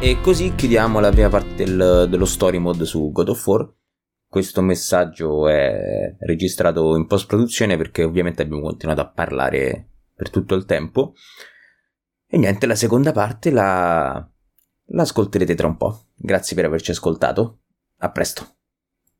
E 0.00 0.20
così 0.20 0.52
chiudiamo 0.57 0.98
la 0.98 1.11
prima 1.11 1.28
parte 1.28 1.55
del- 1.64 2.07
dello 2.11 2.24
story 2.24 2.59
mode 2.59 2.84
su 2.84 3.12
God 3.12 3.28
of 3.28 3.46
War. 3.46 3.68
Questo 4.35 4.62
messaggio 4.62 5.47
è 5.47 6.16
registrato 6.18 6.97
in 6.97 7.07
post 7.07 7.28
produzione 7.28 7.76
perché 7.76 8.03
ovviamente 8.03 8.43
abbiamo 8.43 8.62
continuato 8.62 9.01
a 9.01 9.09
parlare 9.09 9.91
per 10.12 10.28
tutto 10.28 10.57
il 10.57 10.64
tempo. 10.64 11.14
E 12.26 12.37
niente, 12.37 12.66
la 12.66 12.74
seconda 12.74 13.12
parte 13.12 13.53
la, 13.53 14.28
la 14.87 15.03
ascolterete 15.03 15.55
tra 15.55 15.68
un 15.68 15.76
po'. 15.76 16.07
Grazie 16.16 16.57
per 16.57 16.64
averci 16.64 16.91
ascoltato. 16.91 17.61
A 17.99 18.11
presto. 18.11 18.57